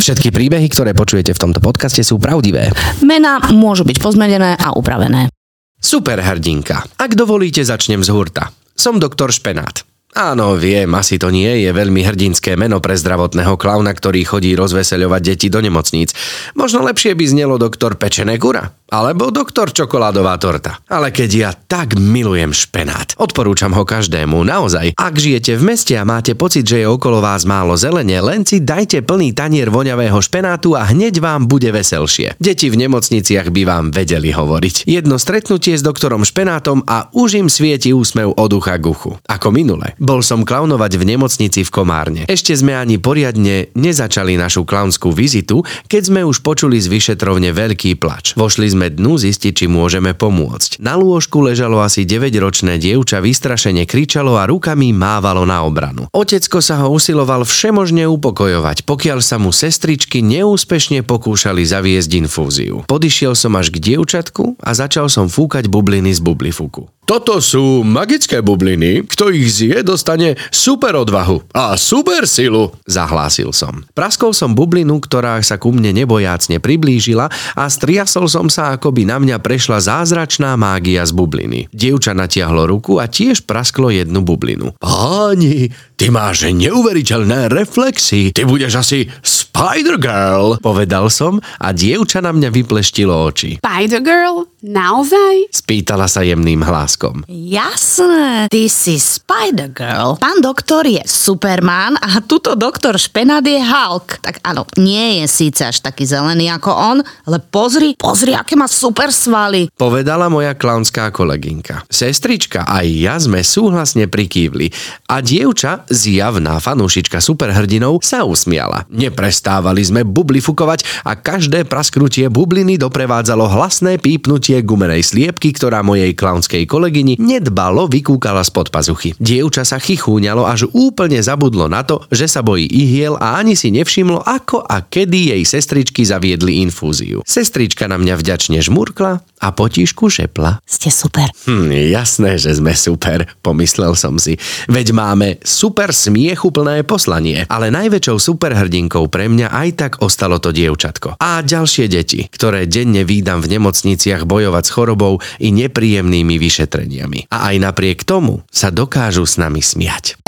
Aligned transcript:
Všetky 0.00 0.32
príbehy, 0.32 0.72
ktoré 0.72 0.96
počujete 0.96 1.36
v 1.36 1.42
tomto 1.44 1.60
podcaste 1.60 2.00
sú 2.00 2.16
pravdivé. 2.16 2.72
Mená 3.04 3.36
môžu 3.52 3.84
byť 3.84 4.00
pozmenené 4.00 4.56
a 4.56 4.72
upravené. 4.72 5.28
Super 5.76 6.24
hrdinka. 6.24 6.88
Ak 6.96 7.12
dovolíte, 7.12 7.60
začnem 7.60 8.00
z 8.00 8.08
hurta. 8.08 8.48
Som 8.72 8.96
doktor 8.96 9.28
Špenát. 9.28 9.84
Áno, 10.16 10.58
viem, 10.58 10.90
asi 10.96 11.22
to 11.22 11.30
nie 11.30 11.62
je 11.62 11.70
veľmi 11.70 12.02
hrdinské 12.02 12.58
meno 12.58 12.82
pre 12.82 12.98
zdravotného 12.98 13.54
klauna, 13.54 13.94
ktorý 13.94 14.26
chodí 14.26 14.58
rozveseľovať 14.58 15.20
deti 15.22 15.46
do 15.46 15.62
nemocníc. 15.62 16.16
Možno 16.58 16.82
lepšie 16.82 17.14
by 17.14 17.24
znelo 17.30 17.62
doktor 17.62 17.94
Pečené 17.94 18.34
kura. 18.40 18.74
Alebo 18.90 19.30
doktor 19.30 19.70
čokoládová 19.70 20.34
torta. 20.42 20.82
Ale 20.90 21.14
keď 21.14 21.30
ja 21.30 21.50
tak 21.54 21.94
milujem 21.94 22.50
špenát, 22.50 23.14
odporúčam 23.22 23.70
ho 23.78 23.86
každému, 23.86 24.42
naozaj. 24.42 24.98
Ak 24.98 25.14
žijete 25.14 25.54
v 25.54 25.62
meste 25.70 25.94
a 25.94 26.02
máte 26.02 26.34
pocit, 26.34 26.66
že 26.66 26.82
je 26.82 26.90
okolo 26.90 27.22
vás 27.22 27.46
málo 27.46 27.78
zelene, 27.78 28.18
len 28.18 28.42
si 28.42 28.58
dajte 28.58 29.06
plný 29.06 29.30
tanier 29.30 29.70
voňavého 29.70 30.18
špenátu 30.18 30.74
a 30.74 30.90
hneď 30.90 31.22
vám 31.22 31.46
bude 31.46 31.70
veselšie. 31.70 32.34
Deti 32.42 32.66
v 32.66 32.82
nemocniciach 32.82 33.54
by 33.54 33.62
vám 33.62 33.84
vedeli 33.94 34.34
hovoriť. 34.34 34.90
Jedno 34.90 35.22
stretnutie 35.22 35.78
s 35.78 35.86
doktorom 35.86 36.26
špenátom 36.26 36.82
a 36.90 37.06
už 37.14 37.38
im 37.38 37.48
svieti 37.48 37.94
úsmev 37.94 38.34
od 38.34 38.50
ucha 38.50 38.74
k 38.74 38.90
uchu. 38.90 39.14
Ako 39.30 39.54
minule. 39.54 39.94
Bol 40.02 40.24
som 40.26 40.42
klaunovať 40.42 40.98
v 40.98 41.14
nemocnici 41.14 41.62
v 41.62 41.70
Komárne. 41.70 42.22
Ešte 42.26 42.58
sme 42.58 42.74
ani 42.74 42.98
poriadne 42.98 43.70
nezačali 43.78 44.34
našu 44.34 44.66
klaunskú 44.66 45.14
vizitu, 45.14 45.62
keď 45.86 46.02
sme 46.10 46.20
už 46.26 46.42
počuli 46.42 46.80
z 46.82 46.90
vyšetrovne 46.90 47.54
veľký 47.54 48.00
plač. 48.00 48.34
Vošli 48.34 48.72
sme 48.72 48.79
dnu 48.88 49.20
zistiť, 49.20 49.52
či 49.52 49.66
môžeme 49.68 50.16
pomôcť. 50.16 50.80
Na 50.80 50.96
lôžku 50.96 51.42
ležalo 51.44 51.84
asi 51.84 52.08
9-ročné 52.08 52.80
dievča, 52.80 53.20
vystrašene 53.20 53.84
kričalo 53.84 54.38
a 54.38 54.46
rukami 54.46 54.94
mávalo 54.94 55.44
na 55.44 55.60
obranu. 55.66 56.08
Otecko 56.14 56.62
sa 56.62 56.80
ho 56.80 56.94
usiloval 56.94 57.44
všemožne 57.44 58.06
upokojovať, 58.06 58.86
pokiaľ 58.86 59.18
sa 59.20 59.36
mu 59.36 59.50
sestričky 59.50 60.22
neúspešne 60.22 61.02
pokúšali 61.02 61.66
zaviesť 61.66 62.10
infúziu. 62.16 62.86
Podišiel 62.86 63.34
som 63.34 63.58
až 63.58 63.74
k 63.74 63.92
dievčatku 63.92 64.56
a 64.62 64.70
začal 64.70 65.10
som 65.10 65.26
fúkať 65.26 65.66
bubliny 65.66 66.14
z 66.14 66.22
bublifuku. 66.22 66.86
Toto 67.10 67.42
sú 67.42 67.82
magické 67.82 68.38
bubliny. 68.38 69.02
Kto 69.02 69.34
ich 69.34 69.50
zje, 69.50 69.82
dostane 69.82 70.38
super 70.54 70.94
odvahu 70.94 71.42
a 71.50 71.74
super 71.74 72.22
silu, 72.22 72.70
zahlásil 72.86 73.50
som. 73.50 73.82
Praskol 73.98 74.30
som 74.30 74.54
bublinu, 74.54 75.02
ktorá 75.02 75.42
sa 75.42 75.58
ku 75.58 75.74
mne 75.74 75.90
nebojácne 75.90 76.62
priblížila 76.62 77.26
a 77.58 77.64
striasol 77.66 78.30
som 78.30 78.46
sa, 78.46 78.78
ako 78.78 78.94
by 78.94 79.10
na 79.10 79.18
mňa 79.18 79.42
prešla 79.42 79.82
zázračná 79.82 80.54
mágia 80.54 81.02
z 81.02 81.10
bubliny. 81.10 81.66
Dievča 81.74 82.14
natiahlo 82.14 82.70
ruku 82.70 83.02
a 83.02 83.10
tiež 83.10 83.42
prasklo 83.42 83.90
jednu 83.90 84.22
bublinu. 84.22 84.78
Páni, 84.78 85.74
ty 86.00 86.08
máš 86.08 86.48
neuveriteľné 86.48 87.52
reflexy. 87.52 88.32
Ty 88.32 88.48
budeš 88.48 88.80
asi 88.80 89.04
Spider-Girl, 89.20 90.56
povedal 90.64 91.12
som 91.12 91.36
a 91.60 91.76
dievča 91.76 92.24
na 92.24 92.32
mňa 92.32 92.48
vypleštilo 92.48 93.12
oči. 93.12 93.60
Spider-Girl? 93.60 94.48
Naozaj? 94.64 95.52
Spýtala 95.52 96.08
sa 96.08 96.24
jemným 96.24 96.64
hláskom. 96.64 97.28
Jasné, 97.28 98.48
ty 98.48 98.72
si 98.72 98.96
Spider-Girl. 98.96 100.16
Pán 100.16 100.40
doktor 100.40 100.88
je 100.88 101.04
Superman 101.04 102.00
a 102.00 102.24
tuto 102.24 102.56
doktor 102.56 102.96
Špenát 102.96 103.44
je 103.44 103.60
Hulk. 103.60 104.24
Tak 104.24 104.40
áno, 104.40 104.64
nie 104.80 105.20
je 105.20 105.24
síce 105.28 105.68
až 105.68 105.84
taký 105.84 106.08
zelený 106.08 106.48
ako 106.48 106.72
on, 106.72 106.98
ale 107.28 107.44
pozri, 107.44 107.92
pozri, 108.00 108.32
aké 108.32 108.56
má 108.56 108.68
super 108.72 109.12
svaly. 109.12 109.68
Povedala 109.76 110.32
moja 110.32 110.56
klaunská 110.56 111.12
kolegynka. 111.12 111.84
Sestrička 111.92 112.64
a 112.64 112.80
ja 112.84 113.20
sme 113.20 113.44
súhlasne 113.44 114.08
prikývli 114.08 114.72
a 115.12 115.20
dievča, 115.20 115.89
zjavná 115.90 116.56
fanúšička 116.62 117.18
superhrdinov, 117.18 118.00
sa 118.00 118.22
usmiala. 118.24 118.86
Neprestávali 118.88 119.82
sme 119.82 120.06
bublifukovať 120.06 121.04
a 121.04 121.18
každé 121.18 121.66
prasknutie 121.66 122.30
bubliny 122.30 122.78
doprevádzalo 122.78 123.50
hlasné 123.50 123.98
pípnutie 123.98 124.62
gumenej 124.62 125.04
sliepky, 125.04 125.52
ktorá 125.52 125.82
mojej 125.82 126.14
klaunskej 126.14 126.64
kolegyni 126.64 127.18
nedbalo 127.18 127.90
vykúkala 127.90 128.46
spod 128.46 128.70
pazuchy. 128.70 129.18
Dievča 129.18 129.66
sa 129.66 129.82
chichúňalo 129.82 130.46
až 130.46 130.70
úplne 130.70 131.18
zabudlo 131.20 131.66
na 131.66 131.82
to, 131.82 132.06
že 132.14 132.30
sa 132.30 132.40
bojí 132.40 132.70
ihiel 132.70 133.18
a 133.18 133.42
ani 133.42 133.58
si 133.58 133.74
nevšimlo, 133.74 134.22
ako 134.22 134.62
a 134.64 134.86
kedy 134.86 135.34
jej 135.34 135.42
sestričky 135.42 136.06
zaviedli 136.06 136.62
infúziu. 136.62 137.26
Sestrička 137.26 137.90
na 137.90 137.98
mňa 137.98 138.14
vďačne 138.14 138.62
žmurkla 138.62 139.20
a 139.40 139.50
potišku 139.50 140.12
šepla. 140.12 140.60
Ste 140.68 140.92
super. 140.92 141.32
Hm, 141.48 141.72
jasné, 141.90 142.36
že 142.36 142.52
sme 142.54 142.76
super, 142.76 143.24
pomyslel 143.40 143.96
som 143.96 144.20
si. 144.20 144.36
Veď 144.68 144.92
máme 144.92 145.40
super 145.40 145.90
smiechuplné 145.90 146.84
poslanie, 146.84 147.48
ale 147.48 147.72
najväčšou 147.72 148.20
superhrdinkou 148.20 149.08
pre 149.08 149.32
mňa 149.32 149.48
aj 149.48 149.68
tak 149.74 149.92
ostalo 150.04 150.36
to 150.38 150.52
dievčatko. 150.52 151.16
A 151.18 151.40
ďalšie 151.40 151.88
deti, 151.88 152.28
ktoré 152.28 152.68
denne 152.68 153.02
výdam 153.02 153.40
v 153.40 153.56
nemocniciach 153.58 154.28
bojovať 154.28 154.64
s 154.68 154.74
chorobou 154.76 155.18
i 155.40 155.48
nepríjemnými 155.50 156.36
vyšetreniami. 156.36 157.32
A 157.32 157.50
aj 157.50 157.56
napriek 157.58 158.04
tomu 158.04 158.44
sa 158.52 158.68
dokážu 158.68 159.24
s 159.24 159.40
nami 159.40 159.64
smiať. 159.64 160.20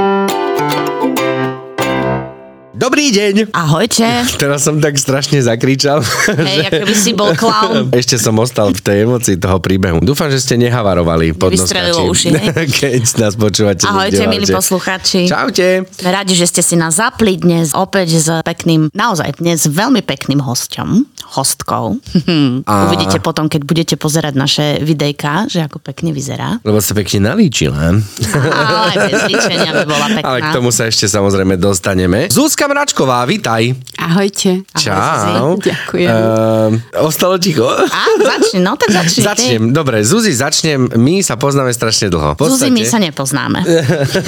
Dobrý 2.72 3.12
deň! 3.12 3.52
Ahojte. 3.52 4.24
Teraz 4.40 4.64
som 4.64 4.80
tak 4.80 4.96
strašne 4.96 5.44
zakričal. 5.44 6.00
Hej, 6.32 6.72
ako 6.72 6.84
by 6.88 6.94
si 6.96 7.12
bol 7.12 7.36
klaun. 7.36 7.92
Ešte 8.00 8.16
som 8.16 8.32
ostal 8.40 8.72
v 8.72 8.80
tej 8.80 9.04
emocii 9.04 9.36
toho 9.36 9.60
príbehu. 9.60 10.00
Dúfam, 10.00 10.32
že 10.32 10.40
ste 10.40 10.56
nehavarovali 10.56 11.36
pod 11.36 11.52
uši, 11.52 12.32
hej? 12.32 12.48
Keď 12.80 13.02
nás 13.20 13.36
počúvate. 13.36 13.84
Ahojte, 13.84 14.24
milí 14.24 14.48
poslucháči. 14.48 15.28
Čaute. 15.28 15.84
Sme 15.84 16.10
radi, 16.16 16.32
že 16.32 16.48
ste 16.48 16.64
si 16.64 16.80
nás 16.80 16.96
zapli 16.96 17.36
dnes 17.36 17.76
opäť 17.76 18.16
s 18.16 18.28
pekným, 18.40 18.88
naozaj 18.96 19.36
dnes 19.36 19.68
veľmi 19.68 20.00
pekným 20.00 20.40
hosťom, 20.40 20.88
hostkou. 21.28 22.00
A- 22.64 22.88
Uvidíte 22.88 23.20
potom, 23.20 23.52
keď 23.52 23.68
budete 23.68 23.94
pozerať 24.00 24.32
naše 24.32 24.80
videjka, 24.80 25.44
že 25.44 25.60
ako 25.60 25.76
pekne 25.76 26.16
vyzerá. 26.16 26.56
Lebo 26.64 26.80
sa 26.80 26.96
pekne 26.96 27.36
nalíčila. 27.36 28.00
Ale 28.32 28.92
bez 29.12 29.20
líčenia 29.28 29.76
by 29.76 29.84
bola 29.84 30.06
pekná. 30.08 30.24
Ale 30.24 30.38
k 30.40 30.48
tomu 30.56 30.72
sa 30.72 30.88
ešte 30.88 31.04
samozrejme 31.04 31.60
dostaneme. 31.60 32.32
Zuzka 32.32 32.62
Mračková, 32.72 33.28
vitaj. 33.28 33.76
Ahojte. 34.00 34.64
Čau. 34.80 35.60
Ďakujem. 35.60 36.08
Uh, 36.08 37.04
ostalo 37.04 37.36
ticho? 37.36 37.68
Á, 37.68 38.02
začni, 38.16 38.64
no 38.64 38.80
tak 38.80 38.96
začni. 38.96 39.20
ty. 39.20 39.28
Začnem. 39.28 39.76
Dobre, 39.76 40.00
Zuzi, 40.00 40.32
začnem. 40.32 40.88
My 40.96 41.20
sa 41.20 41.36
poznáme 41.36 41.68
strašne 41.76 42.08
dlho. 42.08 42.32
V 42.40 42.48
Zuzi, 42.48 42.72
my 42.72 42.82
sa 42.88 42.96
nepoznáme. 42.96 43.60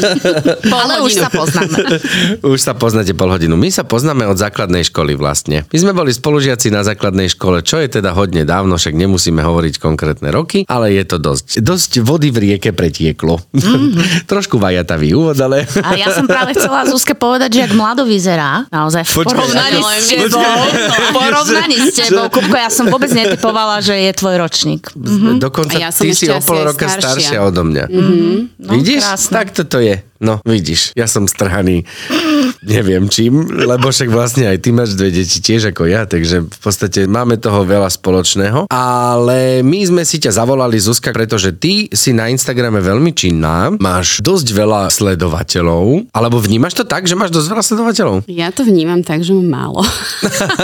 Ale 0.85 1.01
už 1.01 1.17
sa 1.17 1.33
poznáme. 1.33 1.79
Už 2.55 2.61
sa 2.61 2.77
poznáte 2.77 3.17
pol 3.17 3.33
hodinu. 3.33 3.57
My 3.57 3.73
sa 3.73 3.83
poznáme 3.83 4.29
od 4.29 4.37
základnej 4.37 4.85
školy 4.93 5.17
vlastne. 5.17 5.65
My 5.73 5.79
sme 5.81 5.97
boli 5.97 6.13
spolužiaci 6.13 6.69
na 6.69 6.85
základnej 6.85 7.33
škole, 7.33 7.65
čo 7.65 7.81
je 7.81 7.89
teda 7.89 8.13
hodne 8.13 8.45
dávno, 8.45 8.77
však 8.77 8.93
nemusíme 8.93 9.41
hovoriť 9.41 9.81
konkrétne 9.81 10.29
roky, 10.29 10.69
ale 10.69 10.93
je 10.93 11.05
to 11.09 11.17
dosť. 11.17 11.65
Dosť 11.65 11.93
vody 12.05 12.29
v 12.29 12.53
rieke 12.53 12.77
pretieklo. 12.77 13.41
Mm-hmm. 13.57 14.29
Trošku 14.29 14.61
vajatavý 14.61 15.17
úvod, 15.17 15.41
ale... 15.41 15.65
A 15.81 15.97
ja 15.97 16.13
som 16.13 16.29
práve 16.29 16.53
chcela 16.53 16.85
Zuzke 16.85 17.17
povedať, 17.17 17.57
že 17.57 17.61
ak 17.65 17.73
mlado 17.73 18.05
vyzerá, 18.25 18.65
naozaj 18.73 19.05
v 19.05 19.13
Počkaj, 19.21 19.37
porovnaní 19.37 19.81
ako- 19.85 20.01
s 20.01 20.09
tebou, 20.09 20.65
v 20.73 21.09
porovnaní 21.13 21.77
s 21.77 21.89
tebou, 21.93 22.27
Kupko, 22.33 22.57
ja 22.57 22.71
som 22.73 22.89
vôbec 22.89 23.13
netypovala, 23.13 23.85
že 23.85 23.93
je 24.01 24.11
tvoj 24.17 24.41
ročník. 24.41 24.89
Mm-hmm. 24.97 25.37
Dokonca 25.45 25.77
A 25.77 25.85
ja 25.85 25.91
som 25.93 26.09
ty 26.09 26.17
si 26.17 26.25
o 26.33 26.41
pol 26.41 26.65
roka 26.65 26.89
staršia, 26.89 27.05
staršia 27.05 27.39
odo 27.45 27.69
mňa. 27.69 27.85
No, 28.65 28.73
vidíš? 28.81 29.05
krásne. 29.05 29.33
Tak 29.37 29.47
toto 29.53 29.77
je. 29.77 30.01
No, 30.25 30.41
vidíš, 30.49 30.97
ja 30.97 31.05
som 31.05 31.29
strhaný 31.29 31.85
neviem 32.65 33.05
čím, 33.13 33.45
lebo 33.45 33.93
však 33.93 34.09
vlastne 34.09 34.49
aj 34.49 34.59
ty 34.65 34.73
máš 34.73 34.97
dve 34.97 35.13
deti 35.13 35.39
tiež 35.39 35.71
ako 35.71 35.85
ja, 35.85 36.09
takže 36.09 36.49
v 36.49 36.59
podstate 36.59 37.05
máme 37.05 37.37
toho 37.37 37.63
veľa 37.63 37.93
spoločného. 37.93 38.73
Ale 38.73 39.61
my 39.61 39.81
sme 39.85 40.03
si 40.09 40.17
ťa 40.17 40.41
zavolali, 40.41 40.81
Zuzka, 40.81 41.13
pretože 41.13 41.53
ty 41.53 41.93
si 41.93 42.17
na 42.17 42.33
Instagrame 42.33 42.81
veľmi 42.81 43.13
činná, 43.13 43.77
máš 43.77 44.25
dosť 44.25 44.49
veľa 44.57 44.89
sledovateľov, 44.89 46.09
alebo 46.11 46.41
vnímaš 46.41 46.81
to 46.81 46.85
tak, 46.89 47.05
že 47.05 47.15
máš 47.15 47.31
dosť 47.31 47.49
veľa 47.53 47.65
sledovateľov? 47.65 48.17
Ja 48.27 48.49
to 48.49 48.65
vnímam 48.65 49.05
tak, 49.05 49.21
že 49.21 49.37
mám 49.37 49.49
málo. 49.69 49.83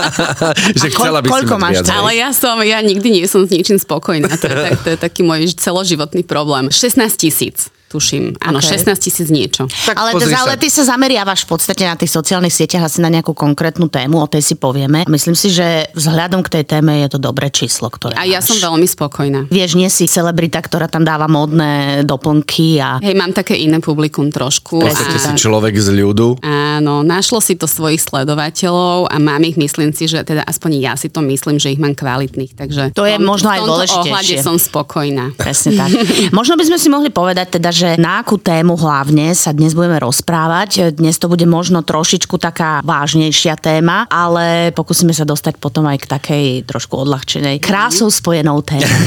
že 0.81 0.89
koľ- 0.89 1.05
chcela 1.05 1.19
by 1.21 1.29
si 1.29 1.33
koľko 1.37 1.57
mať 1.61 1.61
máš 1.61 1.75
viac? 1.85 1.89
Ale 1.93 2.11
ja 2.17 2.31
som, 2.33 2.57
ja 2.65 2.81
nikdy 2.81 3.09
nie 3.13 3.25
som 3.29 3.45
s 3.45 3.53
ničím 3.53 3.77
spokojná. 3.77 4.33
To 4.41 4.47
je, 4.49 4.57
tak, 4.57 4.73
to 4.81 4.89
je 4.97 4.99
taký 4.99 5.21
môj 5.21 5.53
celoživotný 5.53 6.25
problém. 6.25 6.73
16 6.73 6.97
tisíc. 7.21 7.69
Tuším. 7.91 8.39
Áno, 8.39 8.63
Ok. 8.63 8.71
16 8.87 8.95
tisíc 8.97 9.29
niečo. 9.29 9.67
Tak 9.67 9.99
ale, 9.99 10.15
ale 10.15 10.55
ty 10.55 10.69
sa 10.69 10.87
zameriavaš 10.87 11.43
v 11.43 11.49
podstate 11.51 11.83
na 11.83 11.93
tých 11.93 12.09
sociálnych 12.09 12.55
sieťach 12.55 12.87
asi 12.87 13.03
na 13.03 13.11
nejakú 13.11 13.35
konkrétnu 13.35 13.87
tému, 13.87 14.17
o 14.17 14.27
tej 14.27 14.41
si 14.41 14.55
povieme. 14.55 15.03
Myslím 15.05 15.35
si, 15.35 15.51
že 15.51 15.67
vzhľadom 15.93 16.41
k 16.41 16.53
tej 16.53 16.65
téme 16.69 17.03
je 17.03 17.11
to 17.11 17.19
dobré 17.19 17.51
číslo, 17.51 17.91
ktoré 17.91 18.15
A 18.15 18.23
ja 18.25 18.39
máš. 18.39 18.47
som 18.49 18.71
veľmi 18.71 18.87
spokojná. 18.87 19.51
Vieš, 19.51 19.75
nie 19.75 19.89
si 19.89 20.07
celebrita, 20.07 20.61
ktorá 20.61 20.87
tam 20.87 21.03
dáva 21.03 21.27
módne 21.27 21.71
doplnky 22.05 22.79
a... 22.79 23.01
Hej, 23.01 23.17
mám 23.17 23.33
také 23.33 23.57
iné 23.57 23.81
publikum 23.81 24.31
trošku. 24.31 24.79
Podstate 24.79 25.19
si 25.19 25.31
človek 25.35 25.75
z 25.75 25.91
ľudu. 25.93 26.39
Áno, 26.41 27.03
našlo 27.03 27.43
si 27.43 27.57
to 27.57 27.67
svojich 27.67 27.99
sledovateľov 28.01 29.09
a 29.09 29.17
mám 29.17 29.43
ich, 29.43 29.57
myslím 29.57 29.91
si, 29.91 30.07
že 30.07 30.23
teda 30.23 30.45
aspoň 30.45 30.71
ja 30.79 30.93
si 30.95 31.09
to 31.09 31.19
myslím, 31.21 31.57
že 31.57 31.71
ich 31.71 31.81
mám 31.81 31.93
kvalitných. 31.93 32.55
Takže 32.55 32.95
To 32.95 33.03
je 33.03 33.17
tom- 33.17 33.27
možno 33.27 33.49
aj 33.49 33.57
v 33.57 33.61
tomto 33.61 33.73
dôležitejšie. 33.73 34.07
ohľade 34.07 34.35
som 34.39 34.57
spokojná. 34.57 35.25
Presne 35.35 35.71
tak. 35.75 35.91
Možno 36.33 36.55
by 36.55 36.65
sme 36.65 36.79
si 36.79 36.87
mohli 36.87 37.09
povedať 37.09 37.57
teda, 37.57 37.71
že 37.81 37.97
na 37.97 38.21
akú 38.21 38.37
tému 38.37 38.77
hlavne 38.77 39.33
sa 39.33 39.57
dnes 39.57 39.73
budeme 39.73 39.97
rozprávať. 39.97 40.93
Dnes 40.93 41.17
to 41.17 41.33
bude 41.33 41.49
možno 41.49 41.81
trošičku 41.81 42.37
taká 42.37 42.85
vážnejšia 42.85 43.57
téma, 43.57 44.05
ale 44.13 44.69
pokúsime 44.77 45.17
sa 45.17 45.25
dostať 45.25 45.57
potom 45.57 45.89
aj 45.89 46.05
k 46.05 46.07
takej 46.13 46.47
trošku 46.69 47.01
odľahčenej, 47.01 47.57
krásou 47.65 48.13
spojenou 48.13 48.61
téme. 48.61 48.85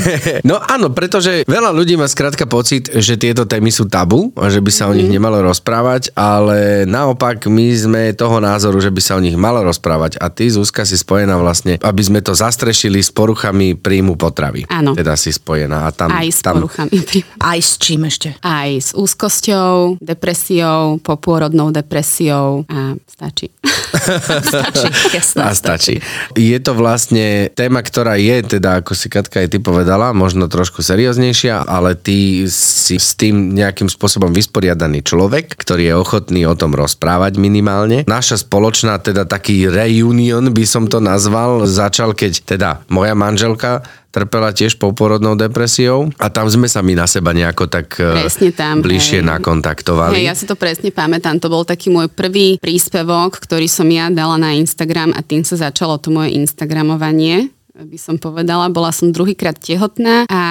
No 0.43 0.57
áno, 0.57 0.89
pretože 0.89 1.45
veľa 1.45 1.71
ľudí 1.71 1.93
má 1.93 2.09
skrátka 2.09 2.49
pocit, 2.49 2.89
že 2.89 3.15
tieto 3.15 3.45
témy 3.45 3.69
sú 3.69 3.85
tabu 3.85 4.33
a 4.33 4.49
že 4.49 4.59
by 4.59 4.71
sa 4.73 4.89
o 4.89 4.93
nich 4.95 5.07
nemalo 5.07 5.45
rozprávať, 5.45 6.09
ale 6.17 6.89
naopak 6.89 7.45
my 7.45 7.67
sme 7.75 8.01
toho 8.17 8.41
názoru, 8.41 8.81
že 8.81 8.89
by 8.89 9.01
sa 9.03 9.13
o 9.15 9.23
nich 9.23 9.37
malo 9.37 9.61
rozprávať 9.61 10.17
a 10.17 10.27
ty, 10.33 10.49
Zuzka, 10.49 10.87
si 10.87 10.97
spojená 10.97 11.37
vlastne, 11.37 11.77
aby 11.77 12.01
sme 12.01 12.19
to 12.23 12.33
zastrešili 12.33 13.03
s 13.03 13.13
poruchami 13.13 13.77
príjmu 13.77 14.15
potravy. 14.15 14.63
Áno. 14.71 14.95
Teda 14.95 15.19
si 15.19 15.35
spojená. 15.35 15.85
A 15.85 15.89
tam, 15.91 16.09
Aj 16.15 16.27
s 16.27 16.39
tam, 16.39 16.63
poruchami. 16.63 16.95
Aj 17.43 17.59
s 17.59 17.75
čím 17.75 18.07
ešte? 18.07 18.39
Aj 18.39 18.62
s 18.80 18.95
úzkosťou, 18.95 20.00
depresiou, 20.00 21.01
popôrodnou 21.01 21.71
depresiou 21.74 22.63
a 22.69 22.95
stačí. 23.07 23.50
Stačí, 24.44 24.88
jasné. 25.13 25.42
A 25.45 25.54
stačí. 25.54 25.95
Je 26.33 26.57
to 26.60 26.74
vlastne 26.74 27.48
téma, 27.54 27.80
ktorá 27.86 28.18
je, 28.18 28.57
teda 28.57 28.81
ako 28.81 28.98
si 28.98 29.07
Katka 29.07 29.45
aj 29.45 29.54
ty 29.54 29.57
povedala, 29.62 30.12
možno 30.12 30.50
trošku 30.50 30.81
serióznejšia, 30.81 31.63
ale 31.63 31.94
ty 31.94 32.44
si 32.50 32.98
s 32.98 33.13
tým 33.15 33.54
nejakým 33.54 33.88
spôsobom 33.88 34.33
vysporiadaný 34.33 35.06
človek, 35.06 35.56
ktorý 35.56 35.94
je 35.94 35.95
ochotný 35.95 36.42
o 36.50 36.57
tom 36.57 36.74
rozprávať 36.74 37.38
minimálne. 37.38 38.04
Naša 38.10 38.44
spoločná, 38.44 38.98
teda 39.00 39.24
taký 39.30 39.69
reunion 39.69 40.51
by 40.51 40.65
som 40.68 40.89
to 40.89 41.00
nazval, 41.00 41.63
začal 41.69 42.18
keď 42.18 42.33
teda 42.44 42.69
moja 42.89 43.13
manželka 43.13 43.86
trpela 44.13 44.54
tiež 44.54 44.77
poporodnou 44.77 45.33
depresiou 45.33 46.13
a 46.21 46.30
tam 46.30 46.45
sme 46.45 46.69
sa 46.69 46.86
my 46.86 46.94
na 46.94 47.10
seba 47.10 47.33
nejako 47.33 47.65
tak 47.65 47.98
e, 47.98 48.30
Presne 48.30 48.54
tam, 48.54 48.86
bližšie 48.86 49.25
hej. 49.25 49.27
nakontaktovali. 49.27 50.21
Hej, 50.21 50.25
ja 50.30 50.33
si 50.38 50.45
to 50.45 50.54
presne 50.54 50.94
pamätám. 50.94 51.42
To 51.42 51.50
bol 51.50 51.65
taký 51.65 51.89
môj 51.89 52.13
prvý 52.13 52.62
príspevok, 52.62 53.42
ktorý 53.42 53.65
som 53.65 53.89
ja 53.89 54.13
dala 54.13 54.38
na 54.38 54.54
Instagram 54.54 55.18
a 55.18 55.25
tým 55.25 55.42
sa 55.42 55.57
začalo 55.57 55.98
to 55.98 56.13
moje 56.13 56.38
Instagramovanie 56.38 57.50
by 57.73 57.97
som 57.97 58.21
povedala. 58.21 58.69
Bola 58.69 58.93
som 58.93 59.09
druhýkrát 59.09 59.57
tehotná 59.57 60.29
a 60.29 60.43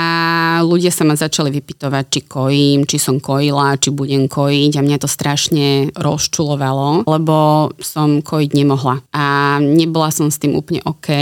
ľudia 0.66 0.90
sa 0.90 1.06
ma 1.06 1.14
začali 1.14 1.54
vypytovať, 1.54 2.04
či 2.10 2.20
kojím, 2.26 2.82
či 2.82 2.98
som 2.98 3.22
kojila, 3.22 3.78
či 3.78 3.94
budem 3.94 4.26
kojiť 4.26 4.72
a 4.74 4.82
mňa 4.82 4.98
to 4.98 5.06
strašne 5.06 5.94
rozčulovalo, 5.94 7.06
lebo 7.06 7.70
som 7.78 8.26
kojiť 8.26 8.50
nemohla. 8.58 9.06
A 9.14 9.56
nebola 9.62 10.10
som 10.10 10.34
s 10.34 10.42
tým 10.42 10.58
úplne 10.58 10.82
OK. 10.82 11.14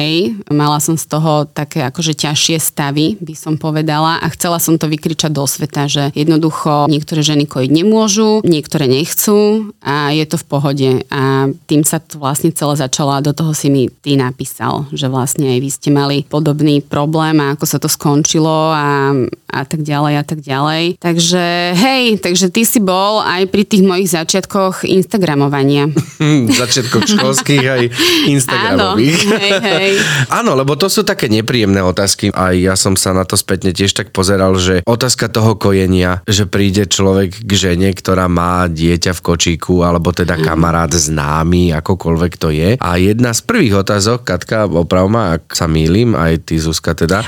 Mala 0.49 0.81
som 0.81 0.97
z 0.97 1.05
toho 1.05 1.44
také 1.44 1.85
akože 1.85 2.17
ťažšie 2.17 2.56
stavy, 2.56 3.20
by 3.20 3.37
som 3.37 3.61
povedala 3.61 4.25
a 4.25 4.26
chcela 4.32 4.56
som 4.56 4.81
to 4.81 4.88
vykričať 4.88 5.37
do 5.37 5.44
sveta, 5.44 5.85
že 5.85 6.17
jednoducho 6.17 6.88
niektoré 6.88 7.20
ženy 7.20 7.44
kojiť 7.44 7.69
nemôžu, 7.69 8.41
niektoré 8.49 8.88
nechcú 8.88 9.69
a 9.85 10.17
je 10.17 10.25
to 10.25 10.41
v 10.41 10.49
pohode. 10.49 10.91
A 11.12 11.53
tým 11.69 11.85
sa 11.85 12.00
to 12.00 12.17
vlastne 12.17 12.56
celé 12.56 12.73
začalo 12.81 13.12
a 13.12 13.20
do 13.20 13.37
toho 13.37 13.53
si 13.53 13.69
mi 13.69 13.93
ty 13.93 14.17
napísal, 14.17 14.88
že 14.96 15.05
vlastne 15.12 15.53
aj 15.53 15.61
vy 15.61 15.69
ste 15.69 15.90
mali 15.91 16.25
podobný 16.25 16.81
problém 16.81 17.37
a 17.43 17.59
ako 17.59 17.67
sa 17.67 17.79
to 17.83 17.91
skončilo 17.91 18.73
a, 18.73 19.13
a 19.51 19.61
tak 19.67 19.83
ďalej 19.83 20.15
a 20.17 20.25
tak 20.25 20.41
ďalej. 20.41 20.97
Takže 21.03 21.45
hej, 21.75 22.05
takže 22.23 22.47
ty 22.49 22.63
si 22.63 22.79
bol 22.79 23.21
aj 23.21 23.51
pri 23.51 23.67
tých 23.67 23.83
mojich 23.83 24.09
začiatkoch 24.11 24.87
Instagramovania. 24.87 25.91
Začiatkoch 26.61 27.07
školských 27.11 27.65
aj 27.67 27.83
Instagramových. 28.35 29.21
Áno, 29.27 29.37
hej, 29.37 29.53
hej. 29.61 29.93
Áno, 30.41 30.53
lebo 30.55 30.79
to 30.79 30.87
sú 30.87 31.03
také 31.03 31.27
nepríjemné 31.27 31.83
otázky. 31.83 32.31
Aj 32.31 32.55
ja 32.55 32.79
som 32.79 32.95
sa 32.95 33.11
na 33.11 33.27
to 33.27 33.35
spätne 33.35 33.75
tiež 33.75 33.93
tak 33.97 34.15
pozeral, 34.15 34.55
že 34.57 34.87
otázka 34.87 35.27
toho 35.33 35.59
kojenia, 35.59 36.23
že 36.29 36.47
príde 36.47 36.87
človek 36.87 37.43
k 37.43 37.51
žene, 37.53 37.91
ktorá 37.91 38.31
má 38.31 38.71
dieťa 38.71 39.17
v 39.17 39.25
kočíku, 39.25 39.83
alebo 39.83 40.15
teda 40.15 40.39
kamarát 40.39 40.93
známy, 40.93 41.75
akokoľvek 41.75 42.33
to 42.37 42.49
je. 42.53 42.71
A 42.79 42.91
jedna 43.01 43.35
z 43.35 43.41
prvých 43.43 43.83
otázok, 43.83 44.23
Katka, 44.27 44.69
oprav 44.71 45.09
ma, 45.11 45.41
ak 45.41 45.57
sa 45.57 45.67
mýlim, 45.81 46.12
aj 46.12 46.44
ty 46.44 46.61
Zuzka 46.61 46.93
teda. 46.93 47.25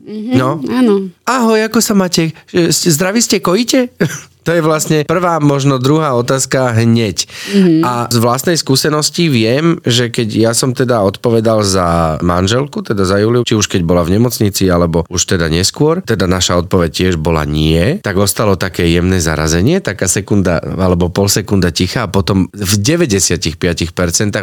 Kojíte? 0.00 0.36
No, 0.36 0.60
Áno. 0.64 1.12
ahoj, 1.28 1.60
ako 1.68 1.78
sa 1.84 1.94
máte? 1.94 2.32
Zdraví 2.70 3.20
ste, 3.20 3.44
kojíte? 3.44 3.92
To 4.44 4.56
je 4.56 4.64
vlastne 4.64 5.04
prvá, 5.04 5.36
možno 5.38 5.76
druhá 5.76 6.16
otázka 6.16 6.72
hneď. 6.72 7.28
Mm-hmm. 7.28 7.80
A 7.84 7.92
z 8.08 8.18
vlastnej 8.18 8.56
skúsenosti 8.56 9.28
viem, 9.28 9.76
že 9.84 10.08
keď 10.08 10.28
ja 10.32 10.52
som 10.56 10.72
teda 10.72 11.04
odpovedal 11.04 11.60
za 11.60 12.16
manželku, 12.24 12.80
teda 12.80 13.04
za 13.04 13.20
Juliu, 13.20 13.44
či 13.44 13.56
už 13.56 13.68
keď 13.68 13.84
bola 13.84 14.02
v 14.04 14.16
nemocnici, 14.16 14.64
alebo 14.72 15.04
už 15.12 15.36
teda 15.36 15.52
neskôr, 15.52 16.00
teda 16.00 16.24
naša 16.24 16.64
odpoveď 16.64 16.90
tiež 16.90 17.14
bola 17.20 17.44
nie, 17.44 18.00
tak 18.00 18.16
ostalo 18.16 18.56
také 18.56 18.88
jemné 18.88 19.20
zarazenie, 19.20 19.84
taká 19.84 20.08
sekunda 20.08 20.60
alebo 20.60 21.12
pol 21.12 21.28
sekunda 21.28 21.68
ticha 21.68 22.08
a 22.08 22.12
potom 22.12 22.48
v 22.50 22.74
95% 22.80 23.60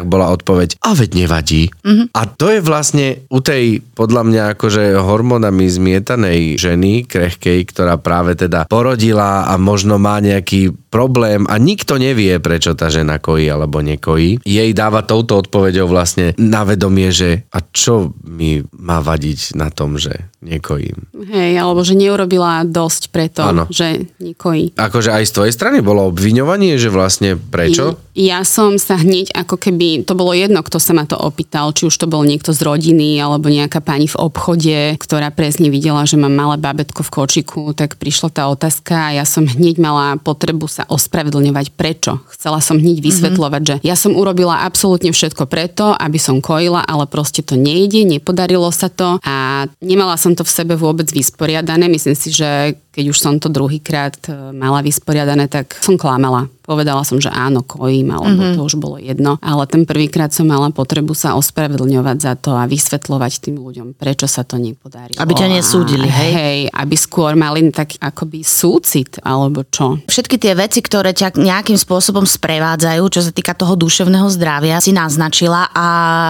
bola 0.06 0.30
odpoveď, 0.30 0.78
a 0.78 0.94
veď 0.94 1.26
nevadí. 1.26 1.74
Mm-hmm. 1.82 2.14
A 2.14 2.20
to 2.30 2.54
je 2.54 2.60
vlastne 2.62 3.26
u 3.28 3.42
tej, 3.42 3.82
podľa 3.98 4.22
mňa, 4.30 4.42
akože 4.54 4.94
hormónami 5.48 5.64
zmietanej 5.72 6.60
ženy, 6.60 7.08
krehkej, 7.08 7.64
ktorá 7.72 7.96
práve 7.96 8.36
teda 8.36 8.68
porodila 8.68 9.48
a 9.48 9.56
možno 9.56 9.96
má 9.96 10.20
nejaký 10.20 10.76
problém 10.88 11.44
a 11.46 11.60
nikto 11.60 12.00
nevie, 12.00 12.40
prečo 12.40 12.72
tá 12.72 12.88
žena 12.88 13.20
kojí 13.20 13.48
alebo 13.48 13.84
nekojí. 13.84 14.42
Jej 14.42 14.70
dáva 14.72 15.04
touto 15.04 15.40
odpoveďou 15.40 15.86
vlastne 15.88 16.32
na 16.40 16.64
vedomie, 16.64 17.12
že 17.12 17.44
a 17.52 17.60
čo 17.60 18.16
mi 18.24 18.64
má 18.76 19.04
vadiť 19.04 19.54
na 19.54 19.68
tom, 19.68 20.00
že 20.00 20.28
nekojím. 20.38 21.10
Hej, 21.28 21.58
alebo 21.58 21.82
že 21.82 21.98
neurobila 21.98 22.62
dosť 22.62 23.10
preto, 23.10 23.42
Áno. 23.42 23.66
že 23.68 24.06
nekojí. 24.22 24.78
Akože 24.78 25.10
aj 25.10 25.24
z 25.26 25.34
tvojej 25.34 25.54
strany 25.54 25.82
bolo 25.82 26.06
obviňovanie, 26.08 26.78
že 26.78 26.94
vlastne 26.94 27.34
prečo? 27.34 27.98
Ja 28.14 28.46
som 28.46 28.78
sa 28.78 28.98
hneď 28.98 29.34
ako 29.34 29.58
keby, 29.58 30.06
to 30.06 30.14
bolo 30.14 30.30
jedno, 30.30 30.62
kto 30.62 30.78
sa 30.78 30.94
ma 30.94 31.06
to 31.06 31.18
opýtal, 31.18 31.74
či 31.74 31.90
už 31.90 31.94
to 31.98 32.06
bol 32.06 32.22
niekto 32.22 32.54
z 32.54 32.62
rodiny 32.62 33.18
alebo 33.18 33.50
nejaká 33.50 33.82
pani 33.82 34.06
v 34.06 34.18
obchode, 34.18 34.94
ktorá 34.98 35.34
presne 35.34 35.74
videla, 35.74 36.06
že 36.06 36.14
mám 36.14 36.34
malé 36.34 36.56
babetko 36.58 37.02
v 37.02 37.10
kočiku, 37.14 37.62
tak 37.74 37.98
prišla 37.98 38.30
tá 38.30 38.46
otázka 38.46 39.10
a 39.10 39.14
ja 39.18 39.24
som 39.26 39.42
hneď 39.42 39.82
mala 39.82 40.18
potrebu 40.22 40.70
sa 40.78 40.86
ospravedlňovať 40.86 41.74
prečo. 41.74 42.22
Chcela 42.30 42.62
som 42.62 42.78
hneď 42.78 43.02
vysvetľovať, 43.02 43.62
že 43.66 43.74
ja 43.82 43.98
som 43.98 44.14
urobila 44.14 44.62
absolútne 44.62 45.10
všetko 45.10 45.50
preto, 45.50 45.90
aby 45.90 46.22
som 46.22 46.38
kojila, 46.38 46.86
ale 46.86 47.10
proste 47.10 47.42
to 47.42 47.58
nejde, 47.58 48.06
nepodarilo 48.06 48.70
sa 48.70 48.86
to 48.86 49.18
a 49.26 49.66
nemala 49.82 50.14
som 50.14 50.38
to 50.38 50.46
v 50.46 50.54
sebe 50.54 50.78
vôbec 50.78 51.10
vysporiadané. 51.10 51.90
Myslím 51.90 52.14
si, 52.14 52.30
že 52.30 52.78
keď 52.98 53.14
už 53.14 53.22
som 53.22 53.38
to 53.38 53.46
druhýkrát 53.46 54.18
e, 54.26 54.50
mala 54.50 54.82
vysporiadané, 54.82 55.46
tak 55.46 55.78
som 55.78 55.94
klamala. 55.94 56.50
Povedala 56.66 57.00
som, 57.00 57.16
že 57.16 57.32
áno, 57.32 57.64
kojím, 57.64 58.12
alebo 58.12 58.44
mm-hmm. 58.44 58.56
to 58.58 58.60
už 58.60 58.76
bolo 58.76 59.00
jedno. 59.00 59.40
Ale 59.40 59.64
ten 59.64 59.88
prvýkrát 59.88 60.28
som 60.34 60.44
mala 60.44 60.68
potrebu 60.68 61.16
sa 61.16 61.32
ospravedlňovať 61.38 62.16
za 62.20 62.36
to 62.36 62.52
a 62.52 62.68
vysvetľovať 62.68 63.32
tým 63.40 63.56
ľuďom, 63.56 63.96
prečo 63.96 64.28
sa 64.28 64.44
to 64.44 64.60
nepodarilo. 64.60 65.16
Aby 65.16 65.32
ťa 65.32 65.48
nesúdili, 65.48 66.10
hej? 66.10 66.30
Hej, 66.34 66.60
aby 66.74 66.94
skôr 66.98 67.32
mali 67.38 67.72
taký 67.72 67.96
akoby 68.02 68.44
súcit, 68.44 69.16
alebo 69.24 69.64
čo. 69.64 69.96
Všetky 70.04 70.36
tie 70.36 70.52
veci, 70.52 70.84
ktoré 70.84 71.16
ťa 71.16 71.40
nejakým 71.40 71.80
spôsobom 71.80 72.28
sprevádzajú, 72.28 73.02
čo 73.08 73.24
sa 73.24 73.32
týka 73.32 73.56
toho 73.56 73.72
duševného 73.72 74.28
zdravia, 74.28 74.82
si 74.84 74.92
naznačila 74.92 75.72
a 75.72 75.86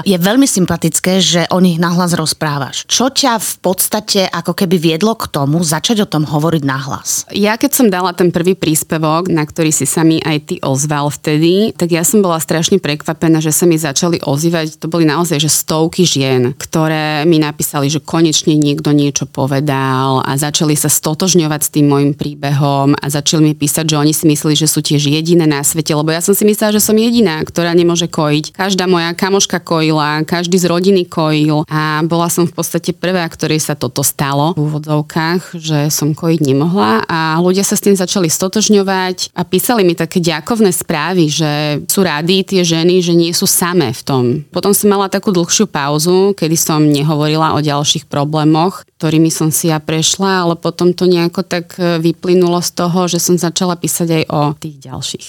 je 0.06 0.14
veľmi 0.14 0.46
sympatické, 0.46 1.18
že 1.18 1.50
o 1.50 1.58
nich 1.58 1.82
nahlas 1.82 2.14
rozprávaš. 2.14 2.86
Čo 2.86 3.10
ťa 3.10 3.42
v 3.42 3.52
podstate 3.58 4.30
ako 4.30 4.54
keby 4.54 4.78
viedlo 4.78 5.18
k 5.18 5.26
tomu 5.34 5.66
začať 5.66 6.06
o 6.06 6.10
tom 6.10 6.22
hovoriť 6.30 6.57
nahlas? 6.64 7.28
Ja 7.34 7.58
keď 7.58 7.70
som 7.74 7.86
dala 7.92 8.14
ten 8.14 8.30
prvý 8.30 8.54
príspevok, 8.54 9.30
na 9.30 9.44
ktorý 9.44 9.70
si 9.74 9.84
sa 9.84 10.06
mi 10.06 10.22
aj 10.22 10.38
ty 10.48 10.54
ozval 10.62 11.10
vtedy, 11.10 11.74
tak 11.74 11.92
ja 11.92 12.02
som 12.06 12.22
bola 12.22 12.38
strašne 12.38 12.78
prekvapená, 12.78 13.42
že 13.42 13.52
sa 13.54 13.66
mi 13.66 13.76
začali 13.76 14.22
ozývať, 14.22 14.78
to 14.78 14.86
boli 14.86 15.04
naozaj 15.04 15.38
že 15.38 15.50
stovky 15.50 16.06
žien, 16.08 16.54
ktoré 16.56 17.22
mi 17.28 17.38
napísali, 17.42 17.90
že 17.92 18.02
konečne 18.02 18.54
niekto 18.54 18.90
niečo 18.94 19.28
povedal 19.28 20.22
a 20.24 20.32
začali 20.34 20.74
sa 20.74 20.90
stotožňovať 20.90 21.60
s 21.62 21.72
tým 21.74 21.86
môjim 21.90 22.12
príbehom 22.14 22.94
a 22.98 23.04
začali 23.06 23.52
mi 23.52 23.54
písať, 23.54 23.94
že 23.94 23.96
oni 24.00 24.12
si 24.14 24.24
mysleli, 24.26 24.54
že 24.54 24.70
sú 24.70 24.80
tiež 24.80 25.10
jediné 25.10 25.44
na 25.46 25.62
svete, 25.62 25.94
lebo 25.94 26.10
ja 26.10 26.22
som 26.22 26.32
si 26.32 26.46
myslela, 26.46 26.74
že 26.74 26.84
som 26.84 26.96
jediná, 26.96 27.40
ktorá 27.42 27.74
nemôže 27.74 28.06
kojiť. 28.10 28.54
Každá 28.54 28.86
moja 28.86 29.12
kamoška 29.14 29.60
kojila, 29.62 30.22
každý 30.24 30.56
z 30.58 30.66
rodiny 30.70 31.02
kojil 31.08 31.66
a 31.66 32.00
bola 32.04 32.28
som 32.30 32.46
v 32.46 32.54
podstate 32.54 32.94
prvá, 32.94 33.24
ktorej 33.26 33.60
sa 33.62 33.74
toto 33.74 34.02
stalo 34.02 34.54
v 34.54 34.66
úvodzovkách, 34.68 35.58
že 35.58 35.78
som 35.88 36.12
kojiť 36.12 36.37
nemohla 36.42 37.04
a 37.06 37.38
ľudia 37.38 37.62
sa 37.66 37.74
s 37.74 37.84
tým 37.84 37.94
začali 37.94 38.26
stotožňovať 38.26 39.32
a 39.34 39.42
písali 39.46 39.82
mi 39.82 39.98
také 39.98 40.22
ďakovné 40.22 40.70
správy, 40.74 41.30
že 41.30 41.50
sú 41.86 42.04
rady 42.04 42.44
tie 42.46 42.62
ženy, 42.66 43.00
že 43.02 43.14
nie 43.14 43.32
sú 43.34 43.48
samé 43.48 43.90
v 43.94 44.02
tom. 44.02 44.24
Potom 44.50 44.72
som 44.72 44.92
mala 44.92 45.10
takú 45.10 45.34
dlhšiu 45.34 45.68
pauzu, 45.68 46.34
kedy 46.34 46.56
som 46.58 46.84
nehovorila 46.84 47.54
o 47.56 47.64
ďalších 47.64 48.06
problémoch, 48.06 48.86
ktorými 48.98 49.30
som 49.30 49.54
si 49.54 49.70
ja 49.70 49.78
prešla, 49.78 50.46
ale 50.46 50.54
potom 50.58 50.90
to 50.90 51.06
nejako 51.06 51.46
tak 51.46 51.78
e, 51.78 52.02
vyplynulo 52.02 52.58
z 52.58 52.70
toho, 52.74 53.06
že 53.06 53.22
som 53.22 53.38
začala 53.38 53.78
písať 53.78 54.08
aj 54.22 54.24
o 54.28 54.40
tých 54.58 54.76
ďalších. 54.82 55.28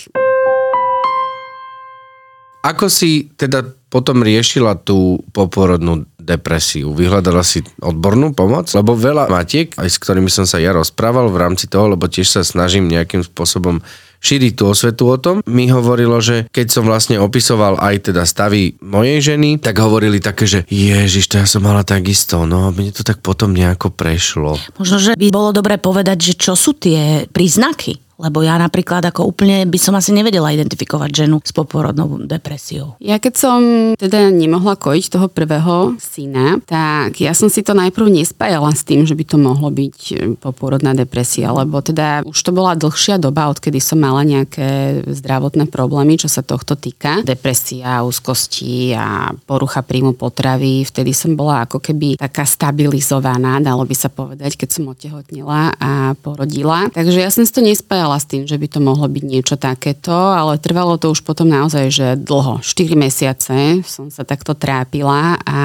Ako 2.59 2.91
si 2.91 3.31
teda 3.39 3.63
potom 3.89 4.21
riešila 4.21 4.77
tú 4.83 5.23
poporodnú 5.31 6.05
depresiu? 6.29 6.93
Vyhľadala 6.93 7.41
si 7.41 7.65
odbornú 7.81 8.37
pomoc? 8.37 8.69
Lebo 8.69 8.93
veľa 8.93 9.25
matiek, 9.25 9.73
aj 9.73 9.89
s 9.89 9.97
ktorými 9.97 10.29
som 10.29 10.45
sa 10.45 10.61
ja 10.61 10.69
rozprával 10.77 11.33
v 11.33 11.41
rámci 11.41 11.65
toho, 11.65 11.89
lebo 11.97 12.05
tiež 12.05 12.29
sa 12.29 12.41
snažím 12.45 12.85
nejakým 12.85 13.25
spôsobom 13.25 13.81
šíriť 14.19 14.53
tú 14.59 14.63
osvetu 14.67 15.07
o 15.07 15.17
tom, 15.17 15.39
mi 15.47 15.71
hovorilo, 15.71 16.19
že 16.19 16.51
keď 16.51 16.67
som 16.67 16.83
vlastne 16.83 17.17
opisoval 17.23 17.79
aj 17.79 18.11
teda 18.11 18.27
stavy 18.27 18.75
mojej 18.83 19.33
ženy, 19.33 19.63
tak 19.63 19.79
hovorili 19.79 20.19
také, 20.19 20.43
že 20.43 20.59
ježiš, 20.67 21.31
to 21.31 21.39
ja 21.39 21.47
som 21.47 21.63
mala 21.63 21.87
takisto, 21.87 22.43
no 22.43 22.69
mne 22.75 22.91
to 22.91 23.07
tak 23.07 23.23
potom 23.23 23.55
nejako 23.55 23.95
prešlo. 23.95 24.59
Možno, 24.75 24.99
že 24.99 25.15
by 25.15 25.27
bolo 25.31 25.55
dobre 25.55 25.79
povedať, 25.79 26.19
že 26.19 26.33
čo 26.35 26.53
sú 26.59 26.75
tie 26.75 27.25
príznaky 27.31 28.08
lebo 28.19 28.43
ja 28.43 28.59
napríklad 28.59 29.01
ako 29.07 29.31
úplne 29.31 29.63
by 29.63 29.79
som 29.79 29.95
asi 29.95 30.11
nevedela 30.11 30.51
identifikovať 30.51 31.25
ženu 31.25 31.39
s 31.39 31.55
poporodnou 31.55 32.19
depresiou. 32.27 32.99
Ja 32.99 33.15
keď 33.15 33.33
som 33.39 33.59
teda 33.95 34.27
nemohla 34.27 34.75
kojiť 34.75 35.05
toho 35.07 35.27
prvého 35.31 35.95
syna, 36.03 36.59
tak 36.67 37.23
ja 37.23 37.31
som 37.31 37.47
si 37.47 37.63
to 37.63 37.71
najprv 37.71 38.11
nespájala 38.11 38.75
s 38.75 38.83
tým, 38.83 39.07
že 39.07 39.15
by 39.15 39.23
to 39.23 39.37
mohlo 39.39 39.71
byť 39.71 39.97
e, 40.11 40.13
poporodná 40.35 40.91
depresia, 40.91 41.55
lebo 41.55 41.79
teda 41.79 42.27
už 42.27 42.35
to 42.35 42.51
bola 42.51 42.75
dlhšia 42.75 43.15
doba, 43.15 43.47
odkedy 43.47 43.79
som 43.79 44.03
mala 44.03 44.27
nejaké 44.27 45.01
zdravotné 45.07 45.71
problémy, 45.71 46.19
čo 46.19 46.27
sa 46.27 46.43
tohto 46.43 46.75
týka. 46.75 47.23
Depresia, 47.23 48.03
úzkosti 48.03 48.91
a 48.97 49.31
porucha 49.47 49.79
príjmu 49.85 50.17
potravy. 50.17 50.83
Vtedy 50.83 51.15
som 51.15 51.37
bola 51.39 51.63
ako 51.63 51.79
keby 51.79 52.19
taká 52.19 52.43
stabilizovaná, 52.43 53.63
dalo 53.63 53.87
by 53.87 53.95
sa 53.95 54.11
povedať, 54.11 54.59
keď 54.59 54.69
som 54.75 54.91
otehotnila 54.91 55.77
a 55.77 56.17
porodila. 56.19 56.89
Takže 56.91 57.21
ja 57.21 57.29
som 57.29 57.45
si 57.45 57.53
to 57.53 57.61
nespájala 57.61 58.08
počítala 58.09 58.17
s 58.17 58.25
tým, 58.25 58.43
že 58.49 58.57
by 58.57 58.67
to 58.73 58.79
mohlo 58.81 59.05
byť 59.05 59.23
niečo 59.23 59.55
takéto, 59.55 60.13
ale 60.13 60.57
trvalo 60.57 60.97
to 60.97 61.13
už 61.13 61.21
potom 61.21 61.45
naozaj, 61.45 61.85
že 61.93 62.07
dlho, 62.17 62.57
4 62.65 62.97
mesiace 62.97 63.85
som 63.85 64.09
sa 64.09 64.25
takto 64.25 64.57
trápila 64.57 65.37
a 65.45 65.59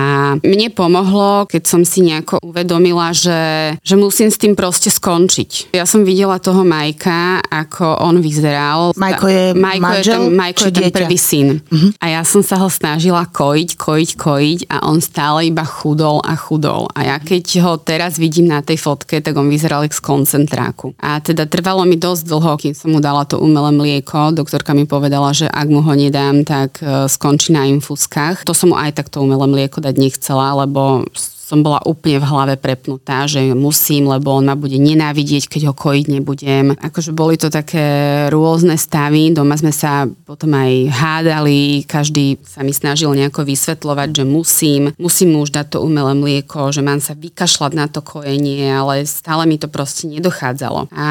mne 0.45 0.69
pomohlo, 0.69 1.49
keď 1.49 1.63
som 1.65 1.83
si 1.89 2.05
nejako 2.05 2.45
uvedomila, 2.45 3.17
že, 3.17 3.73
že 3.81 3.95
musím 3.97 4.29
s 4.29 4.37
tým 4.37 4.53
proste 4.53 4.93
skončiť. 4.93 5.73
Ja 5.73 5.89
som 5.89 6.05
videla 6.05 6.37
toho 6.37 6.67
Majka, 6.67 7.41
ako 7.49 8.05
on 8.05 8.21
vyzeral. 8.21 8.93
Majko 8.99 9.27
je 9.31 9.45
Majko 9.57 9.81
manžel, 9.81 10.05
je 10.05 10.29
ten, 10.29 10.37
Majko 10.37 10.63
je 10.69 10.73
ten 10.75 10.91
prvý 10.93 11.19
syn. 11.19 11.49
Uh-huh. 11.65 11.91
A 12.03 12.21
ja 12.21 12.23
som 12.27 12.45
sa 12.45 12.61
ho 12.61 12.69
snažila 12.69 13.25
kojiť, 13.25 13.71
kojiť, 13.79 14.11
kojiť 14.21 14.61
a 14.69 14.85
on 14.91 15.01
stále 15.01 15.49
iba 15.49 15.65
chudol 15.65 16.21
a 16.21 16.37
chudol. 16.37 16.93
A 16.93 17.09
ja 17.09 17.17
keď 17.23 17.45
ho 17.65 17.73
teraz 17.81 18.21
vidím 18.21 18.53
na 18.53 18.61
tej 18.61 18.77
fotke, 18.77 19.23
tak 19.25 19.33
on 19.39 19.49
vyzeral 19.49 19.87
jak 19.87 19.95
z 19.97 20.03
koncentráku. 20.03 20.93
A 21.01 21.23
teda 21.23 21.47
trvalo 21.47 21.87
mi 21.87 21.95
dosť 21.95 22.34
dlho, 22.35 22.59
kým 22.59 22.75
som 22.75 22.91
mu 22.91 22.99
dala 22.99 23.23
to 23.23 23.39
umelé 23.39 23.71
mlieko. 23.71 24.35
Doktorka 24.35 24.75
mi 24.75 24.91
povedala, 24.91 25.31
že 25.31 25.47
ak 25.47 25.71
mu 25.71 25.79
ho 25.79 25.93
nedám, 25.95 26.43
tak 26.43 26.83
e, 26.83 27.07
skončí 27.07 27.55
na 27.55 27.71
infúzkach. 27.71 28.43
To 28.43 28.51
som 28.51 28.75
mu 28.75 28.77
aj 28.77 28.99
tak 28.99 29.07
to 29.15 29.23
umelé 29.23 29.47
mlieko 29.47 29.79
dať 29.79 29.95
nechcela, 29.95 30.67
lebo 30.67 31.07
som 31.45 31.61
bola 31.61 31.85
úplne 31.85 32.25
v 32.25 32.29
hlave 32.33 32.55
prepnutá, 32.57 33.29
že 33.29 33.53
musím, 33.53 34.09
lebo 34.09 34.33
on 34.33 34.49
ma 34.49 34.57
bude 34.57 34.81
nenávidieť, 34.81 35.53
keď 35.53 35.63
ho 35.69 35.75
kojiť 35.77 36.07
nebudem. 36.09 36.73
Akože 36.81 37.13
boli 37.13 37.37
to 37.37 37.53
také 37.53 37.85
rôzne 38.33 38.81
stavy, 38.81 39.29
doma 39.37 39.61
sme 39.61 39.69
sa 39.69 40.09
potom 40.25 40.57
aj 40.57 40.89
hádali, 40.89 41.85
každý 41.85 42.41
sa 42.49 42.65
mi 42.65 42.73
snažil 42.73 43.13
nejako 43.13 43.45
vysvetľovať, 43.45 44.09
že 44.17 44.25
musím, 44.25 44.83
musím 44.97 45.37
mu 45.37 45.45
už 45.45 45.53
dať 45.53 45.77
to 45.77 45.79
umelé 45.85 46.17
mlieko, 46.17 46.73
že 46.73 46.81
mám 46.81 47.05
sa 47.05 47.13
vykašľať 47.13 47.73
na 47.77 47.93
to 47.93 48.01
kojenie, 48.01 48.65
ale 48.73 49.05
stále 49.05 49.45
mi 49.45 49.61
to 49.61 49.69
proste 49.69 50.09
nedochádzalo. 50.09 50.89
A 50.97 51.09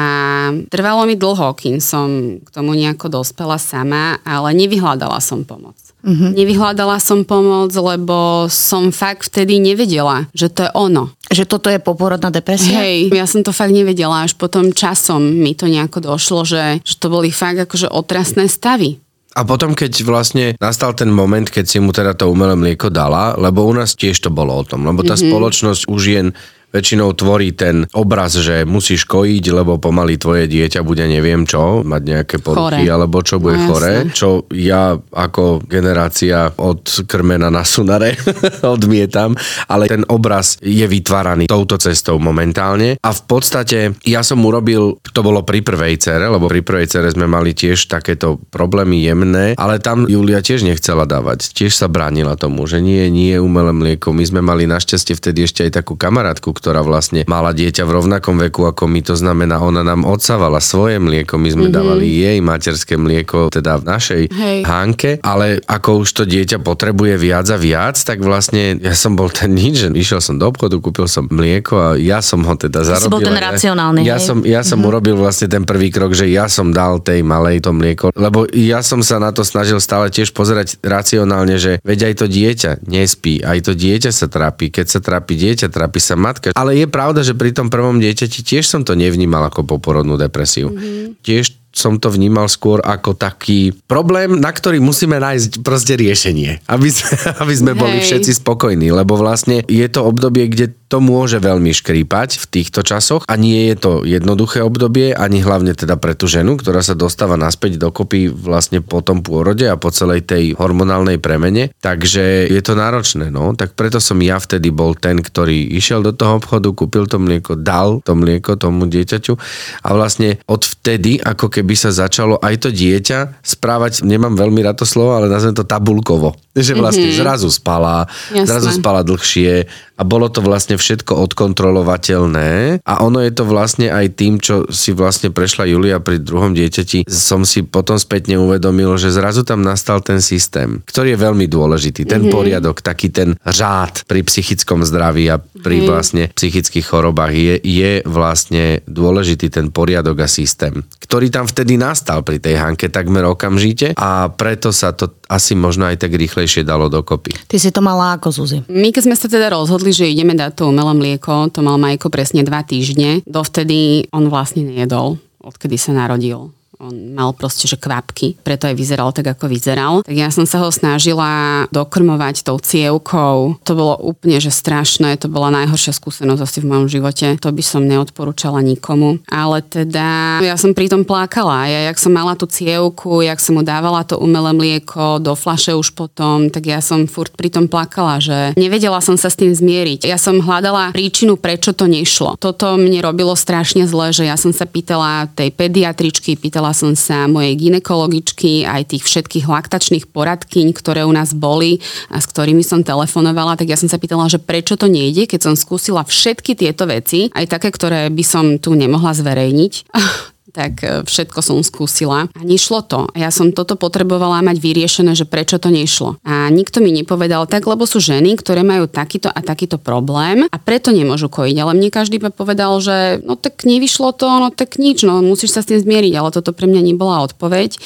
trvalo 0.66 1.06
mi 1.06 1.14
dlho, 1.14 1.54
kým 1.54 1.78
som 1.78 2.42
k 2.42 2.48
tomu 2.50 2.74
nejako 2.74 3.22
dospela 3.22 3.54
sama, 3.62 4.18
ale 4.26 4.50
nevyhľadala 4.58 5.22
som 5.22 5.46
pomoc. 5.46 5.93
Mm-hmm. 6.04 6.30
Nevyhľadala 6.36 7.00
som 7.00 7.24
pomoc, 7.24 7.72
lebo 7.72 8.44
som 8.52 8.92
fakt 8.92 9.32
vtedy 9.32 9.56
nevedela, 9.56 10.28
že 10.36 10.52
to 10.52 10.68
je 10.68 10.70
ono. 10.76 11.16
Že 11.32 11.44
toto 11.48 11.72
je 11.72 11.80
poporodná 11.80 12.28
depresia? 12.28 12.84
Hej, 12.84 13.08
ja 13.08 13.24
som 13.24 13.40
to 13.40 13.56
fakt 13.56 13.72
nevedela, 13.72 14.28
až 14.28 14.36
potom 14.36 14.68
časom 14.68 15.24
mi 15.24 15.56
to 15.56 15.64
nejako 15.64 16.04
došlo, 16.04 16.44
že, 16.44 16.84
že 16.84 16.94
to 17.00 17.08
boli 17.08 17.32
fakt 17.32 17.64
akože 17.64 17.88
otrasné 17.88 18.52
stavy. 18.52 19.00
A 19.34 19.42
potom, 19.42 19.74
keď 19.74 19.90
vlastne 20.06 20.54
nastal 20.62 20.94
ten 20.94 21.10
moment, 21.10 21.50
keď 21.50 21.64
si 21.66 21.82
mu 21.82 21.90
teda 21.90 22.14
to 22.14 22.30
umelé 22.30 22.54
mlieko 22.54 22.86
dala, 22.86 23.34
lebo 23.34 23.66
u 23.66 23.74
nás 23.74 23.98
tiež 23.98 24.22
to 24.22 24.30
bolo 24.30 24.54
o 24.54 24.62
tom, 24.62 24.86
lebo 24.86 25.02
tá 25.02 25.18
mm-hmm. 25.18 25.32
spoločnosť 25.32 25.82
už 25.90 26.02
jen 26.06 26.28
väčšinou 26.74 27.14
tvorí 27.14 27.54
ten 27.54 27.86
obraz, 27.94 28.34
že 28.34 28.66
musíš 28.66 29.06
kojiť, 29.06 29.44
lebo 29.54 29.78
pomaly 29.78 30.18
tvoje 30.18 30.50
dieťa 30.50 30.82
bude 30.82 31.06
neviem 31.06 31.46
čo, 31.46 31.86
mať 31.86 32.02
nejaké 32.02 32.36
poruchy, 32.42 32.82
chore. 32.82 32.90
alebo 32.90 33.22
čo 33.22 33.38
bude 33.38 33.62
no, 33.62 33.66
chore, 33.70 34.10
čo 34.10 34.50
ja 34.50 34.98
ako 34.98 35.62
generácia 35.62 36.50
od 36.58 36.82
krmena 37.06 37.46
na 37.54 37.62
sunare 37.62 38.18
odmietam, 38.74 39.38
ale 39.70 39.86
ten 39.86 40.02
obraz 40.10 40.58
je 40.58 40.82
vytváraný 40.82 41.46
touto 41.46 41.78
cestou 41.78 42.18
momentálne 42.18 42.98
a 42.98 43.10
v 43.14 43.22
podstate 43.30 43.94
ja 44.02 44.26
som 44.26 44.42
urobil, 44.42 44.98
to 45.14 45.20
bolo 45.22 45.46
pri 45.46 45.62
prvej 45.62 45.94
cere, 46.02 46.26
lebo 46.26 46.50
pri 46.50 46.66
prvej 46.66 46.90
cere 46.90 47.08
sme 47.14 47.30
mali 47.30 47.54
tiež 47.54 47.86
takéto 47.86 48.42
problémy 48.50 49.06
jemné, 49.06 49.54
ale 49.54 49.78
tam 49.78 50.10
Julia 50.10 50.42
tiež 50.42 50.66
nechcela 50.66 51.06
dávať, 51.06 51.54
tiež 51.54 51.76
sa 51.76 51.86
bránila 51.86 52.34
tomu, 52.34 52.66
že 52.66 52.82
nie, 52.82 53.06
nie 53.12 53.36
umelé 53.38 53.70
mlieko. 53.70 54.10
My 54.10 54.24
sme 54.24 54.40
mali 54.40 54.64
našťastie 54.66 55.14
vtedy 55.14 55.46
ešte 55.46 55.60
aj 55.68 55.84
takú 55.84 55.94
kamarátku, 55.94 56.56
ktorá 56.64 56.80
vlastne 56.80 57.28
mala 57.28 57.52
dieťa 57.52 57.84
v 57.84 57.92
rovnakom 58.00 58.40
veku 58.48 58.64
ako 58.64 58.88
my, 58.88 59.04
to 59.04 59.12
znamená, 59.20 59.60
ona 59.60 59.84
nám 59.84 60.08
odsávala 60.08 60.64
svoje 60.64 60.96
mlieko, 60.96 61.36
my 61.36 61.52
sme 61.52 61.68
mm-hmm. 61.68 61.76
dávali 61.76 62.08
jej 62.08 62.38
materské 62.40 62.96
mlieko, 62.96 63.52
teda 63.52 63.76
v 63.76 63.84
našej 63.84 64.22
Hej. 64.32 64.58
hánke, 64.64 65.10
ale 65.20 65.60
ako 65.68 66.08
už 66.08 66.08
to 66.16 66.24
dieťa 66.24 66.64
potrebuje 66.64 67.20
viac 67.20 67.44
a 67.52 67.60
viac, 67.60 68.00
tak 68.00 68.24
vlastne 68.24 68.80
ja 68.80 68.96
som 68.96 69.12
bol 69.12 69.28
ten 69.28 69.52
nič, 69.52 69.84
že 69.84 69.88
išiel 69.92 70.24
som 70.24 70.40
do 70.40 70.48
obchodu, 70.48 70.80
kúpil 70.80 71.04
som 71.04 71.28
mlieko 71.28 71.76
a 71.76 71.88
ja 72.00 72.24
som 72.24 72.40
ho 72.40 72.54
teda 72.56 72.80
zarobil. 72.80 73.12
Si 73.12 73.12
bol 73.12 73.20
ten 73.20 73.36
racionálny, 73.36 74.00
Ja, 74.08 74.16
ja 74.16 74.18
som, 74.24 74.40
ja 74.40 74.64
som 74.64 74.80
mm-hmm. 74.80 74.88
urobil 74.88 75.14
vlastne 75.20 75.52
ten 75.52 75.68
prvý 75.68 75.92
krok, 75.92 76.16
že 76.16 76.32
ja 76.32 76.48
som 76.48 76.72
dal 76.72 77.04
tej 77.04 77.20
malej 77.20 77.60
to 77.60 77.76
mlieko, 77.76 78.08
lebo 78.16 78.48
ja 78.56 78.80
som 78.80 79.04
sa 79.04 79.20
na 79.20 79.36
to 79.36 79.44
snažil 79.44 79.76
stále 79.84 80.08
tiež 80.08 80.32
pozerať 80.32 80.80
racionálne, 80.80 81.60
že 81.60 81.76
veď 81.84 82.08
aj 82.08 82.14
to 82.24 82.26
dieťa 82.30 82.70
nespí, 82.88 83.44
aj 83.44 83.68
to 83.68 83.72
dieťa 83.76 84.08
sa 84.14 84.32
trápi, 84.32 84.72
keď 84.72 84.86
sa 84.88 85.00
trápi 85.04 85.36
dieťa, 85.36 85.68
trápi 85.68 86.00
sa 86.00 86.14
matka, 86.14 86.53
ale 86.54 86.78
je 86.78 86.86
pravda, 86.86 87.26
že 87.26 87.34
pri 87.34 87.50
tom 87.50 87.66
prvom 87.68 87.98
dieťati 87.98 88.46
tiež 88.46 88.64
som 88.64 88.86
to 88.86 88.94
nevnímal 88.94 89.42
ako 89.50 89.66
poporodnú 89.66 90.14
depresiu. 90.14 90.70
Mm-hmm. 90.70 91.20
Tiež 91.20 91.58
som 91.74 91.98
to 91.98 92.06
vnímal 92.06 92.46
skôr 92.46 92.78
ako 92.78 93.18
taký 93.18 93.74
problém, 93.90 94.38
na 94.38 94.54
ktorý 94.54 94.78
musíme 94.78 95.18
nájsť 95.18 95.66
proste 95.66 95.98
riešenie, 95.98 96.62
aby 96.70 96.88
sme, 96.88 97.10
aby 97.42 97.54
sme 97.58 97.72
boli 97.74 97.98
všetci 97.98 98.38
spokojní, 98.38 98.94
lebo 98.94 99.18
vlastne 99.18 99.66
je 99.66 99.86
to 99.90 100.06
obdobie, 100.06 100.46
kde 100.46 100.70
to 100.88 101.00
môže 101.00 101.40
veľmi 101.40 101.72
škrípať 101.72 102.40
v 102.40 102.46
týchto 102.50 102.84
časoch 102.84 103.24
a 103.26 103.34
nie 103.34 103.72
je 103.72 103.76
to 103.76 103.92
jednoduché 104.04 104.60
obdobie, 104.60 105.16
ani 105.16 105.40
hlavne 105.40 105.72
teda 105.72 105.96
pre 105.96 106.12
tú 106.12 106.28
ženu, 106.30 106.60
ktorá 106.60 106.84
sa 106.84 106.94
dostáva 106.94 107.34
naspäť 107.40 107.80
dokopy 107.80 108.28
vlastne 108.28 108.84
po 108.84 109.00
tom 109.00 109.24
pôrode 109.24 109.64
a 109.66 109.80
po 109.80 109.88
celej 109.90 110.28
tej 110.28 110.54
hormonálnej 110.54 111.18
premene, 111.18 111.72
takže 111.80 112.46
je 112.50 112.60
to 112.60 112.76
náročné, 112.76 113.32
no, 113.32 113.56
tak 113.56 113.72
preto 113.78 113.98
som 113.98 114.20
ja 114.20 114.36
vtedy 114.36 114.68
bol 114.70 114.92
ten, 114.94 115.18
ktorý 115.20 115.74
išiel 115.74 116.04
do 116.04 116.12
toho 116.12 116.38
obchodu, 116.38 116.68
kúpil 116.70 117.08
to 117.08 117.16
mlieko, 117.16 117.56
dal 117.56 118.04
to 118.04 118.12
mlieko 118.12 118.60
tomu 118.60 118.86
dieťaťu 118.86 119.34
a 119.82 119.88
vlastne 119.96 120.36
od 120.44 120.62
vtedy, 120.62 121.18
ako 121.18 121.48
keby 121.48 121.74
sa 121.74 121.90
začalo 121.94 122.36
aj 122.38 122.68
to 122.68 122.68
dieťa 122.70 123.40
správať, 123.40 124.04
nemám 124.04 124.36
veľmi 124.36 124.60
rád 124.60 124.84
to 124.84 124.86
slovo, 124.86 125.16
ale 125.16 125.32
nazvem 125.32 125.56
to 125.56 125.64
tabulkovo. 125.64 126.43
Že 126.54 126.78
vlastne 126.78 127.10
mm-hmm. 127.10 127.22
zrazu 127.22 127.48
spala, 127.50 128.06
Jasné. 128.30 128.46
zrazu 128.46 128.70
spala 128.70 129.02
dlhšie, 129.02 129.66
a 129.94 130.02
bolo 130.02 130.26
to 130.26 130.42
vlastne 130.42 130.74
všetko 130.74 131.14
odkontrolovateľné 131.30 132.82
a 132.82 132.94
ono 133.06 133.22
je 133.22 133.30
to 133.30 133.46
vlastne 133.46 133.86
aj 133.86 134.18
tým, 134.18 134.42
čo 134.42 134.66
si 134.66 134.90
vlastne 134.90 135.30
prešla 135.30 135.70
Julia 135.70 136.02
pri 136.02 136.18
druhom 136.18 136.50
dieťati, 136.50 137.06
som 137.06 137.46
si 137.46 137.62
potom 137.62 137.94
spätne 137.94 138.34
uvedomil, 138.34 138.98
že 138.98 139.14
zrazu 139.14 139.46
tam 139.46 139.62
nastal 139.62 140.02
ten 140.02 140.18
systém, 140.18 140.82
ktorý 140.82 141.14
je 141.14 141.22
veľmi 141.22 141.46
dôležitý, 141.46 142.02
ten 142.10 142.26
mm-hmm. 142.26 142.34
poriadok, 142.34 142.82
taký 142.82 143.14
ten 143.14 143.38
řád 143.46 144.02
pri 144.10 144.26
psychickom 144.26 144.82
zdraví 144.82 145.30
a 145.30 145.38
pri 145.38 145.78
mm-hmm. 145.78 145.90
vlastne 145.90 146.22
psychických 146.34 146.86
chorobách 146.90 147.32
je, 147.34 147.54
je 147.62 147.92
vlastne 148.02 148.82
dôležitý 148.90 149.46
ten 149.54 149.70
poriadok 149.70 150.26
a 150.26 150.28
systém, 150.28 150.82
ktorý 151.06 151.30
tam 151.30 151.46
vtedy 151.46 151.78
nastal 151.78 152.26
pri 152.26 152.42
tej 152.42 152.58
Hanke 152.58 152.90
takmer 152.90 153.22
okamžite 153.30 153.94
a 153.94 154.26
preto 154.26 154.74
sa 154.74 154.90
to 154.90 155.14
asi 155.28 155.56
možno 155.56 155.88
aj 155.88 156.00
tak 156.00 156.12
rýchlejšie 156.14 156.66
dalo 156.66 156.92
dokopy. 156.92 157.32
Ty 157.48 157.56
si 157.56 157.70
to 157.70 157.80
mala 157.80 158.16
ako, 158.16 158.28
Zuzi? 158.32 158.58
My 158.68 158.90
keď 158.90 159.02
sme 159.08 159.16
sa 159.16 159.26
teda 159.28 159.52
rozhodli, 159.52 159.92
že 159.92 160.08
ideme 160.08 160.36
dať 160.36 160.60
to 160.60 160.68
umelé 160.68 160.92
mlieko, 160.96 161.48
to 161.52 161.60
mal 161.64 161.80
Majko 161.80 162.08
presne 162.08 162.44
dva 162.44 162.64
týždne, 162.64 163.24
dovtedy 163.24 164.08
on 164.12 164.28
vlastne 164.28 164.64
nejedol, 164.64 165.20
odkedy 165.40 165.76
sa 165.76 165.92
narodil 165.92 166.52
On 166.82 166.94
mal 167.14 167.30
proste, 167.34 167.70
že 167.70 167.78
kvapky, 167.78 168.38
preto 168.42 168.66
aj 168.66 168.74
vyzeral 168.74 169.10
tak, 169.14 169.34
ako 169.34 169.46
vyzeral. 169.50 170.02
Tak 170.02 170.14
ja 170.14 170.28
som 170.30 170.46
sa 170.46 170.62
ho 170.62 170.70
snažila 170.70 171.64
dokrmovať 171.70 172.46
tou 172.46 172.58
cievkou. 172.58 173.58
To 173.62 173.72
bolo 173.74 173.94
úplne, 174.00 174.38
že 174.38 174.54
strašné. 174.54 175.18
To 175.22 175.28
bola 175.30 175.52
najhoršia 175.52 175.94
skúsenosť 175.94 176.42
asi 176.42 176.58
v 176.62 176.68
mojom 176.70 176.86
živote. 176.90 177.26
To 177.42 177.50
by 177.50 177.62
som 177.62 177.86
neodporúčala 177.86 178.64
nikomu. 178.64 179.20
Ale 179.30 179.60
teda 179.62 180.40
ja 180.40 180.56
som 180.56 180.72
pri 180.72 180.88
tom 180.88 181.02
plakala. 181.04 181.66
Ja, 181.68 181.90
jak 181.92 181.98
som 182.00 182.14
mala 182.14 182.38
tú 182.38 182.48
cievku, 182.48 183.20
jak 183.20 183.38
som 183.42 183.58
mu 183.58 183.62
dávala 183.62 184.06
to 184.06 184.16
umelé 184.16 184.54
mlieko 184.54 185.18
do 185.20 185.34
flaše 185.36 185.74
už 185.74 185.92
potom, 185.92 186.48
tak 186.48 186.64
ja 186.64 186.80
som 186.80 187.04
furt 187.10 187.34
pri 187.34 187.50
tom 187.50 187.68
plakala, 187.68 188.22
že 188.22 188.56
nevedela 188.56 189.02
som 189.02 189.18
sa 189.18 189.28
s 189.28 189.36
tým 189.36 189.52
zmieriť. 189.52 190.08
Ja 190.08 190.16
som 190.16 190.40
hľadala 190.40 190.94
príčinu, 190.94 191.36
prečo 191.36 191.76
to 191.76 191.84
nešlo. 191.84 192.40
Toto 192.40 192.78
mne 192.80 193.04
robilo 193.04 193.36
strašne 193.36 193.84
zle, 193.84 194.14
že 194.14 194.24
ja 194.24 194.38
som 194.38 194.54
sa 194.54 194.64
pýtala 194.64 195.28
tej 195.34 195.52
pediatričky, 195.52 196.38
pýtala 196.38 196.63
Pýtala 196.64 196.80
som 196.80 196.96
sa 196.96 197.28
mojej 197.28 197.60
ginekologičky, 197.60 198.64
aj 198.64 198.96
tých 198.96 199.04
všetkých 199.04 199.52
laktačných 199.52 200.08
poradkyň, 200.08 200.72
ktoré 200.72 201.04
u 201.04 201.12
nás 201.12 201.36
boli 201.36 201.84
a 202.08 202.16
s 202.16 202.24
ktorými 202.24 202.64
som 202.64 202.80
telefonovala, 202.80 203.60
tak 203.60 203.68
ja 203.68 203.76
som 203.76 203.84
sa 203.84 204.00
pýtala, 204.00 204.32
že 204.32 204.40
prečo 204.40 204.80
to 204.80 204.88
nejde, 204.88 205.28
keď 205.28 205.44
som 205.44 205.60
skúsila 205.60 206.08
všetky 206.08 206.56
tieto 206.56 206.88
veci, 206.88 207.28
aj 207.36 207.52
také, 207.52 207.68
ktoré 207.68 208.08
by 208.08 208.24
som 208.24 208.56
tu 208.56 208.72
nemohla 208.72 209.12
zverejniť 209.12 209.92
tak 210.52 210.84
e, 210.84 211.06
všetko 211.06 211.40
som 211.40 211.64
skúsila 211.64 212.28
a 212.28 212.40
nešlo 212.44 212.84
to. 212.84 213.08
Ja 213.16 213.32
som 213.32 213.54
toto 213.56 213.80
potrebovala 213.80 214.44
mať 214.44 214.60
vyriešené, 214.60 215.16
že 215.16 215.24
prečo 215.24 215.56
to 215.56 215.72
nešlo. 215.72 216.20
A 216.26 216.52
nikto 216.52 216.84
mi 216.84 216.92
nepovedal 216.92 217.48
tak, 217.48 217.64
lebo 217.64 217.88
sú 217.88 218.02
ženy, 218.02 218.36
ktoré 218.36 218.60
majú 218.60 218.84
takýto 218.84 219.32
a 219.32 219.40
takýto 219.40 219.80
problém 219.80 220.44
a 220.50 220.56
preto 220.60 220.92
nemôžu 220.92 221.32
kojiť. 221.32 221.56
Ale 221.56 221.72
mne 221.72 221.88
každý 221.88 222.20
povedal, 222.20 222.76
že 222.84 223.24
no 223.24 223.40
tak 223.40 223.64
nevyšlo 223.64 224.12
to, 224.12 224.28
no 224.28 224.48
tak 224.52 224.76
nič, 224.76 225.06
no 225.06 225.24
musíš 225.24 225.56
sa 225.56 225.60
s 225.64 225.70
tým 225.72 225.80
zmieriť, 225.80 226.12
ale 226.18 226.34
toto 226.34 226.52
pre 226.52 226.68
mňa 226.68 226.82
nebola 226.84 227.24
odpoveď. 227.24 227.80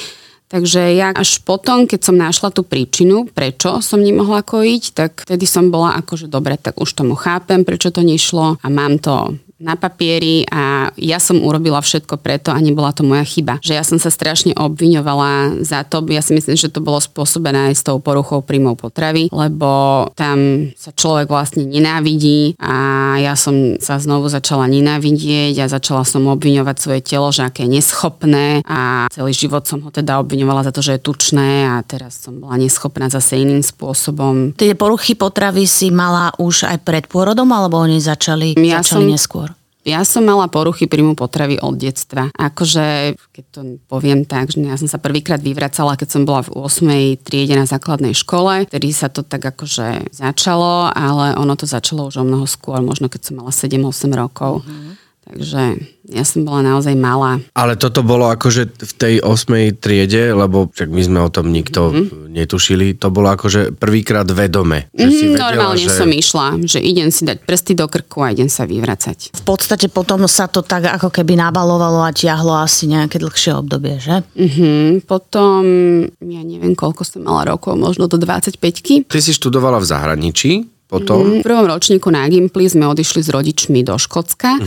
Takže 0.49 0.97
ja 0.97 1.13
až 1.13 1.45
potom, 1.45 1.85
keď 1.85 2.09
som 2.09 2.17
našla 2.17 2.49
tú 2.49 2.65
príčinu, 2.65 3.29
prečo 3.29 3.85
som 3.85 4.01
nemohla 4.01 4.41
kojiť, 4.41 4.83
tak 4.97 5.11
vtedy 5.29 5.45
som 5.45 5.69
bola 5.69 5.93
akože 6.01 6.25
dobre, 6.25 6.57
tak 6.57 6.81
už 6.81 6.89
tomu 6.97 7.13
chápem, 7.13 7.61
prečo 7.61 7.93
to 7.93 8.01
nešlo 8.01 8.57
a 8.57 8.67
mám 8.67 8.97
to 8.97 9.37
na 9.59 9.75
papieri 9.75 10.47
a 10.47 10.89
ja 10.95 11.19
som 11.19 11.43
urobila 11.43 11.83
všetko 11.83 12.15
preto 12.23 12.49
a 12.49 12.57
nebola 12.63 12.95
to 12.95 13.03
moja 13.03 13.27
chyba. 13.27 13.59
Že 13.59 13.73
ja 13.75 13.83
som 13.83 13.99
sa 13.99 14.07
strašne 14.07 14.55
obviňovala 14.55 15.61
za 15.61 15.83
to, 15.83 16.01
ja 16.07 16.23
si 16.23 16.33
myslím, 16.33 16.55
že 16.55 16.71
to 16.71 16.79
bolo 16.79 16.97
spôsobené 17.03 17.71
aj 17.71 17.75
s 17.75 17.83
tou 17.83 17.99
poruchou 17.99 18.39
príjmov 18.39 18.79
potravy, 18.79 19.27
lebo 19.29 19.69
tam 20.15 20.71
sa 20.79 20.95
človek 20.95 21.27
vlastne 21.27 21.67
nenávidí 21.67 22.55
a 22.55 23.15
ja 23.19 23.35
som 23.35 23.75
sa 23.83 23.99
znovu 23.99 24.31
začala 24.31 24.65
nenávidieť 24.71 25.67
a 25.67 25.71
začala 25.71 26.07
som 26.07 26.23
obviňovať 26.31 26.75
svoje 26.79 27.01
telo, 27.03 27.27
že 27.35 27.43
aké 27.43 27.67
je 27.67 27.75
neschopné 27.75 28.63
a 28.63 29.11
celý 29.11 29.35
život 29.35 29.67
som 29.67 29.83
ho 29.83 29.91
teda 29.91 30.23
obviňovala 30.23 30.63
za 30.63 30.71
to, 30.71 30.79
že 30.79 30.95
je 30.97 31.05
tučné 31.05 31.67
a 31.67 31.83
teraz 31.83 32.23
som 32.23 32.39
bola 32.39 32.55
neschopná 32.55 33.11
zase 33.11 33.43
iným 33.43 33.59
spôsobom. 33.59 34.55
Tie 34.55 34.71
poruchy 34.73 35.19
potravy 35.19 35.67
si 35.67 35.91
mala 35.91 36.31
už 36.39 36.63
aj 36.63 36.77
pred 36.87 37.03
pôrodom 37.11 37.51
alebo 37.51 37.75
oni 37.83 37.99
začali, 37.99 38.55
ja 38.55 38.79
začali 38.79 39.03
som, 39.03 39.11
neskôr? 39.11 39.48
Ja 39.89 40.05
som 40.05 40.21
mala 40.21 40.45
poruchy 40.45 40.85
príjmu 40.85 41.17
potravy 41.17 41.57
od 41.57 41.73
detstva. 41.73 42.29
Akože, 42.37 43.17
keď 43.33 43.45
to 43.49 43.61
poviem 43.89 44.21
tak, 44.21 44.53
že 44.53 44.61
ja 44.61 44.77
som 44.77 44.85
sa 44.85 45.01
prvýkrát 45.01 45.41
vyvracala, 45.41 45.97
keď 45.97 46.09
som 46.13 46.21
bola 46.29 46.45
v 46.45 46.53
8. 46.53 47.25
triede 47.25 47.57
na 47.57 47.65
základnej 47.65 48.13
škole, 48.13 48.69
ktorý 48.69 48.89
sa 48.93 49.09
to 49.09 49.25
tak 49.25 49.41
akože 49.41 50.13
začalo, 50.13 50.93
ale 50.93 51.33
ono 51.33 51.57
to 51.57 51.65
začalo 51.65 52.05
už 52.13 52.21
o 52.21 52.25
mnoho 52.27 52.45
skôr, 52.45 52.85
možno 52.85 53.09
keď 53.09 53.33
som 53.33 53.41
mala 53.41 53.49
7-8 53.49 54.13
rokov. 54.13 54.61
Mm-hmm. 54.61 55.08
Takže 55.29 55.77
ja 56.09 56.25
som 56.25 56.41
bola 56.41 56.65
naozaj 56.65 56.97
malá. 56.97 57.37
Ale 57.53 57.77
toto 57.77 58.01
bolo 58.01 58.33
akože 58.33 58.81
v 58.81 58.93
tej 58.97 59.15
osmej 59.21 59.77
triede, 59.77 60.33
lebo 60.33 60.73
však 60.73 60.89
my 60.89 61.01
sme 61.05 61.19
o 61.21 61.29
tom 61.29 61.53
nikto 61.53 61.93
mm-hmm. 61.93 62.33
netušili, 62.33 62.97
to 62.97 63.13
bolo 63.13 63.29
akože 63.37 63.77
prvýkrát 63.77 64.25
vedome. 64.33 64.89
Že 64.97 65.09
si 65.13 65.25
Mm, 65.29 65.37
vedela, 65.37 65.53
Normálne 65.53 65.85
že... 65.85 65.93
som 65.93 66.09
išla, 66.09 66.47
že 66.65 66.81
idem 66.81 67.13
si 67.13 67.29
dať 67.29 67.45
prsty 67.45 67.77
do 67.77 67.85
krku 67.85 68.25
a 68.25 68.33
idem 68.33 68.49
sa 68.49 68.65
vyvracať. 68.65 69.37
V 69.37 69.43
podstate 69.45 69.85
potom 69.93 70.25
sa 70.25 70.49
to 70.49 70.65
tak 70.65 70.89
ako 70.89 71.13
keby 71.13 71.37
nabalovalo 71.37 72.01
a 72.01 72.09
ťahlo 72.09 72.57
asi 72.57 72.89
nejaké 72.89 73.21
dlhšie 73.21 73.53
obdobie, 73.53 74.01
že? 74.01 74.25
Mhm, 74.33 75.05
potom, 75.05 75.61
ja 76.09 76.41
neviem, 76.41 76.73
koľko 76.73 77.05
som 77.05 77.21
mala 77.21 77.45
rokov, 77.53 77.77
možno 77.77 78.09
do 78.09 78.17
25 78.17 78.57
Ty 79.05 79.19
si 79.21 79.31
študovala 79.37 79.77
v 79.77 79.85
zahraničí, 79.85 80.51
potom... 80.89 81.39
V 81.39 81.45
prvom 81.45 81.69
ročníku 81.69 82.09
na 82.09 82.25
Gimply 82.25 82.65
sme 82.65 82.89
odišli 82.89 83.21
s 83.21 83.29
rodičmi 83.29 83.85
do 83.85 83.93
Škótska. 83.93 84.57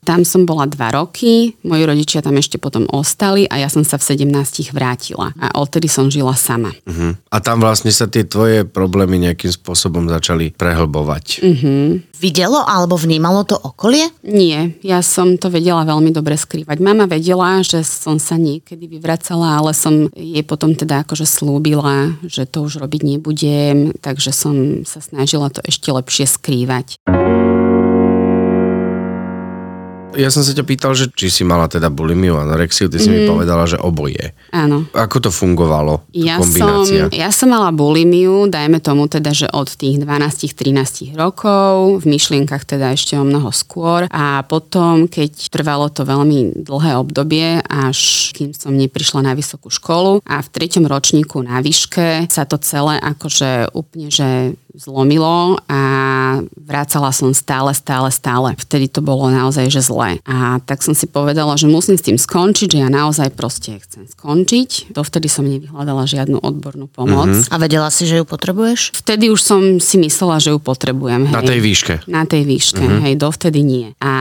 Tam 0.00 0.24
som 0.24 0.48
bola 0.48 0.64
dva 0.64 0.96
roky, 0.96 1.52
moji 1.60 1.84
rodičia 1.84 2.24
tam 2.24 2.40
ešte 2.40 2.56
potom 2.56 2.88
ostali 2.88 3.44
a 3.44 3.60
ja 3.60 3.68
som 3.68 3.84
sa 3.84 4.00
v 4.00 4.16
17 4.16 4.72
vrátila. 4.72 5.36
A 5.36 5.52
odtedy 5.60 5.92
som 5.92 6.08
žila 6.08 6.32
sama. 6.32 6.72
Uh-huh. 6.88 7.12
A 7.28 7.36
tam 7.44 7.60
vlastne 7.60 7.92
sa 7.92 8.08
tie 8.08 8.24
tvoje 8.24 8.64
problémy 8.64 9.20
nejakým 9.20 9.52
spôsobom 9.52 10.08
začali 10.08 10.56
prehlbovať. 10.56 11.44
Videlo 12.20 12.64
alebo 12.64 12.96
vnímalo 12.96 13.44
to 13.44 13.56
okolie? 13.56 14.08
Nie, 14.24 14.76
ja 14.80 15.04
som 15.04 15.36
to 15.36 15.52
vedela 15.52 15.84
veľmi 15.84 16.12
dobre 16.12 16.36
skrývať. 16.36 16.80
Mama 16.80 17.04
vedela, 17.04 17.60
že 17.60 17.84
som 17.84 18.16
sa 18.16 18.40
niekedy 18.40 18.88
vyvracala, 18.88 19.60
ale 19.60 19.76
som 19.76 20.08
jej 20.16 20.44
potom 20.44 20.72
teda 20.72 21.04
akože 21.04 21.28
slúbila, 21.28 22.16
že 22.24 22.48
to 22.48 22.64
už 22.64 22.80
robiť 22.80 23.00
nebudem, 23.04 23.92
takže 24.00 24.32
som 24.32 24.84
sa 24.88 25.04
snažila 25.04 25.52
to 25.52 25.60
ešte 25.64 25.92
lepšie 25.92 26.24
skrývať. 26.24 27.00
Ja 30.18 30.26
som 30.26 30.42
sa 30.42 30.50
ťa 30.50 30.66
pýtal, 30.66 30.92
že 30.98 31.06
či 31.14 31.30
si 31.30 31.42
mala 31.46 31.70
teda 31.70 31.86
bulimiu, 31.86 32.34
anorexiu, 32.34 32.90
ty 32.90 32.98
si 32.98 33.06
mi 33.06 33.30
povedala, 33.30 33.62
že 33.70 33.78
oboje. 33.78 34.34
Áno. 34.50 34.90
Ako 34.90 35.22
to 35.22 35.30
fungovalo, 35.30 36.02
Ja 36.10 36.42
kombinácia? 36.42 37.06
som, 37.06 37.14
ja 37.14 37.30
som 37.30 37.48
mala 37.54 37.70
bulimiu, 37.70 38.50
dajme 38.50 38.82
tomu 38.82 39.06
teda, 39.06 39.30
že 39.30 39.46
od 39.54 39.70
tých 39.70 40.02
12-13 40.02 41.14
rokov, 41.14 42.02
v 42.02 42.04
myšlienkach 42.10 42.66
teda 42.66 42.90
ešte 42.90 43.14
o 43.14 43.22
mnoho 43.22 43.54
skôr 43.54 44.10
a 44.10 44.42
potom, 44.42 45.06
keď 45.06 45.30
trvalo 45.46 45.86
to 45.94 46.02
veľmi 46.02 46.66
dlhé 46.66 46.98
obdobie, 46.98 47.62
až 47.70 48.30
kým 48.34 48.50
som 48.50 48.74
neprišla 48.74 49.22
na 49.22 49.32
vysokú 49.38 49.70
školu 49.70 50.26
a 50.26 50.42
v 50.42 50.48
treťom 50.50 50.90
ročníku 50.90 51.38
na 51.38 51.62
výške 51.62 52.26
sa 52.26 52.42
to 52.50 52.58
celé 52.58 52.98
akože 52.98 53.70
úplne, 53.78 54.10
že 54.10 54.58
zlomilo 54.80 55.60
a 55.68 55.80
vrácala 56.56 57.12
som 57.12 57.30
stále, 57.30 57.76
stále, 57.76 58.08
stále. 58.08 58.56
Vtedy 58.56 58.88
to 58.88 59.00
bolo 59.00 59.28
naozaj, 59.28 59.68
že 59.68 59.84
zlé. 59.84 60.16
A 60.24 60.58
tak 60.64 60.80
som 60.80 60.96
si 60.96 61.04
povedala, 61.04 61.54
že 61.54 61.68
musím 61.68 61.94
s 61.94 62.06
tým 62.06 62.16
skončiť, 62.16 62.68
že 62.72 62.78
ja 62.80 62.88
naozaj 62.88 63.34
proste 63.34 63.76
chcem 63.78 64.08
skončiť. 64.08 64.90
Dovtedy 64.90 65.28
som 65.28 65.44
nevyhľadala 65.44 66.08
žiadnu 66.08 66.40
odbornú 66.40 66.86
pomoc. 66.86 67.28
Mm-hmm. 67.28 67.52
A 67.52 67.56
vedela 67.58 67.88
si, 67.90 68.08
že 68.08 68.16
ju 68.16 68.24
potrebuješ? 68.24 68.96
Vtedy 68.96 69.28
už 69.28 69.40
som 69.40 69.60
si 69.76 70.00
myslela, 70.00 70.40
že 70.40 70.50
ju 70.50 70.58
potrebujem. 70.58 71.28
Hej. 71.28 71.34
Na 71.34 71.42
tej 71.44 71.60
výške. 71.60 71.94
Na 72.08 72.22
tej 72.24 72.42
výške, 72.46 72.80
Mhm. 72.80 72.88
mm-hmm. 72.88 73.04
hej, 73.04 73.14
dovtedy 73.16 73.60
nie. 73.60 73.86
A 74.00 74.12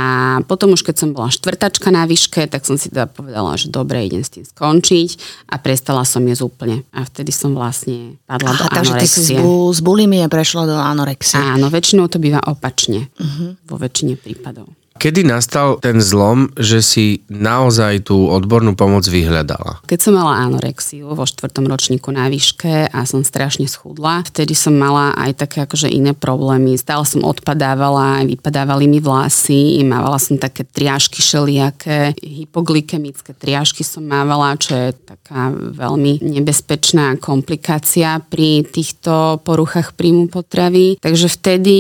potom 0.44 0.74
už 0.74 0.84
keď 0.84 0.96
som 0.98 1.10
bola 1.12 1.30
štvrtačka 1.30 1.88
na 1.90 2.04
výške, 2.04 2.50
tak 2.50 2.66
som 2.66 2.76
si 2.76 2.92
teda 2.92 3.08
povedala, 3.08 3.56
že 3.56 3.70
dobre, 3.70 4.04
idem 4.04 4.26
s 4.26 4.34
tým 4.34 4.44
skončiť 4.44 5.10
a 5.48 5.62
prestala 5.62 6.04
som 6.04 6.26
jesť 6.26 6.44
úplne. 6.44 6.84
A 6.92 7.06
vtedy 7.06 7.32
som 7.32 7.54
vlastne 7.54 8.18
padla 8.26 8.52
do 8.54 8.66
Aha, 8.66 8.76
takže 8.76 8.94
ty 8.98 9.08
si 9.08 9.22
z, 9.24 9.32
bu- 9.38 9.72
z 9.72 9.80
bulimie 9.80 10.26
prešla 10.50 10.66
do 10.66 10.82
anorexie. 10.82 11.38
Áno, 11.38 11.70
väčšinou 11.70 12.10
to 12.10 12.18
býva 12.18 12.42
opačne. 12.42 13.14
Uh-huh. 13.22 13.54
Vo 13.70 13.78
väčšine 13.78 14.18
prípadov. 14.18 14.74
Kedy 15.00 15.24
nastal 15.24 15.80
ten 15.80 16.04
zlom, 16.04 16.52
že 16.60 16.84
si 16.84 17.24
naozaj 17.32 18.12
tú 18.12 18.28
odbornú 18.28 18.76
pomoc 18.76 19.08
vyhľadala? 19.08 19.80
Keď 19.88 20.00
som 20.04 20.20
mala 20.20 20.44
anorexiu 20.44 21.16
vo 21.16 21.24
štvrtom 21.24 21.72
ročníku 21.72 22.12
na 22.12 22.28
výške 22.28 22.92
a 22.92 23.00
som 23.08 23.24
strašne 23.24 23.64
schudla, 23.72 24.28
vtedy 24.28 24.52
som 24.52 24.76
mala 24.76 25.16
aj 25.16 25.40
také 25.40 25.64
akože 25.64 25.88
iné 25.88 26.12
problémy. 26.12 26.76
Stále 26.76 27.08
som 27.08 27.24
odpadávala, 27.24 28.28
vypadávali 28.28 28.92
mi 28.92 29.00
vlasy, 29.00 29.80
mávala 29.88 30.20
som 30.20 30.36
také 30.36 30.68
triažky 30.68 31.24
šeliaké, 31.24 32.20
hypoglykemické 32.20 33.32
triažky 33.40 33.88
som 33.88 34.04
mávala, 34.04 34.60
čo 34.60 34.76
je 34.76 35.00
taká 35.00 35.48
veľmi 35.56 36.28
nebezpečná 36.28 37.16
komplikácia 37.24 38.20
pri 38.20 38.68
týchto 38.68 39.40
poruchách 39.48 39.96
príjmu 39.96 40.28
potravy. 40.28 41.00
Takže 41.00 41.32
vtedy 41.32 41.78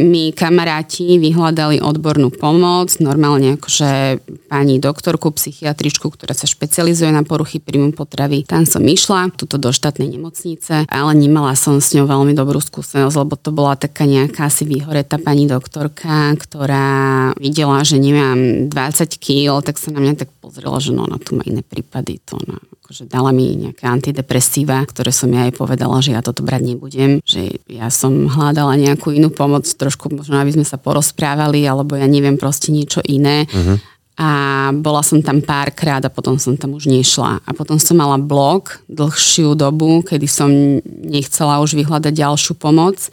mi 0.00 0.32
kamaráti 0.32 1.20
vyhľadali 1.20 1.84
odbornú 1.84 2.32
pomoc, 2.32 2.60
normálne 3.02 3.58
akože 3.58 4.22
pani 4.46 4.78
doktorku, 4.78 5.34
psychiatričku, 5.34 6.06
ktorá 6.08 6.32
sa 6.32 6.46
špecializuje 6.46 7.10
na 7.10 7.26
poruchy 7.26 7.58
príjmu 7.58 7.92
potravy. 7.92 8.46
Tam 8.46 8.62
som 8.64 8.82
išla, 8.86 9.34
tuto 9.34 9.58
do 9.58 9.74
štátnej 9.74 10.06
nemocnice, 10.06 10.86
ale 10.86 11.12
nemala 11.18 11.58
som 11.58 11.82
s 11.82 11.92
ňou 11.92 12.06
veľmi 12.06 12.32
dobrú 12.32 12.62
skúsenosť, 12.62 13.16
lebo 13.18 13.34
to 13.34 13.50
bola 13.50 13.74
taká 13.74 14.06
nejaká 14.06 14.46
asi 14.46 14.62
vyhoretá 14.62 15.18
pani 15.18 15.50
doktorka, 15.50 16.32
ktorá 16.38 17.32
videla, 17.36 17.82
že 17.82 17.98
nemám 17.98 18.70
20 18.70 19.18
kg, 19.18 19.60
tak 19.64 19.76
sa 19.76 19.90
na 19.90 20.00
mňa 20.00 20.14
tak 20.26 20.30
pozrela, 20.38 20.78
že 20.78 20.94
no, 20.94 21.04
ona 21.06 21.18
tu 21.18 21.34
má 21.34 21.42
iné 21.46 21.64
prípady, 21.66 22.22
to 22.22 22.38
ona 22.38 22.58
akože 22.92 23.08
dala 23.08 23.32
mi 23.32 23.56
nejaké 23.56 23.88
antidepresíva, 23.88 24.84
ktoré 24.84 25.16
som 25.16 25.32
ja 25.32 25.48
jej 25.48 25.56
povedala, 25.56 26.04
že 26.04 26.12
ja 26.12 26.20
toto 26.20 26.44
brať 26.44 26.76
nebudem, 26.76 27.24
že 27.24 27.56
ja 27.64 27.88
som 27.88 28.28
hľadala 28.28 28.76
nejakú 28.76 29.16
inú 29.16 29.32
pomoc, 29.32 29.64
trošku 29.64 30.12
možno 30.12 30.36
aby 30.36 30.52
sme 30.52 30.68
sa 30.68 30.76
porozprávali, 30.76 31.64
alebo 31.64 31.96
ja 31.96 32.04
neviem 32.04 32.36
proste 32.36 32.68
niečo 32.68 33.00
iné. 33.08 33.48
Uh-huh. 33.48 33.80
a 34.20 34.28
bola 34.76 35.00
som 35.00 35.24
tam 35.24 35.40
párkrát 35.40 36.04
a 36.04 36.12
potom 36.12 36.36
som 36.36 36.52
tam 36.52 36.76
už 36.76 36.84
nešla. 36.84 37.40
A 37.48 37.50
potom 37.56 37.80
som 37.80 37.96
mala 37.96 38.20
blog 38.20 38.84
dlhšiu 38.92 39.56
dobu, 39.56 40.04
kedy 40.04 40.28
som 40.28 40.52
nechcela 40.84 41.64
už 41.64 41.72
vyhľadať 41.72 42.12
ďalšiu 42.12 42.60
pomoc 42.60 43.08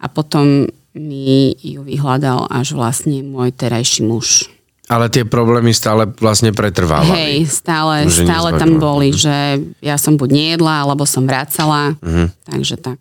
a 0.00 0.08
potom 0.08 0.72
mi 0.96 1.52
ju 1.60 1.84
vyhľadal 1.84 2.48
až 2.48 2.72
vlastne 2.72 3.20
môj 3.20 3.52
terajší 3.52 4.08
muž. 4.08 4.48
Ale 4.88 5.12
tie 5.12 5.28
problémy 5.28 5.70
stále 5.76 6.08
vlastne 6.16 6.48
pretrvávali. 6.56 7.12
Hej, 7.12 7.36
stále, 7.52 8.08
Že 8.08 8.24
stále 8.24 8.48
tam 8.56 8.80
boli, 8.80 9.12
že 9.12 9.60
ja 9.84 10.00
som 10.00 10.16
buď 10.16 10.30
nejedla, 10.32 10.88
alebo 10.88 11.04
som 11.04 11.28
vracala. 11.28 11.96
Mhm. 12.00 12.32
Takže 12.48 12.76
tak. 12.80 12.98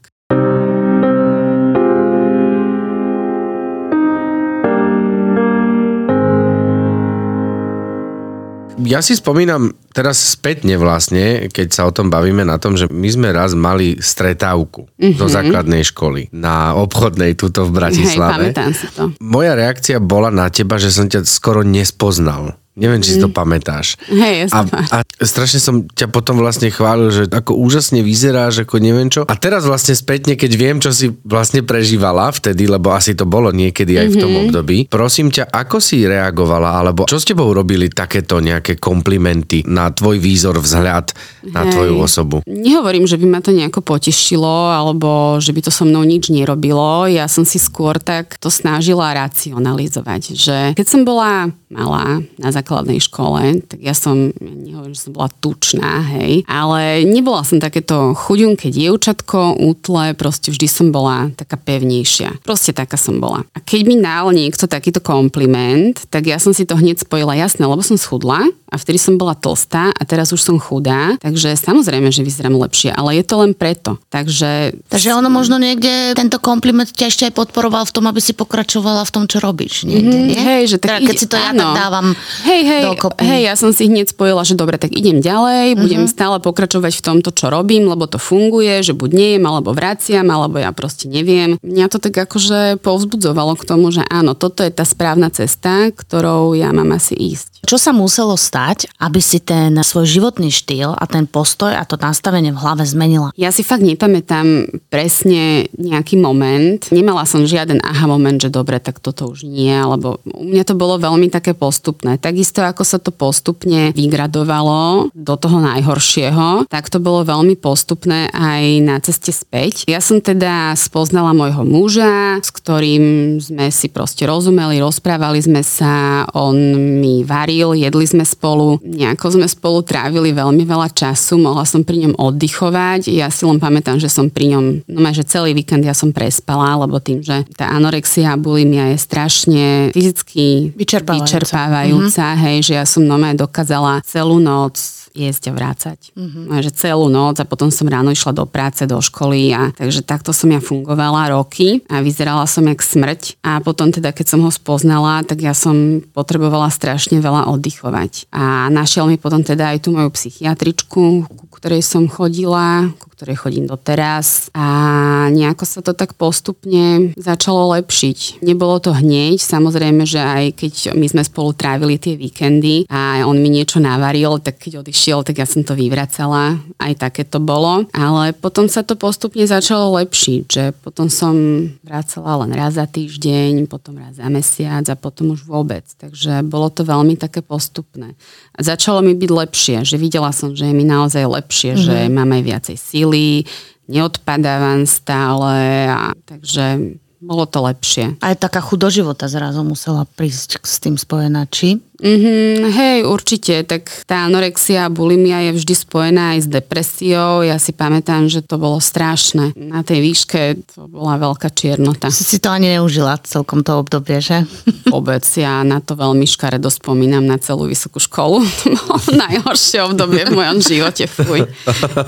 Ja 8.85 9.01
si 9.01 9.17
spomínam 9.17 9.73
teraz 9.89 10.37
spätne 10.37 10.77
vlastne, 10.77 11.49
keď 11.49 11.67
sa 11.73 11.89
o 11.89 11.91
tom 11.95 12.13
bavíme 12.13 12.45
na 12.45 12.61
tom, 12.61 12.77
že 12.77 12.85
my 12.85 13.09
sme 13.09 13.29
raz 13.33 13.57
mali 13.57 13.97
stretávku 13.97 14.85
mm-hmm. 14.85 15.17
do 15.17 15.25
základnej 15.25 15.81
školy 15.81 16.29
na 16.29 16.77
obchodnej 16.77 17.33
tuto 17.33 17.65
v 17.65 17.73
Hej, 17.73 17.77
Bratislave. 17.81 18.53
pamätám 18.53 18.71
si 18.77 18.85
to. 18.93 19.09
Moja 19.17 19.57
reakcia 19.57 19.97
bola 19.97 20.29
na 20.29 20.53
teba, 20.53 20.77
že 20.77 20.93
som 20.93 21.09
ťa 21.09 21.25
skoro 21.25 21.65
nespoznal. 21.65 22.53
Neviem, 22.77 23.01
či 23.01 23.17
si 23.17 23.19
to 23.19 23.33
pamätáš. 23.33 23.97
Hej, 24.05 24.53
A, 24.53 24.61
a 24.69 24.97
strašne 25.25 25.57
som 25.57 25.89
ťa 25.89 26.13
potom 26.13 26.37
vlastne 26.37 26.69
chválil, 26.69 27.09
že 27.09 27.23
ako 27.25 27.57
úžasne 27.57 28.05
vyzeráš, 28.05 28.69
ako 28.69 28.77
neviem 28.77 29.09
čo. 29.09 29.25
A 29.25 29.33
teraz 29.33 29.65
vlastne 29.65 29.97
spätne, 29.97 30.37
keď 30.37 30.51
viem, 30.53 30.77
čo 30.77 30.93
si 30.93 31.09
vlastne 31.25 31.65
prežívala 31.65 32.29
vtedy, 32.29 32.69
lebo 32.69 32.93
asi 32.93 33.17
to 33.17 33.25
bolo 33.25 33.49
niekedy 33.49 33.97
aj 33.97 34.07
v 34.13 34.17
tom 34.21 34.33
období, 34.45 34.85
prosím 34.85 35.33
ťa, 35.33 35.49
ako 35.49 35.81
si 35.81 36.05
reagovala, 36.05 36.77
alebo 36.77 37.09
čo 37.09 37.17
s 37.17 37.25
tebou 37.25 37.49
robili 37.49 37.89
takéto 37.89 38.37
nejaké 38.37 38.77
komplimenty 38.77 39.65
na 39.65 39.89
tvoj 39.89 40.21
výzor, 40.21 40.61
vzhľad, 40.61 41.17
na 41.49 41.65
Hej. 41.65 41.71
tvoju 41.73 41.93
osobu? 41.97 42.35
Nehovorím, 42.45 43.09
že 43.09 43.17
by 43.17 43.25
ma 43.25 43.39
to 43.41 43.57
nejako 43.57 43.81
potešilo, 43.81 44.69
alebo 44.69 45.41
že 45.41 45.49
by 45.49 45.65
to 45.65 45.71
so 45.73 45.81
mnou 45.81 46.05
nič 46.05 46.29
nerobilo. 46.29 47.09
Ja 47.09 47.25
som 47.25 47.41
si 47.41 47.57
skôr 47.57 47.97
tak 47.97 48.37
to 48.37 48.53
snažila 48.53 49.17
racionalizovať, 49.17 50.21
že 50.37 50.57
keď 50.77 50.85
som 50.85 51.01
bola 51.01 51.49
malá 51.67 52.23
na 52.39 52.49
základnej 52.49 53.03
škole, 53.03 53.59
tak 53.67 53.83
ja 53.83 53.91
som, 53.91 54.31
nehovorím, 54.39 54.95
že 54.95 55.07
som 55.07 55.13
bola 55.13 55.27
tučná, 55.27 55.99
hej, 56.15 56.47
ale 56.47 57.03
nebola 57.03 57.43
som 57.43 57.59
takéto 57.59 58.15
chudunké 58.15 58.71
dievčatko, 58.71 59.59
útle, 59.59 60.15
proste 60.15 60.47
vždy 60.49 60.67
som 60.67 60.87
bola 60.89 61.27
taká 61.35 61.59
pevnejšia. 61.59 62.39
Proste 62.47 62.71
taká 62.71 62.95
som 62.95 63.19
bola. 63.19 63.43
A 63.51 63.59
keď 63.59 63.81
mi 63.83 63.95
dal 63.99 64.31
niekto 64.31 64.63
takýto 64.63 65.03
kompliment, 65.03 66.07
tak 66.07 66.25
ja 66.25 66.39
som 66.39 66.55
si 66.55 66.63
to 66.63 66.79
hneď 66.79 67.03
spojila 67.03 67.35
jasné, 67.35 67.67
lebo 67.67 67.83
som 67.83 67.99
schudla 67.99 68.47
a 68.67 68.75
vtedy 68.75 68.99
som 68.99 69.15
bola 69.15 69.35
tlstá 69.35 69.91
a 69.91 70.01
teraz 70.03 70.31
už 70.31 70.43
som 70.43 70.59
chudá, 70.59 71.15
takže 71.19 71.55
samozrejme, 71.55 72.11
že 72.11 72.23
vyzerám 72.23 72.55
lepšie, 72.55 72.91
ale 72.91 73.19
je 73.19 73.23
to 73.23 73.35
len 73.43 73.51
preto. 73.51 73.99
Takže 74.07 74.75
Takže 74.87 75.15
ono 75.15 75.27
možno 75.27 75.59
niekde, 75.59 76.15
tento 76.15 76.39
kompliment 76.39 76.87
ťa 76.87 77.07
ešte 77.07 77.23
aj 77.27 77.33
podporoval 77.35 77.87
v 77.87 77.93
tom, 77.95 78.05
aby 78.07 78.19
si 78.19 78.31
pokračovala 78.31 79.03
v 79.03 79.11
tom, 79.11 79.23
čo 79.27 79.39
robíš. 79.39 79.83
Niekde, 79.83 80.15
Mhm, 80.17 80.27
nie? 80.31 80.39
Hej, 80.39 80.63
že 80.67 80.77
tak 80.79 80.99
teda, 80.99 81.07
keď 81.07 81.15
si 81.15 81.27
to 81.27 81.35
ja 81.35 81.51
áno. 81.57 81.73
tak 81.73 81.81
dávam 81.81 82.07
hej, 82.45 82.61
hej, 82.63 82.83
dokopy. 82.85 83.21
hej, 83.25 83.41
ja 83.43 83.53
som 83.57 83.73
si 83.73 83.89
hneď 83.89 84.13
spojila, 84.13 84.45
že 84.45 84.53
dobre, 84.53 84.77
tak 84.77 84.93
idem 84.93 85.19
ďalej, 85.19 85.75
budem 85.75 86.05
Mhm. 86.05 86.11
stále 86.11 86.37
pokračovať 86.37 86.93
v 86.93 87.03
tomto, 87.03 87.29
čo 87.33 87.49
robím, 87.49 87.89
lebo 87.89 88.05
to 88.05 88.17
funguje, 88.17 88.79
že 88.81 88.93
buď 88.93 89.09
nejem, 89.11 89.43
alebo 89.43 89.73
vraciam, 89.73 90.25
alebo 90.25 90.57
ja 90.57 90.69
proste 90.71 91.07
neviem. 91.07 91.57
Mňa 91.59 91.85
to 91.87 91.97
tak 91.97 92.15
akože 92.17 92.79
povzbudzovalo 92.79 93.53
k 93.55 93.63
tomu, 93.63 93.89
že 93.89 94.03
áno, 94.07 94.33
toto 94.33 94.61
je 94.63 94.71
tá 94.71 94.83
správna 94.83 95.29
cesta, 95.29 95.89
ktorou 95.91 96.53
ja 96.53 96.69
mám 96.71 96.93
asi 96.93 97.13
ísť. 97.13 97.61
Čo 97.67 97.75
sa 97.75 97.91
muselo 97.91 98.37
stať, 98.37 98.87
aby 98.97 99.19
si 99.19 99.43
ten 99.43 99.75
svoj 99.75 100.07
životný 100.07 100.47
štýl 100.49 100.93
a 100.93 101.03
ten 101.03 101.27
postoj 101.27 101.73
a 101.73 101.83
to 101.83 101.99
nastavenie 101.99 102.55
v 102.55 102.61
hlave 102.61 102.87
zmenila? 102.87 103.35
Ja 103.35 103.51
si 103.51 103.59
fakt 103.61 103.83
nepamätám 103.83 104.71
presne 104.87 105.67
nejaký 105.75 106.17
moment. 106.17 106.87
Nemala 106.89 107.27
som 107.27 107.45
žiaden 107.45 107.83
aha 107.83 108.07
moment, 108.07 108.39
že 108.39 108.49
dobre, 108.49 108.79
tak 108.79 108.97
toto 108.97 109.29
už 109.29 109.43
nie, 109.43 109.69
alebo 109.71 110.17
u 110.25 110.47
mňa 110.47 110.63
to 110.63 110.73
bolo 110.73 110.97
veľmi 110.97 111.27
také 111.29 111.46
postupné. 111.53 112.17
Takisto 112.17 112.63
ako 112.63 112.83
sa 112.83 112.97
to 112.97 113.11
postupne 113.11 113.91
vygradovalo 113.93 115.11
do 115.13 115.35
toho 115.35 115.59
najhoršieho, 115.61 116.67
tak 116.71 116.87
to 116.87 116.97
bolo 117.03 117.27
veľmi 117.27 117.59
postupné 117.59 118.31
aj 118.31 118.63
na 118.83 118.95
ceste 119.03 119.35
späť. 119.35 119.83
Ja 119.85 119.99
som 119.99 120.23
teda 120.23 120.73
spoznala 120.79 121.35
môjho 121.35 121.67
muža, 121.67 122.39
s 122.39 122.49
ktorým 122.49 123.37
sme 123.43 123.69
si 123.69 123.91
proste 123.91 124.23
rozumeli, 124.25 124.81
rozprávali 124.81 125.39
sme 125.43 125.61
sa, 125.61 126.25
on 126.33 126.55
mi 126.99 127.21
varil, 127.27 127.75
jedli 127.75 128.05
sme 128.07 128.23
spolu, 128.23 128.79
nejako 128.83 129.39
sme 129.39 129.47
spolu 129.47 129.83
trávili 129.83 130.31
veľmi 130.31 130.63
veľa 130.63 130.89
času, 130.95 131.37
mohla 131.39 131.67
som 131.67 131.83
pri 131.83 132.07
ňom 132.07 132.13
oddychovať, 132.17 133.11
ja 133.11 133.27
si 133.27 133.43
len 133.43 133.59
pamätám, 133.59 133.99
že 133.99 134.07
som 134.07 134.31
pri 134.31 134.55
ňom, 134.55 134.87
no 134.87 134.99
že 135.07 135.23
celý 135.23 135.55
víkend 135.55 135.87
ja 135.87 135.95
som 135.95 136.11
prespala, 136.11 136.77
lebo 136.83 136.99
tým, 136.99 137.23
že 137.23 137.47
tá 137.55 137.71
anorexia 137.71 138.35
a 138.35 138.39
bulimia 138.39 138.91
je 138.93 138.97
strašne 138.99 139.65
fyzicky 139.95 140.75
Vyčerpávajúca. 140.77 141.36
Vyčerpávajúca 141.37 142.33
hej, 142.49 142.57
že 142.65 142.73
ja 142.81 142.85
som 142.89 143.05
normálne 143.05 143.37
dokázala 143.37 144.01
celú 144.01 144.41
noc 144.41 144.81
jesť 145.17 145.49
a 145.49 145.51
vrácať. 145.57 145.99
Mm-hmm. 146.13 146.61
Že 146.61 146.71
celú 146.77 147.09
noc 147.09 147.41
a 147.41 147.49
potom 147.49 147.73
som 147.73 147.89
ráno 147.89 148.13
išla 148.13 148.37
do 148.37 148.45
práce, 148.45 148.85
do 148.85 149.01
školy 149.01 149.49
a 149.49 149.73
takže 149.73 150.05
takto 150.05 150.29
som 150.29 150.49
ja 150.53 150.61
fungovala 150.61 151.33
roky 151.33 151.81
a 151.89 152.05
vyzerala 152.05 152.45
som 152.45 152.61
jak 152.69 152.81
smrť 152.85 153.41
a 153.41 153.57
potom 153.61 153.89
teda 153.89 154.13
keď 154.13 154.37
som 154.37 154.45
ho 154.45 154.51
spoznala, 154.53 155.25
tak 155.25 155.41
ja 155.41 155.57
som 155.57 156.05
potrebovala 156.13 156.69
strašne 156.69 157.17
veľa 157.17 157.49
oddychovať. 157.49 158.29
A 158.29 158.69
našiel 158.69 159.09
mi 159.09 159.17
potom 159.17 159.41
teda 159.41 159.73
aj 159.73 159.89
tú 159.89 159.97
moju 159.97 160.13
psychiatričku, 160.13 161.25
ku 161.25 161.45
ktorej 161.49 161.81
som 161.81 162.05
chodila, 162.05 162.85
ku 163.01 163.06
ktorej 163.17 163.41
chodím 163.41 163.65
doteraz 163.65 164.53
a 164.53 165.25
nejako 165.33 165.65
sa 165.65 165.81
to 165.81 165.97
tak 165.97 166.13
postupne 166.13 167.17
začalo 167.17 167.73
lepšiť. 167.73 168.45
Nebolo 168.45 168.77
to 168.77 168.93
hneď, 168.93 169.41
samozrejme, 169.41 170.05
že 170.05 170.21
aj 170.21 170.45
keď 170.53 170.73
my 170.93 171.09
sme 171.09 171.25
spolu 171.25 171.57
trávili 171.57 171.97
tie 171.97 172.13
víkendy 172.13 172.85
a 172.85 173.25
on 173.25 173.41
mi 173.41 173.49
niečo 173.49 173.81
navaril, 173.81 174.37
tak 174.37 174.61
keď 174.61 174.85
odišiel, 174.85 175.25
tak 175.25 175.41
ja 175.41 175.49
som 175.49 175.65
to 175.65 175.73
vyvracala, 175.73 176.61
aj 176.77 176.93
také 177.01 177.25
to 177.25 177.41
bolo. 177.41 177.89
Ale 177.89 178.37
potom 178.37 178.69
sa 178.69 178.85
to 178.85 178.93
postupne 178.93 179.41
začalo 179.49 179.97
lepšiť, 179.97 180.41
že 180.45 180.63
potom 180.85 181.09
som 181.09 181.33
vracala 181.81 182.45
len 182.45 182.53
raz 182.53 182.77
za 182.77 182.85
týždeň, 182.85 183.65
potom 183.65 183.97
raz 183.97 184.21
za 184.21 184.29
mesiac 184.29 184.85
a 184.85 184.93
potom 184.93 185.33
už 185.33 185.41
vôbec. 185.49 185.89
Takže 185.97 186.45
bolo 186.45 186.69
to 186.69 186.85
veľmi 186.85 187.17
také 187.17 187.41
postupné. 187.41 188.13
A 188.53 188.59
začalo 188.61 189.01
mi 189.01 189.17
byť 189.17 189.31
lepšie, 189.33 189.77
že 189.81 189.97
videla 189.97 190.29
som, 190.29 190.53
že 190.53 190.69
je 190.69 190.73
mi 190.77 190.85
naozaj 190.85 191.25
lepšie, 191.25 191.73
mm-hmm. 191.73 191.87
že 191.89 192.13
mám 192.13 192.29
aj 192.29 192.43
viacej 192.45 192.75
síly, 193.07 193.43
neodpadávam 193.87 194.85
stále, 194.85 195.87
a, 195.89 196.11
takže 196.25 196.79
bolo 197.17 197.49
to 197.49 197.65
lepšie. 197.65 198.21
Aj 198.21 198.37
taká 198.37 198.61
chuť 198.61 198.77
do 198.77 198.89
života 198.93 199.25
zrazu 199.25 199.65
musela 199.65 200.05
prísť 200.05 200.61
s 200.61 200.77
tým 200.77 200.99
spojená, 200.99 201.49
či? 201.49 201.81
Mm-hmm, 201.97 202.69
hej, 202.77 202.97
určite, 203.09 203.65
tak 203.65 203.89
tá 204.05 204.29
anorexia 204.29 204.85
a 204.85 204.93
bulimia 204.93 205.49
je 205.49 205.57
vždy 205.57 205.73
spojená 205.73 206.37
aj 206.37 206.45
s 206.45 206.47
depresiou. 206.47 207.41
Ja 207.41 207.57
si 207.57 207.73
pamätám, 207.73 208.29
že 208.29 208.45
to 208.45 208.61
bolo 208.61 208.77
strašné. 208.77 209.57
Na 209.57 209.81
tej 209.81 210.05
výške 210.05 210.61
to 210.77 210.85
bola 210.85 211.17
veľká 211.17 211.49
čiernota. 211.49 212.13
Si 212.13 212.21
si 212.21 212.37
to 212.37 212.53
ani 212.53 212.77
neužila 212.77 213.17
celkom 213.25 213.65
to 213.65 213.81
obdobie, 213.81 214.21
že? 214.21 214.45
Vôbec, 214.93 215.25
ja 215.33 215.65
na 215.65 215.81
to 215.81 215.97
veľmi 215.97 216.29
škaredo 216.29 216.69
spomínam 216.69 217.25
na 217.25 217.41
celú 217.41 217.65
vysokú 217.65 217.97
školu. 217.97 218.45
To 218.67 218.93
bolo 218.93 218.99
najhoršie 219.15 219.79
obdobie 219.79 220.27
v 220.27 220.37
mojom 220.37 220.59
živote, 220.59 221.07
fuj. 221.07 221.47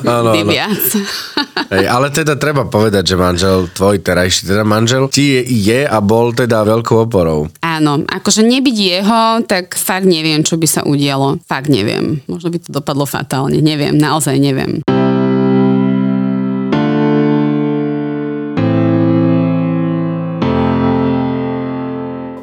Áno, 0.04 0.36
Ty 0.36 0.42
áno. 0.44 0.52
viac. 0.52 0.84
Hej, 1.72 1.86
ale 1.88 2.12
teda 2.12 2.36
treba 2.36 2.68
povedať, 2.68 3.14
že 3.14 3.16
manžel, 3.16 3.72
tvoj 3.72 4.04
terajší 4.04 4.44
teda 4.50 4.68
manžel, 4.68 4.99
ti 5.08 5.40
je, 5.40 5.42
je 5.48 5.82
a 5.88 5.98
bol 6.04 6.36
teda 6.36 6.68
veľkou 6.68 7.08
oporou. 7.08 7.48
Áno, 7.64 8.04
akože 8.04 8.44
nebyť 8.44 8.76
jeho, 8.76 9.22
tak 9.48 9.80
fakt 9.80 10.04
neviem, 10.04 10.44
čo 10.44 10.60
by 10.60 10.68
sa 10.68 10.82
udialo. 10.84 11.40
Fakt 11.48 11.72
neviem. 11.72 12.20
Možno 12.28 12.52
by 12.52 12.60
to 12.60 12.70
dopadlo 12.76 13.08
fatálne. 13.08 13.64
Neviem, 13.64 13.96
naozaj 13.96 14.36
neviem. 14.36 14.84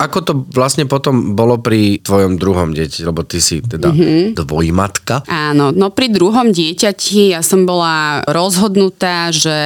Ako 0.07 0.23
to 0.23 0.33
vlastne 0.55 0.87
potom 0.87 1.35
bolo 1.35 1.59
pri 1.59 1.99
tvojom 1.99 2.39
druhom 2.39 2.71
deti, 2.71 3.03
lebo 3.03 3.27
ty 3.27 3.43
si 3.43 3.59
teda 3.59 3.91
mm-hmm. 3.91 4.39
dvojmatka. 4.39 5.27
Áno, 5.27 5.75
no 5.75 5.91
pri 5.91 6.15
druhom 6.15 6.55
dieťati 6.55 7.35
ja 7.35 7.43
som 7.43 7.67
bola 7.67 8.23
rozhodnutá, 8.31 9.35
že 9.35 9.59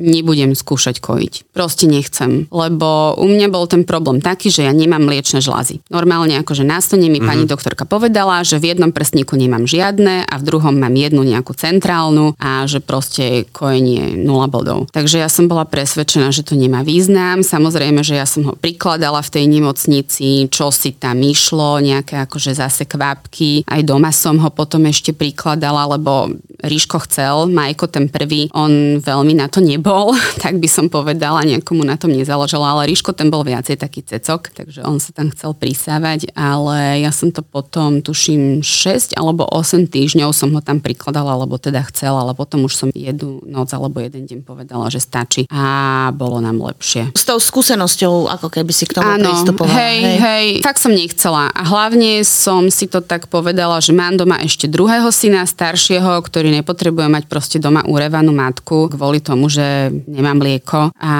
nebudem 0.00 0.56
skúšať 0.56 1.04
kojiť. 1.04 1.52
Proste 1.52 1.84
nechcem, 1.84 2.48
lebo 2.48 3.12
u 3.20 3.28
mňa 3.28 3.52
bol 3.52 3.68
ten 3.68 3.84
problém 3.84 4.24
taký, 4.24 4.48
že 4.48 4.64
ja 4.64 4.72
nemám 4.72 5.04
mliečne 5.04 5.44
žlazy. 5.44 5.84
Normálne 5.92 6.40
akože 6.40 6.64
na 6.64 6.80
stone 6.80 7.12
mi 7.12 7.20
pani 7.20 7.44
doktorka 7.44 7.84
povedala, 7.84 8.40
že 8.40 8.56
v 8.56 8.72
jednom 8.72 8.88
prstníku 8.88 9.36
nemám 9.36 9.68
žiadne 9.68 10.24
a 10.24 10.34
v 10.40 10.46
druhom 10.48 10.72
mám 10.72 10.96
jednu 10.96 11.20
nejakú 11.20 11.52
centrálnu 11.52 12.32
a 12.40 12.64
že 12.64 12.80
proste 12.80 13.44
kojenie 13.52 14.16
0 14.16 14.48
bodov. 14.48 14.88
Takže 14.96 15.20
ja 15.20 15.28
som 15.28 15.50
bola 15.52 15.68
presvedčená, 15.68 16.32
že 16.32 16.46
to 16.46 16.56
nemá 16.56 16.80
význam. 16.80 17.44
Samozrejme, 17.44 18.00
že 18.00 18.16
ja 18.16 18.24
som 18.24 18.48
ho 18.48 18.54
prikladala 18.56 19.20
v 19.20 19.32
tej 19.32 19.44
nemocnici 19.50 19.81
nemocnici, 19.82 20.46
čo 20.46 20.70
si 20.70 20.94
tam 20.94 21.18
išlo, 21.18 21.82
nejaké 21.82 22.22
akože 22.22 22.54
zase 22.54 22.86
kvapky. 22.86 23.66
Aj 23.66 23.82
doma 23.82 24.14
som 24.14 24.38
ho 24.38 24.50
potom 24.50 24.86
ešte 24.86 25.10
prikladala, 25.10 25.98
lebo 25.98 26.30
Ríško 26.62 27.02
chcel, 27.10 27.50
Majko 27.50 27.90
ten 27.90 28.06
prvý, 28.06 28.46
on 28.54 29.02
veľmi 29.02 29.34
na 29.34 29.50
to 29.50 29.58
nebol, 29.58 30.14
tak 30.42 30.62
by 30.62 30.68
som 30.70 30.86
povedala, 30.86 31.42
niekomu 31.42 31.82
na 31.82 31.98
tom 31.98 32.14
nezáležalo, 32.14 32.62
ale 32.62 32.94
Ríško 32.94 33.10
ten 33.18 33.28
bol 33.28 33.42
viacej 33.42 33.82
taký 33.82 34.06
cecok, 34.06 34.54
takže 34.54 34.86
on 34.86 35.02
sa 35.02 35.10
tam 35.10 35.34
chcel 35.34 35.58
prisávať, 35.58 36.30
ale 36.38 37.02
ja 37.02 37.10
som 37.10 37.34
to 37.34 37.42
potom, 37.42 37.98
tuším, 37.98 38.62
6 38.62 39.18
alebo 39.18 39.42
8 39.50 39.90
týždňov 39.90 40.30
som 40.30 40.54
ho 40.54 40.62
tam 40.62 40.78
prikladala, 40.78 41.34
lebo 41.42 41.58
teda 41.58 41.82
chcel, 41.90 42.14
ale 42.14 42.30
potom 42.38 42.70
už 42.70 42.74
som 42.78 42.88
jednu 42.94 43.42
noc 43.42 43.74
alebo 43.74 43.98
jeden 43.98 44.30
deň 44.30 44.46
povedala, 44.46 44.86
že 44.86 45.02
stačí 45.02 45.50
a 45.50 46.14
bolo 46.14 46.38
nám 46.38 46.62
lepšie. 46.62 47.10
S 47.18 47.26
tou 47.26 47.42
skúsenosťou, 47.42 48.30
ako 48.30 48.46
keby 48.46 48.70
si 48.70 48.86
k 48.86 49.02
tomu 49.02 49.18
Áno, 49.18 49.32
pristupovala. 49.32 49.71
Hej, 49.72 49.96
hej, 50.04 50.18
hej, 50.20 50.46
tak 50.60 50.76
som 50.76 50.92
nechcela. 50.92 51.48
A 51.52 51.62
hlavne 51.64 52.20
som 52.22 52.68
si 52.68 52.84
to 52.84 53.00
tak 53.00 53.32
povedala, 53.32 53.80
že 53.80 53.96
mám 53.96 54.20
doma 54.20 54.38
ešte 54.44 54.68
druhého 54.68 55.08
syna, 55.08 55.48
staršieho, 55.48 56.20
ktorý 56.20 56.52
nepotrebuje 56.60 57.08
mať 57.08 57.24
proste 57.26 57.56
doma 57.56 57.82
urevanú 57.88 58.30
matku 58.36 58.92
kvôli 58.92 59.24
tomu, 59.24 59.48
že 59.48 59.90
nemám 60.04 60.38
mlieko 60.38 60.92
a 61.00 61.14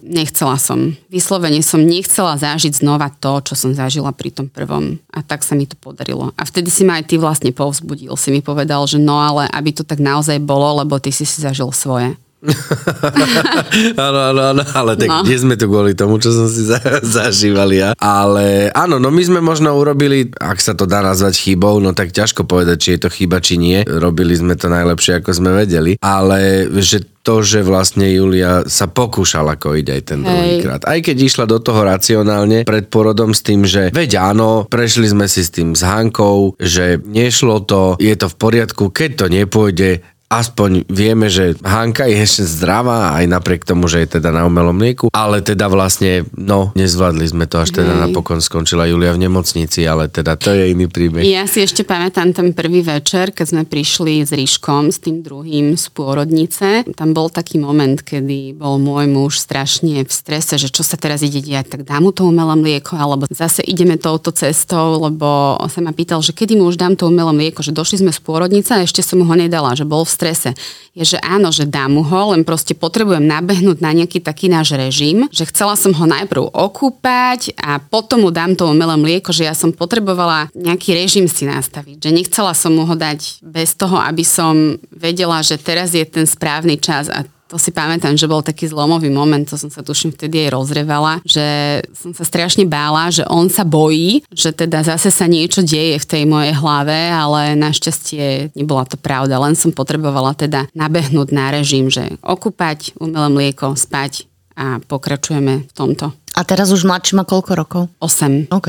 nechcela 0.00 0.56
som. 0.56 0.96
Vyslovene 1.12 1.60
som 1.60 1.82
nechcela 1.82 2.40
zažiť 2.40 2.80
znova 2.80 3.12
to, 3.12 3.44
čo 3.44 3.54
som 3.58 3.76
zažila 3.76 4.14
pri 4.16 4.32
tom 4.32 4.46
prvom. 4.48 4.96
A 5.12 5.20
tak 5.20 5.44
sa 5.44 5.52
mi 5.58 5.68
to 5.68 5.76
podarilo. 5.76 6.32
A 6.38 6.42
vtedy 6.46 6.72
si 6.72 6.86
ma 6.86 6.96
aj 6.96 7.10
ty 7.10 7.20
vlastne 7.20 7.52
povzbudil. 7.52 8.16
Si 8.16 8.32
mi 8.32 8.40
povedal, 8.40 8.86
že 8.88 8.96
no 8.96 9.20
ale 9.20 9.50
aby 9.50 9.74
to 9.74 9.84
tak 9.84 10.00
naozaj 10.00 10.40
bolo, 10.40 10.80
lebo 10.80 10.96
ty 11.02 11.12
si 11.12 11.28
si 11.28 11.42
zažil 11.42 11.68
svoje. 11.74 12.16
áno, 14.00 14.18
áno, 14.32 14.40
áno, 14.56 14.62
ale 14.72 14.96
tak 14.96 15.08
No. 15.10 15.26
no. 15.26 15.28
sme 15.28 15.54
tu 15.60 15.68
kvôli 15.68 15.92
tomu, 15.92 16.16
čo 16.16 16.32
som 16.32 16.48
si 16.48 16.64
za, 16.70 16.80
zažíval 17.04 17.68
ja. 17.72 17.92
Ale 18.00 18.72
áno, 18.72 18.96
no 18.96 19.12
my 19.12 19.22
sme 19.22 19.40
možno 19.44 19.76
urobili, 19.76 20.32
ak 20.40 20.56
sa 20.60 20.72
to 20.72 20.88
dá 20.88 21.04
nazvať 21.04 21.36
chybou, 21.36 21.82
no 21.84 21.92
tak 21.92 22.16
ťažko 22.16 22.48
povedať, 22.48 22.76
či 22.80 22.88
je 22.96 23.00
to 23.04 23.08
chyba, 23.12 23.44
či 23.44 23.60
nie. 23.60 23.84
Robili 23.84 24.32
sme 24.32 24.56
to 24.56 24.72
najlepšie, 24.72 25.20
ako 25.20 25.30
sme 25.36 25.50
vedeli. 25.52 26.00
Ale 26.00 26.70
že 26.80 27.04
to, 27.20 27.44
že 27.44 27.60
vlastne 27.60 28.08
Julia 28.08 28.64
sa 28.64 28.88
pokúšala 28.88 29.60
kojiť 29.60 29.86
aj 29.92 30.00
ten 30.08 30.24
druhýkrát. 30.24 30.82
Aj 30.88 30.98
keď 31.04 31.16
išla 31.20 31.44
do 31.44 31.60
toho 31.60 31.84
racionálne 31.84 32.64
pred 32.64 32.88
porodom 32.88 33.36
s 33.36 33.44
tým, 33.44 33.68
že 33.68 33.92
veď 33.92 34.32
áno, 34.32 34.64
prešli 34.64 35.04
sme 35.04 35.28
si 35.28 35.44
s 35.44 35.52
tým 35.52 35.76
s 35.76 35.84
Hankou, 35.84 36.56
že 36.56 36.96
nešlo 37.04 37.60
to, 37.68 38.00
je 38.00 38.16
to 38.16 38.26
v 38.32 38.36
poriadku, 38.40 38.88
keď 38.88 39.10
to 39.20 39.26
nepôjde, 39.28 40.00
aspoň 40.30 40.86
vieme, 40.86 41.26
že 41.26 41.58
Hanka 41.66 42.06
je 42.06 42.22
ešte 42.22 42.46
zdravá, 42.46 43.18
aj 43.18 43.26
napriek 43.26 43.66
tomu, 43.66 43.90
že 43.90 44.06
je 44.06 44.22
teda 44.22 44.30
na 44.30 44.46
umelom 44.46 44.78
mlieku, 44.78 45.10
ale 45.10 45.42
teda 45.42 45.66
vlastne, 45.66 46.22
no, 46.38 46.70
nezvládli 46.78 47.26
sme 47.26 47.50
to, 47.50 47.58
až 47.58 47.74
teda 47.74 47.98
Hej. 47.98 48.00
napokon 48.06 48.38
skončila 48.38 48.86
Julia 48.86 49.10
v 49.10 49.26
nemocnici, 49.26 49.82
ale 49.82 50.06
teda 50.06 50.38
to 50.38 50.54
je 50.54 50.70
iný 50.70 50.86
príbeh. 50.86 51.26
Ja 51.26 51.50
si 51.50 51.66
ešte 51.66 51.82
pamätám 51.82 52.30
ten 52.30 52.54
prvý 52.54 52.86
večer, 52.86 53.34
keď 53.34 53.46
sme 53.50 53.62
prišli 53.66 54.22
s 54.22 54.30
Ríškom, 54.30 54.94
s 54.94 55.02
tým 55.02 55.26
druhým 55.26 55.74
z 55.74 55.90
pôrodnice. 55.90 56.86
Tam 56.94 57.10
bol 57.10 57.26
taký 57.26 57.58
moment, 57.58 57.98
kedy 57.98 58.54
bol 58.54 58.78
môj 58.78 59.10
muž 59.10 59.42
strašne 59.42 60.06
v 60.06 60.12
strese, 60.14 60.62
že 60.62 60.70
čo 60.70 60.86
sa 60.86 60.94
teraz 60.94 61.26
ide 61.26 61.42
diať, 61.42 61.74
tak 61.74 61.82
dám 61.82 62.06
mu 62.06 62.14
to 62.14 62.22
umelé 62.22 62.54
mlieko, 62.54 62.94
alebo 62.94 63.26
zase 63.34 63.66
ideme 63.66 63.98
touto 63.98 64.30
cestou, 64.30 64.94
lebo 65.10 65.58
sa 65.66 65.82
ma 65.82 65.90
pýtal, 65.90 66.22
že 66.22 66.30
kedy 66.30 66.54
mu 66.54 66.70
už 66.70 66.78
dám 66.78 66.94
to 66.94 67.10
umelé 67.10 67.34
mlieko, 67.34 67.66
že 67.66 67.74
došli 67.74 68.06
sme 68.06 68.14
z 68.14 68.22
pôrodnice 68.22 68.70
a 68.78 68.86
ešte 68.86 69.02
som 69.02 69.18
ho 69.18 69.34
nedala, 69.34 69.74
že 69.74 69.82
bol 69.82 70.06
v 70.06 70.19
strese. 70.20 70.52
Je, 70.92 71.16
že 71.16 71.18
áno, 71.24 71.48
že 71.48 71.64
dám 71.64 71.96
mu 71.96 72.04
ho, 72.04 72.36
len 72.36 72.44
proste 72.44 72.76
potrebujem 72.76 73.24
nabehnúť 73.24 73.80
na 73.80 73.96
nejaký 73.96 74.20
taký 74.20 74.52
náš 74.52 74.76
režim, 74.76 75.24
že 75.32 75.48
chcela 75.48 75.72
som 75.80 75.96
ho 75.96 76.04
najprv 76.04 76.52
okúpať 76.52 77.56
a 77.56 77.80
potom 77.80 78.28
mu 78.28 78.30
dám 78.34 78.52
to 78.52 78.68
umelé 78.68 79.00
mlieko, 79.00 79.32
že 79.32 79.48
ja 79.48 79.56
som 79.56 79.72
potrebovala 79.72 80.52
nejaký 80.52 80.92
režim 80.92 81.24
si 81.24 81.48
nastaviť, 81.48 81.96
že 82.04 82.10
nechcela 82.12 82.52
som 82.52 82.76
mu 82.76 82.84
ho 82.84 82.92
dať 82.92 83.40
bez 83.40 83.72
toho, 83.72 83.96
aby 83.96 84.20
som 84.20 84.76
vedela, 84.92 85.40
že 85.40 85.56
teraz 85.56 85.96
je 85.96 86.04
ten 86.04 86.28
správny 86.28 86.76
čas 86.76 87.08
a 87.08 87.24
to 87.50 87.58
si 87.58 87.74
pamätám, 87.74 88.14
že 88.14 88.24
bol 88.24 88.40
taký 88.40 88.70
zlomový 88.70 89.10
moment, 89.10 89.42
to 89.42 89.58
som 89.58 89.66
sa 89.66 89.82
tuším 89.82 90.14
vtedy 90.14 90.46
aj 90.46 90.54
rozrevala, 90.54 91.18
že 91.26 91.42
som 91.90 92.14
sa 92.14 92.22
strašne 92.22 92.62
bála, 92.62 93.10
že 93.10 93.26
on 93.26 93.50
sa 93.50 93.66
bojí, 93.66 94.22
že 94.30 94.54
teda 94.54 94.86
zase 94.86 95.10
sa 95.10 95.26
niečo 95.26 95.60
deje 95.60 95.98
v 95.98 96.06
tej 96.06 96.22
mojej 96.24 96.54
hlave, 96.54 96.94
ale 97.10 97.58
našťastie 97.58 98.54
nebola 98.54 98.86
to 98.86 98.94
pravda, 98.94 99.34
len 99.36 99.58
som 99.58 99.74
potrebovala 99.74 100.30
teda 100.32 100.70
nabehnúť 100.72 101.28
na 101.34 101.50
režim, 101.50 101.90
že 101.90 102.14
okúpať 102.22 102.94
umelé 103.02 103.26
mlieko, 103.28 103.74
spať 103.74 104.30
a 104.54 104.78
pokračujeme 104.78 105.66
v 105.66 105.72
tomto. 105.74 106.14
A 106.38 106.46
teraz 106.46 106.70
už 106.70 106.86
mladší 106.86 107.18
má 107.18 107.26
koľko 107.26 107.52
rokov? 107.58 107.82
8. 107.98 108.54
OK. 108.54 108.68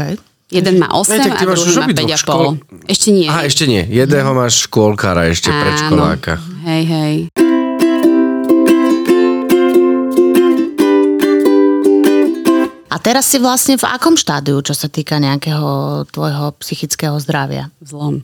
Jeden 0.49 0.81
má 0.81 0.89
8 0.91 1.15
Ne, 1.15 1.31
a 1.31 1.45
druhý 1.47 1.71
má 1.77 1.85
obidvoch 1.85 2.11
5,5. 2.11 2.23
škol- 2.25 2.57
Ešte 2.83 3.07
nie. 3.13 3.27
Aha, 3.29 3.45
ešte 3.45 3.63
nie. 3.69 3.83
Jedného 3.85 4.31
máš 4.33 4.65
škôlkára, 4.65 5.29
ešte 5.29 5.47
predškoláka. 5.47 6.33
Áno. 6.41 6.65
Hej, 6.67 6.83
hej. 6.87 7.15
A 12.91 12.99
teraz 12.99 13.23
si 13.23 13.39
vlastne 13.39 13.79
v 13.79 13.87
akom 13.87 14.19
štádiu, 14.19 14.59
čo 14.59 14.75
sa 14.75 14.91
týka 14.91 15.15
nejakého 15.15 16.03
tvojho 16.11 16.51
psychického 16.59 17.15
zdravia? 17.23 17.71
Zlom. 17.79 18.19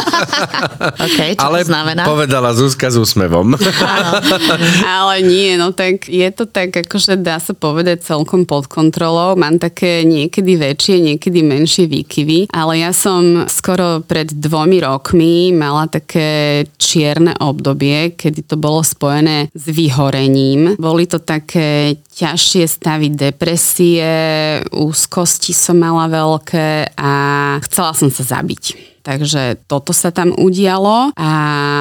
OK, 1.08 1.18
čo 1.32 1.40
Ale 1.40 1.64
to 1.64 1.72
znamená? 1.72 2.04
povedala 2.04 2.52
Zuzka 2.52 2.92
s 2.92 3.00
úsmevom. 3.00 3.56
Ale 5.00 5.24
nie, 5.24 5.56
no 5.56 5.72
tak 5.72 6.12
je 6.12 6.28
to 6.28 6.44
tak, 6.44 6.76
akože 6.76 7.24
dá 7.24 7.40
sa 7.40 7.56
povedať 7.56 8.04
celkom 8.04 8.44
pod 8.44 8.68
kontrolou. 8.68 9.32
Mám 9.40 9.56
také 9.56 10.04
niekedy 10.04 10.60
väčšie, 10.60 11.00
niekedy 11.00 11.40
menšie 11.40 11.88
výkyvy, 11.88 12.52
ale 12.52 12.84
ja 12.84 12.92
som 12.92 13.48
skoro 13.48 14.04
pred 14.04 14.28
dvomi 14.28 14.84
rokmi 14.84 15.56
mala 15.56 15.88
také 15.88 16.68
čierne 16.76 17.32
obdobie, 17.40 18.12
kedy 18.12 18.44
to 18.44 18.60
bolo 18.60 18.84
spojené 18.84 19.48
s 19.56 19.64
vyhorením. 19.72 20.76
Boli 20.76 21.08
to 21.08 21.16
také 21.16 21.96
ťažšie 22.12 22.68
stavy 22.68 23.08
depresie, 23.08 23.69
úzkosti 24.74 25.54
som 25.54 25.78
mala 25.78 26.10
veľké 26.10 26.98
a 26.98 27.12
chcela 27.62 27.94
som 27.94 28.10
sa 28.10 28.26
zabiť. 28.26 28.89
Takže 29.00 29.64
toto 29.64 29.96
sa 29.96 30.12
tam 30.12 30.36
udialo 30.36 31.16
a 31.16 31.32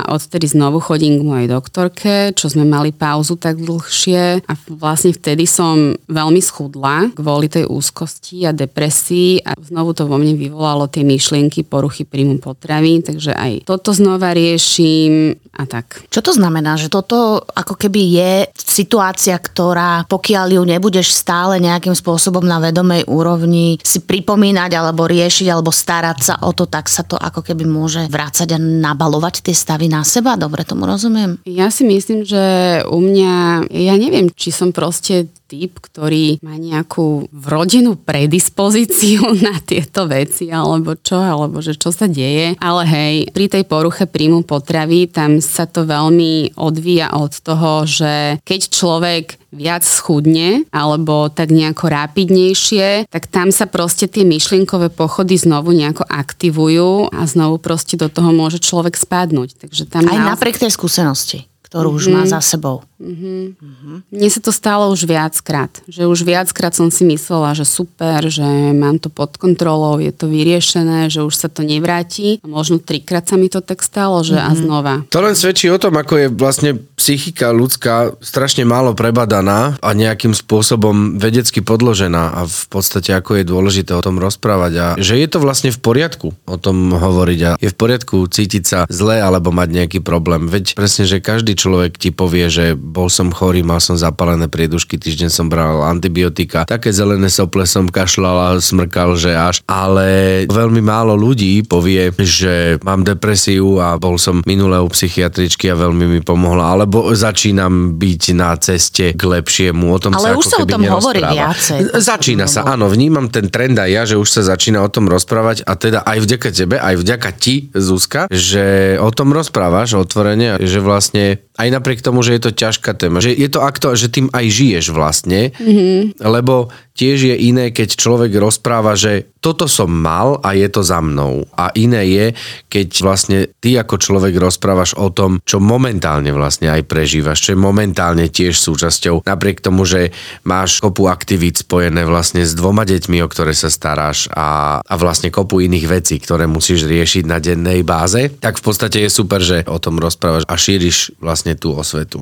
odtedy 0.08 0.48
znovu 0.48 0.80
chodím 0.80 1.20
k 1.20 1.28
mojej 1.28 1.48
doktorke, 1.52 2.32
čo 2.32 2.48
sme 2.48 2.64
mali 2.64 2.96
pauzu 2.96 3.36
tak 3.36 3.60
dlhšie 3.60 4.48
a 4.48 4.54
vlastne 4.72 5.12
vtedy 5.12 5.44
som 5.44 6.00
veľmi 6.08 6.40
schudla 6.40 7.12
kvôli 7.12 7.52
tej 7.52 7.68
úzkosti 7.68 8.48
a 8.48 8.56
depresii 8.56 9.44
a 9.44 9.54
znovu 9.60 9.92
to 9.92 10.08
vo 10.08 10.16
mne 10.16 10.40
vyvolalo 10.40 10.88
tie 10.88 11.04
myšlienky 11.04 11.68
poruchy 11.68 12.08
príjmu 12.08 12.40
potravy, 12.40 13.04
takže 13.04 13.36
aj 13.36 13.68
toto 13.68 13.92
znova 13.92 14.32
riešim 14.32 15.36
a 15.60 15.68
tak. 15.68 16.08
Čo 16.08 16.24
to 16.24 16.32
znamená? 16.32 16.80
Že 16.80 16.88
toto 16.88 17.44
ako 17.44 17.76
keby 17.76 18.02
je 18.16 18.32
situácia, 18.56 19.36
ktorá 19.36 20.08
pokiaľ 20.08 20.56
ju 20.56 20.64
nebudeš 20.64 21.12
stále 21.12 21.60
nejakým 21.60 21.92
spôsobom 21.92 22.48
na 22.48 22.64
vedomej 22.64 23.04
úrovni 23.12 23.76
si 23.84 24.00
pripomínať 24.00 24.72
alebo 24.72 25.04
riešiť 25.04 25.48
alebo 25.52 25.74
starať 25.74 26.18
sa 26.24 26.36
o 26.48 26.56
to, 26.56 26.64
tak 26.64 26.88
sa 26.88 27.04
to 27.10 27.18
ako 27.18 27.42
keby 27.42 27.66
môže 27.66 28.06
vrácať 28.06 28.54
a 28.54 28.60
nabalovať 28.62 29.42
tie 29.42 29.56
stavy 29.58 29.90
na 29.90 30.06
seba? 30.06 30.38
Dobre 30.38 30.62
tomu 30.62 30.86
rozumiem? 30.86 31.42
Ja 31.50 31.74
si 31.74 31.82
myslím, 31.90 32.22
že 32.22 32.44
u 32.86 33.02
mňa, 33.02 33.66
ja 33.74 33.96
neviem, 33.98 34.30
či 34.30 34.54
som 34.54 34.70
proste 34.70 35.26
typ, 35.50 35.82
ktorý 35.82 36.38
má 36.46 36.54
nejakú 36.62 37.26
vrodenú 37.34 37.98
predispozíciu 37.98 39.34
na 39.50 39.58
tieto 39.58 40.06
veci, 40.06 40.54
alebo 40.54 40.94
čo, 40.94 41.18
alebo 41.18 41.58
že 41.66 41.74
čo 41.74 41.90
sa 41.90 42.06
deje. 42.06 42.54
Ale 42.62 42.86
hej, 42.86 43.16
pri 43.34 43.50
tej 43.50 43.66
poruche 43.66 44.06
príjmu 44.06 44.46
potravy, 44.46 45.10
tam 45.10 45.42
sa 45.42 45.66
to 45.66 45.90
veľmi 45.90 46.54
odvíja 46.62 47.18
od 47.18 47.34
toho, 47.42 47.90
že 47.90 48.38
keď 48.46 48.62
človek 48.70 49.26
viac 49.50 49.82
schudne, 49.82 50.66
alebo 50.70 51.30
tak 51.30 51.50
nejako 51.50 51.90
rapidnejšie, 51.90 53.10
tak 53.10 53.26
tam 53.30 53.50
sa 53.50 53.66
proste 53.66 54.06
tie 54.06 54.22
myšlienkové 54.26 54.94
pochody 54.94 55.38
znovu 55.38 55.74
nejako 55.74 56.06
aktivujú 56.06 57.10
a 57.10 57.26
znovu 57.26 57.58
proste 57.58 57.98
do 57.98 58.10
toho 58.10 58.30
môže 58.30 58.62
človek 58.62 58.94
spadnúť. 58.94 59.58
Takže 59.66 59.84
tam 59.90 60.06
Aj 60.06 60.18
naozaj- 60.18 60.30
napriek 60.38 60.58
tej 60.62 60.72
skúsenosti, 60.74 61.50
ktorú 61.66 61.98
už 61.98 62.14
má 62.14 62.26
za 62.30 62.42
sebou. 62.42 62.86
Mne 63.00 64.28
sa 64.28 64.42
to 64.44 64.52
stalo 64.52 64.92
už 64.92 65.08
viackrát. 65.08 65.72
Že 65.88 66.12
už 66.12 66.20
viackrát 66.28 66.76
som 66.76 66.92
si 66.92 67.08
myslela, 67.08 67.56
že 67.56 67.64
super, 67.64 68.28
že 68.28 68.44
mám 68.76 69.00
to 69.00 69.08
pod 69.08 69.40
kontrolou, 69.40 70.04
je 70.04 70.12
to 70.12 70.28
vyriešené, 70.28 71.08
že 71.08 71.24
už 71.24 71.32
sa 71.32 71.48
to 71.48 71.64
nevráti. 71.64 72.44
A 72.44 72.48
možno 72.52 72.84
trikrát 72.84 73.24
sa 73.24 73.40
mi 73.40 73.48
to 73.48 73.64
tak 73.64 73.80
stalo, 73.80 74.20
že 74.22 74.36
a 74.36 74.52
znova. 74.52 75.08
To 75.16 75.24
len 75.24 75.34
svedčí 75.34 75.72
o 75.72 75.80
tom, 75.80 75.96
ako 75.96 76.14
je 76.20 76.28
vlastne 76.28 76.72
psychika 77.00 77.56
ľudská 77.56 78.20
strašne 78.20 78.68
málo 78.68 78.92
prebadaná 78.92 79.80
a 79.80 79.90
nejakým 79.96 80.36
spôsobom 80.36 81.16
vedecky 81.16 81.64
podložená 81.64 82.36
a 82.36 82.42
v 82.44 82.66
podstate 82.68 83.16
ako 83.16 83.40
je 83.40 83.48
dôležité 83.48 83.96
o 83.96 84.04
tom 84.04 84.20
rozprávať 84.20 84.74
a 84.76 84.86
že 85.00 85.16
je 85.16 85.28
to 85.32 85.40
vlastne 85.40 85.72
v 85.72 85.80
poriadku 85.80 86.36
o 86.36 86.58
tom 86.60 86.92
hovoriť 86.92 87.40
a 87.48 87.52
je 87.56 87.70
v 87.72 87.78
poriadku 87.80 88.28
cítiť 88.28 88.64
sa 88.68 88.80
zle 88.92 89.24
alebo 89.24 89.56
mať 89.56 89.70
nejaký 89.72 90.00
problém. 90.04 90.52
Veď 90.52 90.76
presne, 90.76 91.08
že 91.08 91.24
každý 91.24 91.56
človek 91.56 91.96
ti 91.96 92.12
povie, 92.12 92.52
že 92.52 92.76
bol 92.90 93.08
som 93.08 93.30
chorý, 93.30 93.62
mal 93.62 93.78
som 93.78 93.94
zapálené 93.94 94.50
priedušky, 94.50 94.98
týždeň 94.98 95.30
som 95.30 95.46
bral 95.46 95.86
antibiotika, 95.86 96.66
také 96.66 96.90
zelené 96.90 97.30
sople 97.30 97.70
som 97.70 97.86
kašľal 97.86 98.38
a 98.42 98.48
smrkal, 98.58 99.14
že 99.14 99.38
až. 99.38 99.62
Ale 99.70 100.44
veľmi 100.50 100.82
málo 100.82 101.14
ľudí 101.14 101.62
povie, 101.70 102.10
že 102.18 102.82
mám 102.82 103.06
depresiu 103.06 103.78
a 103.78 104.02
bol 104.02 104.18
som 104.18 104.42
minulé 104.50 104.82
u 104.82 104.90
psychiatričky 104.90 105.70
a 105.70 105.78
veľmi 105.78 106.06
mi 106.10 106.22
pomohla, 106.26 106.74
alebo 106.74 107.14
začínam 107.14 107.96
byť 108.02 108.24
na 108.34 108.58
ceste 108.58 109.14
k 109.14 109.22
lepšiemu. 109.22 109.94
O 109.94 110.00
tom 110.02 110.18
Ale 110.18 110.34
sa 110.34 110.40
už 110.40 110.46
sa 110.50 110.58
o 110.64 110.68
tom 110.68 110.82
hovorí 110.82 111.22
viacej. 111.22 111.94
Začína 112.02 112.50
sa, 112.50 112.66
áno, 112.66 112.90
vnímam 112.90 113.30
ten 113.30 113.54
trend 113.54 113.78
aj 113.78 113.90
ja, 113.90 114.04
že 114.10 114.16
už 114.18 114.28
sa 114.28 114.42
začína 114.42 114.82
o 114.82 114.90
tom 114.90 115.06
rozprávať 115.06 115.62
a 115.68 115.78
teda 115.78 116.02
aj 116.02 116.18
vďaka 116.26 116.50
tebe, 116.50 116.76
aj 116.82 116.96
vďaka 116.98 117.30
ti, 117.38 117.70
Zuzka, 117.76 118.26
že 118.32 118.98
o 118.98 119.10
tom 119.14 119.36
rozprávaš 119.36 120.00
otvorene, 120.00 120.58
že 120.58 120.80
vlastne 120.82 121.44
aj 121.60 121.68
napriek 121.70 122.00
tomu, 122.00 122.24
že 122.24 122.40
je 122.40 122.42
to 122.48 122.52
ťažká 122.80 122.96
téma, 122.96 123.20
že 123.20 123.36
je 123.36 123.52
to 123.52 123.60
akto, 123.60 123.92
že 124.00 124.08
tým 124.08 124.32
aj 124.32 124.46
žiješ 124.48 124.96
vlastne, 124.96 125.52
mm-hmm. 125.52 126.24
lebo 126.24 126.72
tiež 126.96 127.32
je 127.32 127.36
iné, 127.36 127.76
keď 127.76 127.96
človek 127.96 128.32
rozpráva, 128.40 128.96
že 128.96 129.32
toto 129.40 129.72
som 129.72 129.88
mal 129.88 130.44
a 130.44 130.52
je 130.52 130.68
to 130.68 130.84
za 130.84 131.00
mnou. 131.00 131.48
A 131.56 131.72
iné 131.76 132.04
je, 132.12 132.26
keď 132.68 132.88
vlastne 133.00 133.38
ty 133.64 133.80
ako 133.80 133.96
človek 133.96 134.36
rozprávaš 134.36 135.00
o 135.00 135.08
tom, 135.08 135.40
čo 135.48 135.64
momentálne 135.64 136.28
vlastne 136.36 136.68
aj 136.68 136.84
prežívaš, 136.92 137.40
čo 137.40 137.56
je 137.56 137.64
momentálne 137.64 138.28
tiež 138.28 138.60
súčasťou, 138.60 139.24
napriek 139.24 139.64
tomu, 139.64 139.88
že 139.88 140.12
máš 140.44 140.84
kopu 140.84 141.08
aktivít 141.08 141.64
spojené 141.64 142.04
vlastne 142.04 142.44
s 142.44 142.52
dvoma 142.52 142.84
deťmi, 142.84 143.24
o 143.24 143.32
ktoré 143.32 143.56
sa 143.56 143.72
staráš 143.72 144.28
a, 144.36 144.80
a 144.84 144.94
vlastne 145.00 145.32
kopu 145.32 145.64
iných 145.64 145.88
vecí, 145.88 146.20
ktoré 146.20 146.52
musíš 146.52 146.84
riešiť 146.84 147.24
na 147.24 147.40
dennej 147.40 147.88
báze, 147.88 148.28
tak 148.44 148.60
v 148.60 148.64
podstate 148.64 149.00
je 149.08 149.10
super, 149.12 149.40
že 149.40 149.64
o 149.72 149.80
tom 149.80 150.04
rozprávaš 150.04 150.44
a 150.52 150.56
šíriš 150.60 151.16
vlastne 151.24 151.56
tú 151.56 151.72
osvetu. 151.72 152.20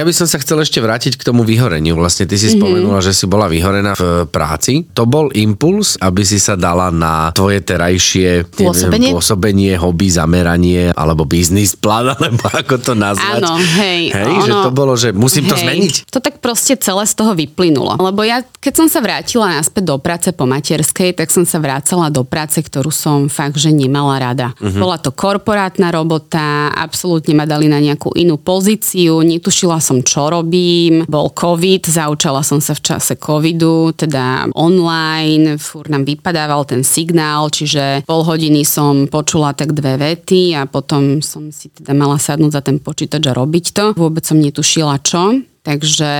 Ja 0.00 0.08
by 0.08 0.16
som 0.16 0.24
sa 0.24 0.40
chcel 0.40 0.64
ešte 0.64 0.80
vrátiť 0.80 1.20
k 1.20 1.28
tomu 1.28 1.44
vyhoreniu. 1.44 1.92
Vlastne 1.92 2.24
ty 2.24 2.40
si 2.40 2.48
mm-hmm. 2.48 2.56
spomenula, 2.56 3.04
že 3.04 3.12
si 3.12 3.28
bola 3.28 3.52
vyhorená 3.52 3.92
v 3.92 4.24
práci. 4.32 4.88
To 4.96 5.04
bol 5.04 5.28
impuls, 5.36 6.00
aby 6.00 6.24
si 6.24 6.40
sa 6.40 6.56
dala 6.56 6.88
na 6.88 7.28
tvoje 7.36 7.60
terajšie 7.60 8.48
Pôsobenie? 8.48 9.12
Neviem, 9.12 9.12
pôsobenie, 9.12 9.72
hobby, 9.76 10.08
zameranie, 10.08 10.88
alebo 10.96 11.28
biznis 11.28 11.76
plán, 11.76 12.08
alebo 12.16 12.48
ako 12.48 12.80
to 12.80 12.96
nazvať. 12.96 13.44
Áno, 13.44 13.60
hej. 13.60 14.08
Hej, 14.08 14.34
že 14.48 14.52
to 14.64 14.70
bolo, 14.72 14.96
že 14.96 15.12
musím 15.12 15.52
to 15.52 15.56
hej, 15.60 15.68
zmeniť. 15.68 15.94
To 16.08 16.24
tak 16.24 16.40
proste 16.40 16.80
celé 16.80 17.04
z 17.04 17.14
toho 17.20 17.36
vyplynulo. 17.36 18.00
Lebo 18.00 18.24
ja, 18.24 18.40
keď 18.40 18.72
som 18.80 18.88
sa 18.88 19.04
vrátila 19.04 19.52
naspäť 19.52 19.84
do 19.84 20.00
práce 20.00 20.32
po 20.32 20.48
materskej, 20.48 21.12
tak 21.12 21.28
som 21.28 21.44
sa 21.44 21.60
vracala 21.60 22.08
do 22.08 22.24
práce, 22.24 22.56
ktorú 22.56 22.88
som 22.88 23.28
fakt, 23.28 23.60
že 23.60 23.68
nemala 23.68 24.16
rada. 24.16 24.56
Uh-huh. 24.56 24.80
Bola 24.80 24.96
to 24.96 25.12
korporátna 25.12 25.92
robota, 25.92 26.72
absolútne 26.72 27.36
ma 27.36 27.44
dali 27.44 27.68
na 27.68 27.76
nejakú 27.76 28.16
inú 28.16 28.40
pozíciu, 28.40 29.20
netušila 29.20 29.76
som, 29.82 29.89
čo 29.98 30.30
robím. 30.30 31.02
Bol 31.10 31.34
COVID, 31.34 31.90
zaučala 31.90 32.46
som 32.46 32.62
sa 32.62 32.78
v 32.78 32.86
čase 32.86 33.18
covidu, 33.18 33.90
teda 33.90 34.46
online, 34.54 35.58
fúr 35.58 35.90
nám 35.90 36.06
vypadával 36.06 36.62
ten 36.62 36.86
signál, 36.86 37.50
čiže 37.50 38.06
pol 38.06 38.22
hodiny 38.22 38.62
som 38.62 39.10
počula 39.10 39.50
tak 39.50 39.74
dve 39.74 39.98
vety 39.98 40.54
a 40.54 40.70
potom 40.70 41.18
som 41.18 41.50
si 41.50 41.66
teda 41.74 41.90
mala 41.98 42.22
sadnúť 42.22 42.52
za 42.54 42.62
ten 42.62 42.78
počítač 42.78 43.26
a 43.26 43.34
robiť 43.34 43.64
to. 43.74 43.84
Vôbec 43.98 44.22
som 44.22 44.38
netušila 44.38 45.02
čo. 45.02 45.49
Takže 45.60 46.12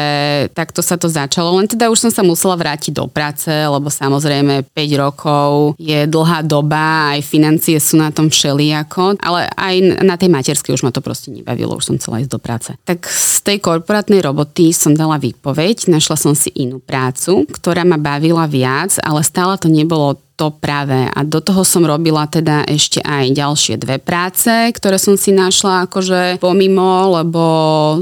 takto 0.53 0.85
sa 0.85 1.01
to 1.01 1.09
začalo, 1.09 1.57
len 1.57 1.65
teda 1.65 1.89
už 1.89 2.09
som 2.09 2.13
sa 2.13 2.21
musela 2.21 2.61
vrátiť 2.61 2.93
do 2.93 3.09
práce, 3.09 3.49
lebo 3.49 3.89
samozrejme 3.89 4.69
5 4.69 4.77
rokov 5.01 5.75
je 5.81 6.05
dlhá 6.05 6.45
doba, 6.45 7.17
aj 7.17 7.25
financie 7.25 7.81
sú 7.81 7.97
na 7.97 8.13
tom 8.13 8.29
všelijako, 8.29 9.17
ale 9.17 9.49
aj 9.57 10.05
na 10.05 10.21
tej 10.21 10.29
materskej 10.29 10.77
už 10.77 10.85
ma 10.85 10.93
to 10.93 11.01
proste 11.01 11.33
nebavilo, 11.33 11.81
už 11.81 11.89
som 11.89 11.97
chcela 11.97 12.21
ísť 12.21 12.33
do 12.37 12.41
práce. 12.41 12.71
Tak 12.85 13.09
z 13.09 13.41
tej 13.41 13.59
korporátnej 13.65 14.21
roboty 14.21 14.77
som 14.77 14.93
dala 14.93 15.17
výpoveď, 15.17 15.89
našla 15.89 16.17
som 16.21 16.37
si 16.37 16.53
inú 16.53 16.77
prácu, 16.77 17.49
ktorá 17.49 17.89
ma 17.89 17.97
bavila 17.97 18.45
viac, 18.45 19.01
ale 19.01 19.25
stále 19.25 19.57
to 19.57 19.73
nebolo 19.73 20.21
to 20.41 20.49
práve. 20.49 20.97
A 21.13 21.21
do 21.21 21.45
toho 21.45 21.61
som 21.69 21.85
robila 21.85 22.25
teda 22.25 22.65
ešte 22.65 23.05
aj 23.05 23.37
ďalšie 23.37 23.77
dve 23.77 24.01
práce, 24.01 24.49
ktoré 24.49 24.97
som 24.97 25.21
si 25.21 25.37
našla 25.37 25.85
akože 25.85 26.41
pomimo, 26.41 27.21
lebo 27.21 27.45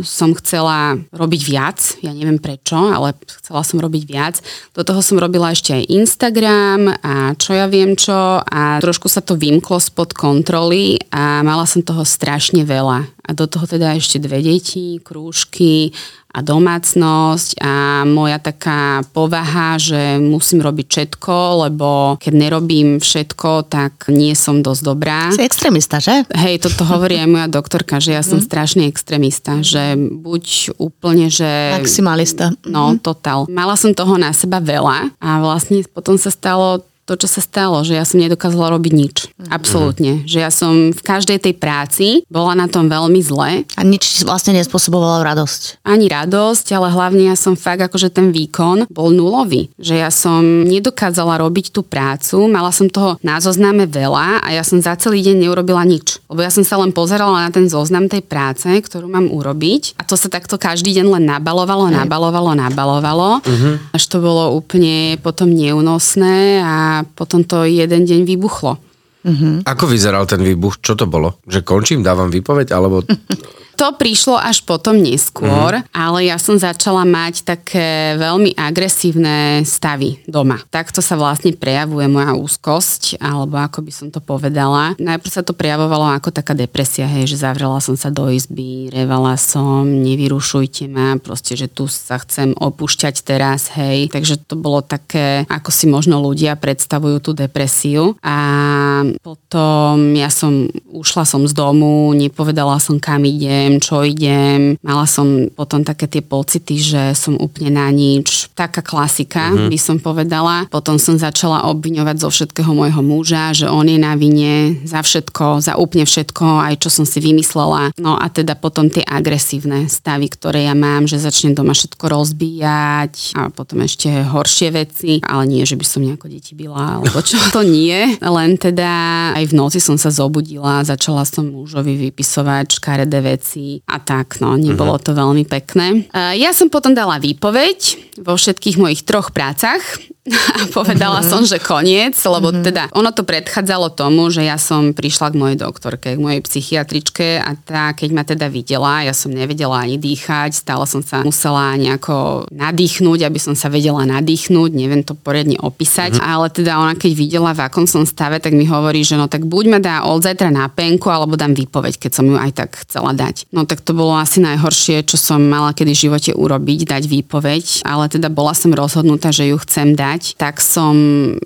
som 0.07 0.31
chcela 0.39 0.95
robiť 1.11 1.41
viac. 1.43 1.79
Ja 1.99 2.15
neviem 2.15 2.39
prečo, 2.39 2.79
ale 2.79 3.19
chcela 3.43 3.67
som 3.67 3.83
robiť 3.83 4.03
viac. 4.07 4.39
Do 4.71 4.87
toho 4.87 5.03
som 5.03 5.19
robila 5.19 5.51
ešte 5.51 5.75
aj 5.75 5.91
Instagram 5.91 6.95
a 7.03 7.35
čo 7.35 7.59
ja 7.59 7.67
viem 7.67 7.99
čo 7.99 8.39
a 8.39 8.79
trošku 8.79 9.11
sa 9.11 9.19
to 9.19 9.35
vymklo 9.35 9.83
spod 9.83 10.15
kontroly 10.15 11.03
a 11.11 11.43
mala 11.43 11.67
som 11.67 11.83
toho 11.83 12.07
strašne 12.07 12.63
veľa. 12.63 13.11
A 13.29 13.31
do 13.35 13.51
toho 13.51 13.67
teda 13.67 13.99
ešte 13.99 14.23
dve 14.23 14.41
deti, 14.41 15.03
krúžky 15.03 15.91
a 16.39 16.41
domácnosť 16.47 17.59
a 17.59 18.07
moja 18.07 18.39
taká 18.39 19.03
povaha, 19.11 19.75
že 19.75 20.23
musím 20.23 20.63
robiť 20.63 20.87
všetko, 20.87 21.67
lebo 21.67 22.15
keď 22.23 22.33
nerobím 22.39 23.03
všetko, 23.03 23.67
tak 23.67 24.07
nie 24.07 24.39
som 24.39 24.63
dosť 24.63 24.83
dobrá. 24.87 25.35
Si 25.35 25.43
extrémista, 25.43 25.99
že? 25.99 26.23
Hej, 26.31 26.63
toto 26.63 26.87
hovorí 26.87 27.19
aj 27.19 27.29
moja 27.29 27.49
doktorka, 27.51 27.99
že 27.99 28.15
ja 28.15 28.23
som 28.23 28.39
mm. 28.39 28.47
strašný 28.47 28.85
extrémista, 28.87 29.59
že 29.67 29.99
buď 29.99 30.79
úplne, 30.79 31.27
že... 31.27 31.75
Maximalista. 31.75 32.55
No, 32.63 32.95
totál. 33.03 33.51
Mala 33.51 33.75
som 33.75 33.91
toho 33.91 34.15
na 34.15 34.31
seba 34.31 34.63
veľa 34.63 35.19
a 35.19 35.43
vlastne 35.43 35.83
potom 35.91 36.15
sa 36.15 36.31
stalo 36.31 36.87
to, 37.09 37.17
čo 37.17 37.25
sa 37.25 37.41
stalo, 37.41 37.81
že 37.81 37.97
ja 37.97 38.05
som 38.05 38.21
nedokázala 38.21 38.77
robiť 38.77 38.93
nič. 38.93 39.17
Mm. 39.41 39.49
Absolútne. 39.49 40.13
Že 40.29 40.39
ja 40.45 40.53
som 40.53 40.93
v 40.93 41.01
každej 41.01 41.41
tej 41.41 41.55
práci 41.57 42.21
bola 42.29 42.53
na 42.53 42.69
tom 42.69 42.93
veľmi 42.93 43.25
zle. 43.25 43.65
A 43.65 43.81
nič 43.81 44.21
vlastne 44.29 44.53
nespôsobovalo 44.61 45.25
radosť. 45.25 45.81
Ani 45.89 46.13
radosť, 46.13 46.77
ale 46.77 46.93
hlavne 46.93 47.33
ja 47.33 47.37
som 47.41 47.57
fakt 47.57 47.81
akože 47.81 48.13
ten 48.13 48.29
výkon 48.29 48.85
bol 48.93 49.09
nulový. 49.09 49.73
Že 49.81 49.95
ja 49.97 50.11
som 50.13 50.45
nedokázala 50.69 51.41
robiť 51.41 51.73
tú 51.73 51.81
prácu, 51.81 52.45
mala 52.45 52.69
som 52.69 52.93
toho 52.93 53.17
na 53.25 53.41
zozname 53.41 53.89
veľa 53.89 54.45
a 54.45 54.49
ja 54.53 54.61
som 54.61 54.77
za 54.77 54.93
celý 55.01 55.25
deň 55.25 55.49
neurobila 55.49 55.87
nič. 55.89 56.21
Lebo 56.29 56.45
ja 56.45 56.53
som 56.53 56.67
sa 56.67 56.77
len 56.77 56.93
pozerala 56.93 57.49
na 57.49 57.51
ten 57.55 57.71
zoznam 57.71 58.11
tej 58.11 58.21
práce, 58.21 58.69
ktorú 58.69 59.09
mám 59.09 59.33
urobiť 59.33 59.97
a 59.97 60.05
to 60.05 60.19
sa 60.19 60.29
takto 60.29 60.61
každý 60.61 60.93
deň 60.99 61.07
len 61.09 61.25
nabalovalo, 61.25 61.89
nabalovalo, 61.89 62.53
nabalovalo, 62.59 63.41
uh-huh. 63.41 63.75
až 63.95 64.03
to 64.11 64.19
bolo 64.19 64.53
úplne 64.53 65.17
potom 65.23 65.49
neúnosné 65.49 66.61
a 66.61 66.98
potom 67.05 67.45
to 67.45 67.67
jeden 67.67 68.07
deň 68.07 68.25
vybuchlo. 68.25 68.79
Uh-huh. 69.27 69.59
Ako 69.67 69.91
vyzeral 69.91 70.25
ten 70.31 70.41
výbuch? 70.41 70.79
Čo 70.79 70.95
to 70.95 71.11
bolo? 71.11 71.43
Že 71.45 71.67
končím, 71.67 72.01
dávam 72.07 72.31
výpoveď? 72.31 72.71
Alebo... 72.71 73.03
To 73.79 73.95
prišlo 73.95 74.35
až 74.35 74.67
potom 74.67 74.99
neskôr, 74.99 75.79
mm. 75.79 75.95
ale 75.95 76.27
ja 76.27 76.35
som 76.43 76.59
začala 76.59 77.07
mať 77.07 77.47
také 77.47 78.19
veľmi 78.19 78.59
agresívne 78.59 79.63
stavy 79.63 80.19
doma. 80.27 80.59
Takto 80.67 80.99
sa 80.99 81.15
vlastne 81.15 81.55
prejavuje 81.55 82.11
moja 82.11 82.35
úzkosť, 82.35 83.23
alebo 83.23 83.55
ako 83.55 83.87
by 83.87 83.93
som 83.95 84.09
to 84.11 84.19
povedala. 84.19 84.99
Najprv 84.99 85.31
sa 85.31 85.47
to 85.47 85.55
prejavovalo 85.55 86.11
ako 86.11 86.35
taká 86.35 86.59
depresia, 86.59 87.07
hej, 87.07 87.31
že 87.31 87.47
zavrela 87.47 87.79
som 87.79 87.95
sa 87.95 88.11
do 88.11 88.27
izby, 88.27 88.91
revala 88.91 89.39
som, 89.39 89.87
nevyrušujte 89.87 90.91
ma, 90.91 91.15
proste, 91.23 91.55
že 91.55 91.71
tu 91.71 91.87
sa 91.87 92.19
chcem 92.19 92.59
opúšťať 92.59 93.23
teraz, 93.23 93.71
hej. 93.79 94.11
Takže 94.11 94.43
to 94.43 94.59
bolo 94.59 94.83
také, 94.83 95.47
ako 95.47 95.71
si 95.71 95.87
možno 95.87 96.19
ľudia 96.19 96.59
predstavujú 96.59 97.23
tú 97.23 97.31
depresiu. 97.31 98.19
A 98.27 99.07
potom 99.23 100.19
ja 100.19 100.35
som, 100.35 100.67
ušla 100.91 101.23
som 101.23 101.47
z 101.47 101.55
domu, 101.55 102.11
nepovedala 102.19 102.83
som 102.83 102.99
kam 102.99 103.23
idem, 103.23 103.68
čo 103.77 104.01
idem. 104.01 104.81
Mala 104.81 105.05
som 105.05 105.53
potom 105.53 105.85
také 105.85 106.09
tie 106.09 106.25
pocity, 106.25 106.81
že 106.81 107.03
som 107.13 107.37
úplne 107.37 107.77
na 107.77 107.93
nič. 107.93 108.49
Taká 108.57 108.81
klasika, 108.81 109.53
mm-hmm. 109.53 109.69
by 109.69 109.79
som 109.79 109.97
povedala. 110.01 110.65
Potom 110.73 110.97
som 110.97 111.21
začala 111.21 111.69
obviňovať 111.69 112.17
zo 112.25 112.33
všetkého 112.33 112.73
môjho 112.73 113.05
muža, 113.05 113.53
že 113.53 113.69
on 113.69 113.85
je 113.85 114.01
na 114.01 114.17
vine 114.17 114.81
za 114.89 115.05
všetko, 115.05 115.61
za 115.61 115.77
úplne 115.77 116.09
všetko, 116.09 116.65
aj 116.65 116.75
čo 116.81 116.89
som 116.89 117.05
si 117.05 117.21
vymyslela. 117.21 117.93
No 118.01 118.17
a 118.17 118.33
teda 118.33 118.57
potom 118.57 118.89
tie 118.89 119.05
agresívne 119.05 119.91
stavy, 119.93 120.33
ktoré 120.33 120.65
ja 120.65 120.73
mám, 120.73 121.05
že 121.05 121.21
začnem 121.21 121.53
doma 121.53 121.77
všetko 121.77 122.05
rozbíjať 122.09 123.35
a 123.37 123.53
potom 123.53 123.85
ešte 123.85 124.09
horšie 124.25 124.69
veci, 124.71 125.11
ale 125.27 125.45
nie, 125.51 125.63
že 125.67 125.75
by 125.75 125.85
som 125.85 126.07
nejako 126.07 126.31
deti 126.31 126.55
byla, 126.55 127.03
alebo 127.03 127.19
čo 127.21 127.37
to 127.51 127.67
nie. 127.67 128.17
Len 128.23 128.51
teda 128.55 128.93
aj 129.35 129.45
v 129.51 129.57
noci 129.59 129.83
som 129.83 129.99
sa 129.99 130.15
zobudila, 130.15 130.87
začala 130.87 131.27
som 131.27 131.51
mužovi 131.51 132.09
vypisovať 132.09 132.79
škaredé 132.79 133.19
veci 133.19 133.58
a 133.85 133.97
tak, 134.03 134.39
no, 134.41 134.55
nebolo 134.55 134.97
to 135.03 135.13
veľmi 135.15 135.45
pekné. 135.47 136.07
Ja 136.15 136.51
som 136.55 136.71
potom 136.71 136.95
dala 136.95 137.19
výpoveď, 137.19 137.79
vo 138.23 138.35
všetkých 138.35 138.77
mojich 138.83 139.03
troch 139.07 139.31
prácach 139.31 139.83
a 140.61 140.69
povedala 140.71 141.25
som, 141.25 141.43
že 141.45 141.59
koniec, 141.61 142.15
lebo 142.25 142.53
teda 142.53 142.93
ono 142.93 143.11
to 143.13 143.25
predchádzalo 143.25 143.93
tomu, 143.97 144.29
že 144.29 144.45
ja 144.45 144.61
som 144.61 144.93
prišla 144.93 145.33
k 145.33 145.41
mojej 145.41 145.59
doktorke, 145.59 146.15
k 146.15 146.21
mojej 146.21 146.41
psychiatričke 146.45 147.41
a 147.41 147.57
tá, 147.57 147.93
keď 147.97 148.09
ma 148.13 148.23
teda 148.25 148.47
videla, 148.53 149.05
ja 149.05 149.15
som 149.17 149.33
nevedela 149.33 149.81
ani 149.81 149.97
dýchať, 149.97 150.55
stále 150.55 150.85
som 150.85 151.01
sa 151.01 151.25
musela 151.25 151.75
nejako 151.77 152.49
nadýchnúť, 152.53 153.25
aby 153.25 153.39
som 153.41 153.55
sa 153.57 153.73
vedela 153.73 154.05
nadýchnúť, 154.05 154.71
neviem 154.75 155.03
to 155.03 155.17
poriadne 155.17 155.57
opísať, 155.61 156.21
ale 156.21 156.53
teda 156.53 156.79
ona 156.79 156.95
keď 156.99 157.13
videla, 157.15 157.57
v 157.57 157.65
akom 157.65 157.87
som 157.89 158.05
stave, 158.05 158.43
tak 158.43 158.53
mi 158.53 158.69
hovorí, 158.69 159.03
že 159.03 159.17
no 159.17 159.31
tak 159.31 159.47
buď 159.49 159.65
ma 159.71 159.79
dá 159.81 160.05
od 160.05 160.21
zajtra 160.21 160.53
na 160.53 160.69
penku, 160.69 161.09
alebo 161.09 161.39
dám 161.39 161.57
výpoveď, 161.57 161.97
keď 161.97 162.13
som 162.13 162.27
ju 162.29 162.37
aj 162.37 162.53
tak 162.55 162.71
chcela 162.85 163.15
dať. 163.17 163.49
No 163.55 163.65
tak 163.65 163.81
to 163.81 163.97
bolo 163.97 164.15
asi 164.19 164.43
najhoršie, 164.43 165.07
čo 165.07 165.17
som 165.17 165.41
mala 165.41 165.73
kedy 165.73 165.95
v 165.95 166.03
živote 166.11 166.31
urobiť, 166.35 166.89
dať 166.89 167.03
výpoveď, 167.09 167.65
ale 167.87 168.11
teda 168.11 168.29
bola 168.29 168.53
som 168.53 168.75
rozhodnutá, 168.75 169.31
že 169.33 169.49
ju 169.49 169.57
chcem 169.63 169.95
dať, 169.95 170.18
tak 170.37 170.61
som 170.61 170.95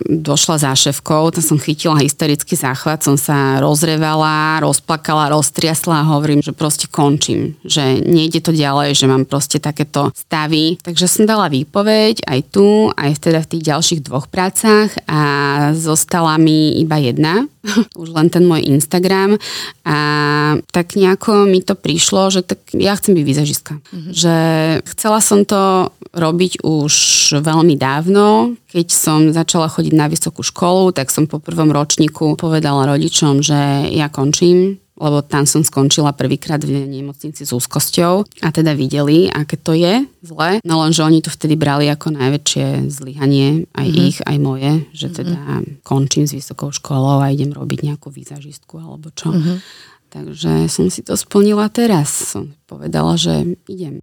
došla 0.06 0.56
za 0.58 0.72
šéfkou, 0.72 1.32
tam 1.32 1.44
som 1.44 1.58
chytila 1.58 2.00
hysterický 2.00 2.56
záchvat, 2.56 3.04
som 3.04 3.16
sa 3.16 3.60
rozrevala, 3.62 4.60
rozplakala, 4.62 5.32
roztriasla 5.32 6.02
a 6.02 6.08
hovorím, 6.08 6.42
že 6.42 6.56
proste 6.56 6.88
končím, 6.88 7.54
že 7.64 8.00
nejde 8.02 8.40
to 8.40 8.52
ďalej, 8.52 8.96
že 8.98 9.06
mám 9.06 9.24
proste 9.24 9.58
takéto 9.62 10.10
stavy. 10.14 10.80
Takže 10.82 11.06
som 11.08 11.28
dala 11.28 11.52
výpoveď 11.52 12.26
aj 12.26 12.40
tu, 12.50 12.90
aj 12.94 13.10
teda 13.20 13.44
v 13.44 13.50
tých 13.56 13.62
ďalších 13.68 14.00
dvoch 14.06 14.26
prácach 14.26 14.92
a 15.06 15.22
zostala 15.76 16.36
mi 16.38 16.80
iba 16.80 16.98
jedna, 16.98 17.46
už 18.02 18.08
len 18.10 18.28
ten 18.28 18.44
môj 18.44 18.66
Instagram 18.66 19.38
a 19.86 19.98
tak 20.74 20.98
nejako 20.98 21.46
mi 21.46 21.62
to 21.62 21.78
prišlo, 21.78 22.34
že 22.34 22.42
tak 22.42 22.58
ja 22.74 22.98
chcem 22.98 23.14
byť 23.14 23.24
výzažistka. 23.24 23.72
Mm-hmm. 23.78 24.12
Že 24.12 24.34
chcela 24.94 25.18
som 25.22 25.46
to 25.46 25.94
robiť 26.12 26.66
už 26.66 26.94
veľmi 27.40 27.78
dávno, 27.78 28.58
keď 28.68 28.86
som 28.92 29.32
začala 29.32 29.70
chodiť 29.70 29.94
na 29.96 30.10
vysokú 30.10 30.44
školu, 30.44 30.92
tak 30.92 31.08
som 31.08 31.24
po 31.24 31.40
prvom 31.40 31.72
ročníku 31.72 32.36
povedala 32.36 32.84
rodičom, 32.84 33.40
že 33.40 33.88
ja 33.94 34.12
končím, 34.12 34.81
lebo 35.02 35.18
tam 35.26 35.42
som 35.42 35.66
skončila 35.66 36.14
prvýkrát 36.14 36.62
v 36.62 36.86
nemocnici 36.86 37.42
s 37.42 37.50
úzkosťou 37.50 38.22
a 38.46 38.48
teda 38.54 38.78
videli, 38.78 39.26
aké 39.26 39.58
to 39.58 39.74
je 39.74 40.06
zle. 40.22 40.62
No 40.62 40.86
lenže 40.86 41.02
oni 41.02 41.18
to 41.18 41.34
vtedy 41.34 41.58
brali 41.58 41.90
ako 41.90 42.14
najväčšie 42.14 42.86
zlyhanie, 42.86 43.66
aj 43.74 43.88
mm-hmm. 43.90 44.06
ich, 44.06 44.18
aj 44.22 44.36
moje, 44.38 44.72
že 44.94 45.10
teda 45.10 45.34
mm-hmm. 45.34 45.82
končím 45.82 46.30
s 46.30 46.38
vysokou 46.38 46.70
školou 46.70 47.18
a 47.18 47.34
idem 47.34 47.50
robiť 47.50 47.90
nejakú 47.90 48.14
výzažistku 48.14 48.78
alebo 48.78 49.10
čo. 49.10 49.34
Mm-hmm. 49.34 49.58
Takže 50.12 50.68
som 50.68 50.86
si 50.92 51.00
to 51.02 51.16
splnila 51.18 51.72
teraz. 51.72 52.36
Som 52.36 52.54
povedala, 52.68 53.16
že 53.16 53.56
idem. 53.64 53.98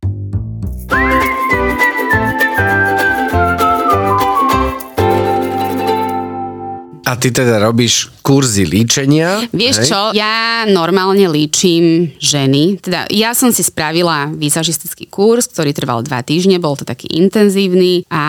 A 7.09 7.17
ty 7.17 7.33
teda 7.33 7.57
robíš 7.57 8.13
kurzy 8.21 8.69
líčenia? 8.69 9.41
Vieš 9.49 9.75
hej? 9.81 9.87
čo, 9.89 10.01
ja 10.13 10.61
normálne 10.69 11.25
líčim 11.25 12.13
ženy. 12.21 12.77
Teda 12.77 13.09
ja 13.09 13.33
som 13.33 13.49
si 13.49 13.65
spravila 13.65 14.29
výzažistický 14.29 15.09
kurz, 15.09 15.49
ktorý 15.49 15.73
trval 15.73 16.05
dva 16.05 16.21
týždne, 16.21 16.61
bol 16.61 16.77
to 16.77 16.85
taký 16.85 17.09
intenzívny 17.17 18.05
a 18.13 18.25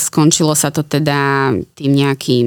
skončilo 0.00 0.56
sa 0.56 0.72
to 0.72 0.80
teda 0.80 1.52
tým 1.76 1.92
nejakým 1.92 2.46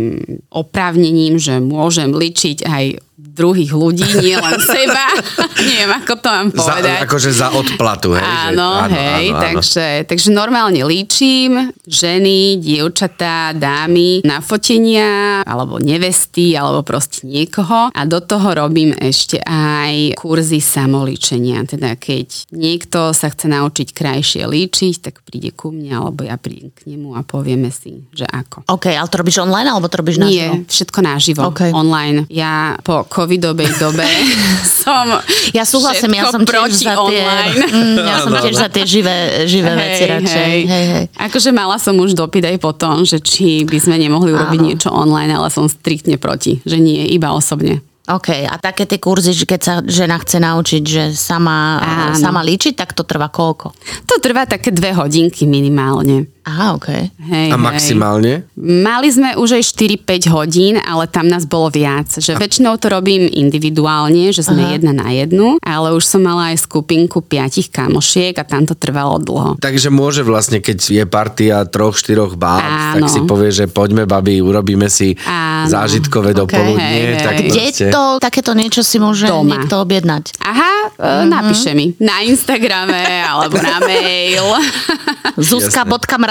oprávnením, 0.49 1.37
že 1.37 1.61
môžem 1.61 2.17
líčiť 2.17 2.65
aj 2.65 2.83
druhých 3.19 3.71
ľudí, 3.71 4.03
nie 4.19 4.35
len 4.35 4.57
seba. 4.73 5.05
Neviem, 5.59 5.91
ako 5.91 6.13
to 6.17 6.27
mám 6.27 6.49
povedať. 6.51 6.95
Za, 6.99 7.03
akože 7.03 7.29
za 7.31 7.47
odplatu, 7.51 8.09
hej? 8.15 8.23
Áno, 8.23 8.67
že, 8.67 8.83
áno 8.83 8.95
hej, 8.95 9.25
áno, 9.27 9.35
áno. 9.35 9.43
Takže, 9.43 9.85
takže 10.07 10.29
normálne 10.31 10.81
líčim 10.83 11.51
ženy, 11.83 12.59
dievčatá, 12.59 13.51
dámy 13.53 14.23
na 14.23 14.39
fotenia, 14.39 15.41
alebo 15.43 15.79
nevesty, 15.79 16.55
alebo 16.55 16.83
proste 16.83 17.23
niekoho 17.23 17.91
a 17.91 18.01
do 18.03 18.19
toho 18.19 18.55
robím 18.55 18.95
ešte 18.95 19.39
aj 19.41 20.15
kurzy 20.15 20.59
samolíčenia. 20.59 21.63
Teda 21.63 21.95
keď 21.95 22.51
niekto 22.51 23.11
sa 23.11 23.27
chce 23.27 23.47
naučiť 23.47 23.87
krajšie 23.91 24.43
líčiť, 24.45 24.93
tak 25.01 25.21
príde 25.23 25.51
ku 25.51 25.71
mne, 25.71 25.91
alebo 25.95 26.23
ja 26.23 26.35
prídem 26.35 26.71
k 26.71 26.91
nemu 26.91 27.15
a 27.15 27.21
povieme 27.23 27.67
si, 27.69 28.03
že 28.11 28.23
ako. 28.23 28.67
OK, 28.67 28.85
ale 28.89 29.07
to 29.07 29.19
robíš 29.19 29.43
online, 29.43 29.67
alebo 29.67 29.87
to 29.87 29.99
robíš 29.99 30.17
naživo? 30.17 30.53
Nie, 30.55 30.67
všetko 30.67 30.99
naživo, 31.01 31.41
Okay. 31.49 31.73
online. 31.73 32.29
Ja 32.29 32.77
po 32.79 33.01
covidovej 33.09 33.73
dobe 33.81 34.05
som 34.85 35.09
Ja 35.51 35.65
súhlasím, 35.65 36.13
ja 36.13 36.29
som 36.29 36.45
tiež 36.45 36.53
proti 36.53 36.85
za 36.85 36.93
tie, 36.93 37.01
online. 37.01 37.57
Mm, 37.65 37.97
ja 38.05 38.15
som 38.21 38.31
tiež 38.37 38.55
za 38.55 38.69
tie 38.69 38.85
živé, 38.85 39.49
živé 39.49 39.71
veci 39.73 40.03
radšej. 40.05 40.55
Hej, 40.69 40.85
hej. 40.93 41.05
Akože 41.17 41.49
mala 41.49 41.81
som 41.81 41.97
už 41.97 42.13
dopyt 42.13 42.45
aj 42.45 42.57
potom, 42.61 43.01
že 43.03 43.17
či 43.19 43.65
by 43.65 43.77
sme 43.81 43.97
nemohli 43.97 44.29
urobiť 44.29 44.59
Áno. 44.61 44.67
niečo 44.69 44.89
online, 44.93 45.33
ale 45.33 45.49
som 45.49 45.65
striktne 45.65 46.21
proti, 46.21 46.61
že 46.63 46.77
nie, 46.77 47.09
iba 47.09 47.33
osobne. 47.33 47.81
OK, 48.09 48.41
a 48.41 48.57
také 48.57 48.89
tie 48.89 48.97
kurzy, 48.97 49.37
že 49.37 49.45
keď 49.45 49.61
sa 49.61 49.73
žena 49.85 50.17
chce 50.17 50.41
naučiť, 50.41 50.81
že 50.81 51.03
sama, 51.13 51.77
Áno. 51.77 52.17
sama 52.17 52.41
líčiť, 52.41 52.73
tak 52.73 52.97
to 52.97 53.05
trvá 53.05 53.29
koľko? 53.29 53.69
To 54.09 54.17
trvá 54.17 54.49
také 54.49 54.73
dve 54.73 54.97
hodinky 54.97 55.45
minimálne. 55.45 56.25
Aha, 56.49 56.73
OK. 56.73 56.89
Hej, 57.29 57.53
A 57.53 57.57
hej. 57.57 57.61
maximálne? 57.61 58.33
Mali 58.57 59.13
sme 59.13 59.37
už 59.37 59.61
aj 59.61 59.63
4-5 59.69 60.33
hodín, 60.33 60.75
ale 60.81 61.05
tam 61.05 61.29
nás 61.29 61.45
bolo 61.45 61.69
viac. 61.69 62.09
Že 62.09 62.41
väčšinou 62.41 62.73
to 62.81 62.89
robím 62.89 63.29
individuálne, 63.29 64.33
že 64.33 64.41
sme 64.41 64.65
Aha. 64.65 64.73
jedna 64.81 64.91
na 64.97 65.13
jednu, 65.13 65.61
ale 65.61 65.93
už 65.93 66.01
som 66.01 66.25
mala 66.25 66.49
aj 66.49 66.65
skupinku 66.65 67.21
piatich 67.21 67.69
kamošiek 67.69 68.33
a 68.33 68.43
tam 68.43 68.65
to 68.65 68.73
trvalo 68.73 69.21
dlho. 69.21 69.61
Takže 69.61 69.93
môže 69.93 70.25
vlastne, 70.25 70.57
keď 70.57 70.77
je 70.89 71.03
partia 71.05 71.61
troch, 71.69 71.93
štyroch 71.93 72.33
báb, 72.33 72.97
tak 72.97 73.05
si 73.13 73.21
povie, 73.29 73.53
že 73.53 73.69
poďme, 73.69 74.09
babi, 74.09 74.41
urobíme 74.41 74.89
si 74.89 75.13
Áno. 75.23 75.69
zážitkové 75.69 76.33
dopoludnie. 76.33 76.81
hej, 76.81 77.05
hej. 77.13 77.21
Tak 77.21 77.35
Kde 77.45 77.63
proste. 77.69 77.85
to, 77.93 78.03
takéto 78.17 78.51
niečo 78.57 78.81
si 78.81 78.97
môže 78.97 79.29
Doma. 79.29 79.53
niekto 79.53 79.77
objednať? 79.77 80.41
Aha, 80.41 80.73
mm-hmm. 80.97 81.25
napíše 81.29 81.71
mi 81.77 81.93
na 82.01 82.25
Instagrame 82.25 83.21
alebo 83.21 83.61
na 83.61 83.77
mail. 83.85 84.47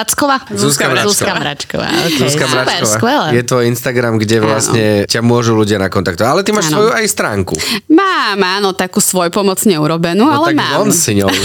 Zuzka.mracková? 0.08 0.56
Zuzka 0.56 0.84
Mračková. 0.86 1.04
Zuzka 1.04 1.32
Mračková, 1.34 1.88
okay. 1.88 2.18
Zuzka 2.18 2.44
Super, 2.44 2.64
Mračková. 2.64 2.94
skvelé. 2.94 3.28
Je 3.30 3.42
to 3.44 3.56
Instagram, 3.60 4.14
kde 4.16 4.36
vlastne 4.38 4.84
ťa 5.04 5.20
môžu 5.20 5.52
ľudia 5.52 5.76
nakontaktovať. 5.78 6.28
Ale 6.28 6.40
ty 6.40 6.50
máš 6.50 6.68
Áno. 6.68 6.74
svoju 6.74 6.90
aj 6.92 7.06
stránku. 7.06 7.54
Mám, 7.86 8.38
áno, 8.38 8.72
takú 8.72 8.98
svojpomocne 8.98 9.76
urobenú, 9.76 10.24
No 10.24 10.42
ale 10.42 10.46
tak 10.48 10.56
mám. 10.56 10.72
von 10.80 10.90
si 10.90 11.12
ňou. 11.14 11.28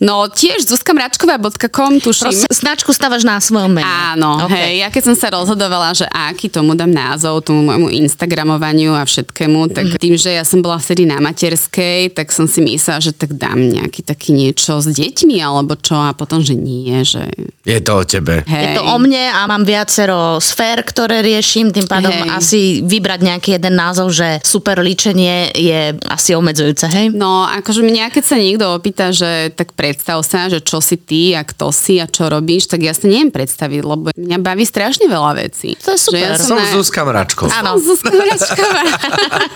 No 0.00 0.24
tiež 0.24 0.64
zuzkamračková.com, 0.64 2.00
tuším. 2.00 2.24
Proste 2.24 2.48
značku 2.48 2.88
stavaš 2.88 3.20
na 3.20 3.36
svojom 3.36 3.68
mene. 3.70 3.84
Áno, 3.84 4.40
OK. 4.40 4.50
hej, 4.50 4.80
ja 4.80 4.88
keď 4.88 5.02
som 5.04 5.14
sa 5.14 5.28
rozhodovala, 5.30 5.92
že 5.92 6.08
aký 6.08 6.48
tomu 6.48 6.72
dám 6.72 6.88
názov, 6.88 7.44
tomu 7.44 7.60
môjmu 7.62 7.92
Instagramovaniu 8.00 8.96
a 8.96 9.04
všetkému, 9.04 9.68
tak 9.68 9.84
Mhm. 9.86 9.98
tým, 10.00 10.14
že 10.16 10.32
ja 10.32 10.42
som 10.42 10.60
bola 10.60 10.80
vtedy 10.80 11.04
na 11.04 11.20
materskej, 11.20 12.16
tak 12.16 12.32
som 12.32 12.48
si 12.48 12.62
myslela, 12.62 12.96
že 12.98 13.12
tak 13.12 13.36
dám 13.36 13.60
nejaký 13.60 14.00
taký 14.00 14.32
niečo 14.32 14.80
s 14.80 14.88
deťmi 14.88 15.36
alebo 15.38 15.76
čo 15.76 16.00
a 16.00 16.16
potom, 16.16 16.40
že 16.40 16.54
nie, 16.54 17.04
že 17.04 17.28
Je 17.60 17.78
to 17.80 17.92
o 17.96 18.04
tebe. 18.04 18.42
hej. 18.42 18.62
Je 18.62 18.68
to 18.74 18.82
o 18.82 18.96
mne 18.96 19.24
a 19.28 19.44
mám 19.44 19.62
viacero 19.62 20.38
sfér, 20.38 20.82
ktoré 20.82 21.20
riešim, 21.20 21.70
tým 21.70 21.84
pádom 21.84 22.10
Hej. 22.10 22.28
asi 22.30 22.60
vybrať 22.80 23.20
nejaký 23.22 23.48
jeden 23.54 23.74
názov, 23.74 24.10
že 24.10 24.40
super 24.42 24.80
líčenie 24.80 25.52
je 25.52 25.80
asi 26.06 26.32
obmedzujúce, 26.32 26.86
hej? 26.88 27.06
No, 27.10 27.44
akože 27.44 27.80
mňa, 27.80 28.10
keď 28.10 28.24
sa 28.24 28.36
niekto 28.36 28.66
opýta, 28.70 29.10
že 29.10 29.52
tak 29.52 29.72
predstav 29.72 30.20
sa, 30.22 30.48
že 30.48 30.60
čo 30.60 30.80
si 30.80 30.96
ty 30.96 31.32
a 31.32 31.42
kto 31.42 31.70
si 31.70 31.98
a 31.98 32.06
čo 32.06 32.26
robíš, 32.26 32.66
tak 32.66 32.80
ja 32.80 32.92
si 32.92 33.06
neviem 33.06 33.30
predstaviť, 33.30 33.80
lebo 33.80 34.10
mňa 34.12 34.38
baví 34.38 34.64
strašne 34.64 35.06
veľa 35.06 35.36
vecí. 35.38 35.76
To 35.84 35.94
je 35.94 36.00
super. 36.00 36.34
Že 36.34 36.36
ja 36.36 36.40
Som 36.40 36.58
na- 36.58 36.72
Zuzka 36.72 37.02
Mračková. 37.02 37.52
Áno. 37.60 37.76
Zuzka 37.76 38.10
Mračková. 38.10 38.82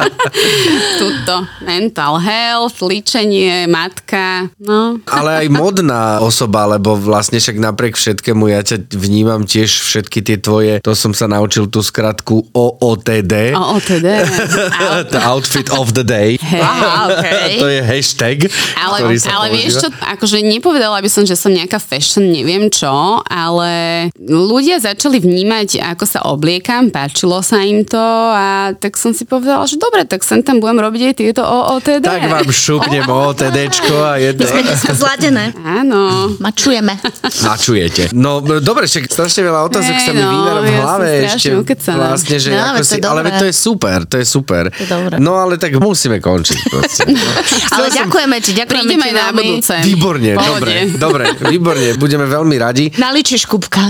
Tuto. 1.00 1.36
Mental 1.62 2.14
health, 2.18 2.78
ličenie, 2.80 3.66
matka. 3.66 4.48
No. 4.60 4.98
Ale 5.06 5.44
aj 5.44 5.48
modná 5.50 6.02
osoba, 6.20 6.66
lebo 6.68 6.94
vlastne 6.94 7.38
však 7.38 7.56
napriek 7.74 7.98
všetkému 7.98 8.54
ja 8.54 8.62
ťa 8.62 8.94
vnímam 8.94 9.42
tiež 9.42 9.66
všetky 9.66 10.22
tie 10.22 10.38
tvoje, 10.38 10.78
to 10.78 10.94
som 10.94 11.10
sa 11.10 11.26
naučil 11.26 11.66
tú 11.66 11.82
skratku 11.82 12.54
OOTD. 12.54 13.58
O, 13.58 13.74
o 13.74 13.78
teda. 13.82 14.22
The 15.14 15.18
outfit 15.18 15.66
of 15.74 15.90
the 15.98 16.06
day. 16.06 16.38
Aha, 16.38 17.10
okay. 17.10 17.58
to 17.58 17.66
je 17.66 17.80
hashtag, 17.82 18.46
Ale, 18.78 19.02
ktorý 19.02 19.16
sa 19.18 19.28
ale 19.34 19.46
vieš 19.58 19.82
čo, 19.82 19.88
akože 19.90 20.38
nepovedala 20.46 21.02
by 21.02 21.10
som, 21.10 21.26
že 21.26 21.34
som 21.34 21.50
nejaká 21.50 21.82
fashion, 21.82 22.30
neviem 22.30 22.70
čo, 22.70 23.18
ale 23.26 24.06
ľudia 24.22 24.78
začali 24.78 25.18
vnímať, 25.18 25.82
ako 25.82 26.04
sa 26.06 26.22
obliekam, 26.30 26.94
páčilo 26.94 27.42
sa 27.42 27.58
im 27.66 27.82
to 27.82 27.98
a 28.30 28.72
tak 28.78 28.94
som 28.94 29.10
si 29.10 29.26
povedala, 29.26 29.66
že 29.66 29.82
dobre, 29.82 30.06
tak 30.06 30.22
sem 30.22 30.46
tam 30.46 30.62
budem 30.62 30.78
robiť 30.78 31.02
aj 31.10 31.14
tieto 31.18 31.42
OOTD. 31.42 32.06
Tak 32.06 32.22
vám 32.30 32.48
šupnem 32.54 33.04
OOTDčko 33.10 33.94
a 33.98 34.14
jedno. 34.22 34.46
Sme 34.54 34.62
dneska 34.62 34.92
zladené. 34.94 35.50
Áno. 35.58 36.30
Mačujeme. 36.38 36.94
načujete. 37.64 38.12
No 38.12 38.30
dobre, 38.60 38.84
však 38.84 39.08
strašne 39.08 39.40
veľa 39.40 39.60
otázok 39.64 39.96
Hej, 39.96 40.04
sa 40.04 40.12
mi 40.12 40.20
no, 40.20 40.28
vynára 40.28 40.60
v 40.60 40.68
ja 40.68 40.76
hlave 40.78 41.08
strašne 41.08 41.32
ešte 41.32 41.48
ukecaná. 41.56 41.96
vlastne, 42.04 42.36
že 42.36 42.48
No, 42.52 42.60
ako 42.60 42.76
to 42.76 42.84
si, 42.84 42.92
je 42.92 43.02
ale 43.02 43.20
to 43.32 43.44
je 43.48 43.54
super, 43.56 43.98
to 44.04 44.16
je 44.20 44.26
super. 44.28 44.62
To 44.68 44.94
je. 45.00 45.16
No 45.16 45.32
ale 45.34 45.56
tak 45.56 45.72
musíme 45.74 46.20
končiť. 46.20 46.60
proste. 46.68 47.02
No. 47.14 47.80
Ale 47.80 47.86
ďakujeme 47.90 48.36
ti, 48.38 48.50
ďakujeme 48.52 48.82
Prídeme 48.84 49.06
ti 49.06 49.14
na 49.14 49.30
budúce. 49.30 49.74
Výborne, 49.82 50.30
dobre, 50.34 50.74
dobre, 50.94 51.24
výborne, 51.46 51.94
budeme 51.94 52.26
veľmi 52.26 52.56
radi. 52.58 52.86
Naličíš 53.00 53.46
kubka. 53.46 53.80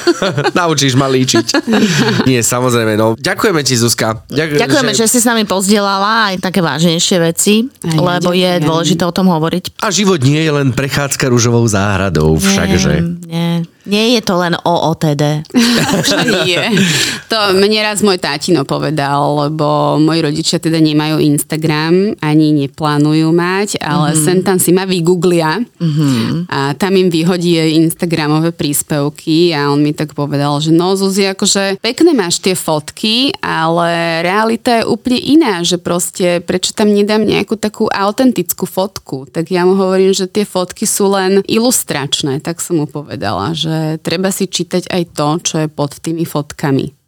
Naučíš 0.58 0.96
ma 0.96 1.06
líčiť. 1.06 1.46
Nie, 2.24 2.40
samozrejme, 2.40 2.96
no. 2.96 3.14
Ďakujeme 3.14 3.60
ti, 3.60 3.76
Zuzka. 3.76 4.24
Ďak- 4.26 4.56
Ďakujeme, 4.58 4.92
že 4.92 5.04
si 5.06 5.18
s 5.20 5.26
nami 5.28 5.44
pozdielala 5.44 6.32
aj 6.32 6.40
také 6.40 6.58
vážnejšie 6.58 7.16
veci, 7.20 7.68
Aj 7.82 7.92
ja 7.92 8.00
lebo 8.00 8.32
je 8.32 8.40
ďakujem. 8.50 8.64
dôležité 8.64 9.02
o 9.04 9.12
tom 9.12 9.28
hovoriť. 9.28 9.64
A 9.78 9.92
život 9.92 10.20
nie 10.22 10.40
je 10.40 10.52
len 10.52 10.72
prechádzka 10.72 11.28
ružovou 11.28 11.64
záhradou, 11.66 12.34
všakže. 12.34 13.11
Nie, 13.26 13.51
nie 13.86 14.14
je 14.16 14.20
to 14.22 14.34
len 14.38 14.54
o 14.54 14.74
OTD. 14.94 15.46
Nie. 16.46 16.70
To 17.32 17.56
mne 17.56 17.80
raz 17.80 18.04
môj 18.04 18.20
tátino 18.20 18.68
povedal, 18.68 19.48
lebo 19.48 19.96
moji 19.96 20.20
rodičia 20.20 20.60
teda 20.60 20.76
nemajú 20.76 21.16
Instagram, 21.16 22.12
ani 22.20 22.52
neplánujú 22.52 23.32
mať, 23.32 23.80
ale 23.80 24.12
mm-hmm. 24.12 24.24
sem 24.28 24.38
tam 24.44 24.60
si 24.60 24.68
ma 24.68 24.84
vygooglia 24.84 25.64
mm-hmm. 25.64 26.52
a 26.52 26.76
tam 26.76 26.92
im 26.92 27.08
vyhodí 27.08 27.56
Instagramové 27.80 28.52
príspevky 28.52 29.56
a 29.56 29.72
on 29.72 29.80
mi 29.80 29.96
tak 29.96 30.12
povedal, 30.12 30.60
že 30.60 30.76
no 30.76 30.92
Zuzi, 30.92 31.24
akože 31.32 31.80
pekné 31.80 32.12
máš 32.12 32.44
tie 32.44 32.52
fotky, 32.52 33.32
ale 33.40 34.20
realita 34.20 34.84
je 34.84 34.88
úplne 34.92 35.16
iná, 35.24 35.64
že 35.64 35.80
proste 35.80 36.44
prečo 36.44 36.76
tam 36.76 36.92
nedám 36.92 37.24
nejakú 37.24 37.56
takú 37.56 37.88
autentickú 37.88 38.68
fotku. 38.68 39.24
Tak 39.32 39.48
ja 39.48 39.64
mu 39.64 39.72
hovorím, 39.72 40.12
že 40.12 40.28
tie 40.28 40.44
fotky 40.44 40.84
sú 40.84 41.08
len 41.08 41.40
ilustračné, 41.48 42.44
tak 42.44 42.60
som 42.60 42.76
mu 42.76 42.84
povedala, 42.84 43.56
že 43.56 43.71
treba 44.00 44.28
si 44.34 44.48
čítať 44.48 44.88
aj 44.88 45.02
to, 45.14 45.28
čo 45.42 45.54
je 45.64 45.68
pod 45.68 45.98
tými 45.98 46.24
fotkami. 46.26 47.02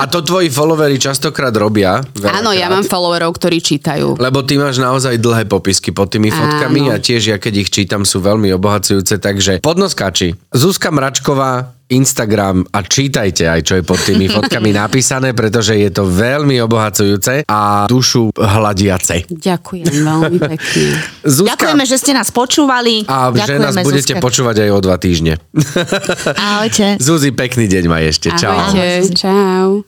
A 0.00 0.08
to 0.08 0.24
tvoji 0.24 0.48
followery 0.48 0.96
častokrát 0.96 1.52
robia. 1.52 2.00
Áno, 2.24 2.56
ja 2.56 2.72
mám 2.72 2.88
followerov, 2.88 3.36
ktorí 3.36 3.60
čítajú. 3.60 4.16
Lebo 4.16 4.40
ty 4.40 4.56
máš 4.56 4.80
naozaj 4.80 5.20
dlhé 5.20 5.44
popisky 5.44 5.92
pod 5.92 6.08
tými 6.08 6.32
fotkami 6.32 6.88
Áno. 6.88 6.96
a 6.96 6.96
tiež 6.96 7.36
ja 7.36 7.36
keď 7.36 7.68
ich 7.68 7.68
čítam 7.68 8.08
sú 8.08 8.24
veľmi 8.24 8.48
obohacujúce, 8.56 9.20
takže 9.20 9.60
podnoskáči. 9.60 10.32
Zuzka 10.56 10.88
Mračková, 10.88 11.76
Instagram 11.92 12.64
a 12.68 12.80
čítajte 12.80 13.44
aj 13.44 13.60
čo 13.62 13.74
je 13.78 13.84
pod 13.84 14.00
tými 14.00 14.26
fotkami 14.34 14.72
napísané, 14.72 15.32
pretože 15.32 15.76
je 15.76 15.90
to 15.92 16.04
veľmi 16.04 16.56
obohacujúce 16.60 17.44
a 17.44 17.84
dušu 17.86 18.32
hladiace. 18.34 19.28
Ďakujem 19.28 19.86
veľmi 19.88 20.38
pekne. 20.40 20.86
Zuzka, 21.36 21.52
Ďakujeme, 21.54 21.84
že 21.84 21.96
ste 22.00 22.12
nás 22.12 22.28
počúvali. 22.32 23.04
a 23.06 23.30
že 23.30 23.60
nás 23.60 23.76
Ďakujeme, 23.76 23.82
budete 23.84 24.14
Zuzka. 24.16 24.24
počúvať 24.24 24.56
aj 24.64 24.70
o 24.72 24.78
dva 24.80 24.96
týždne. 24.96 25.32
Ahojte. 26.32 26.96
Zuzi, 27.06 27.30
pekný 27.30 27.68
deň 27.68 27.84
maj 27.86 28.02
ešte. 28.08 28.28
Čau. 28.34 28.56
Ahojte, 28.56 29.12
čau. 29.12 29.84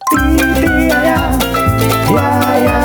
Ja, 2.15 2.31
ja, 2.55 2.84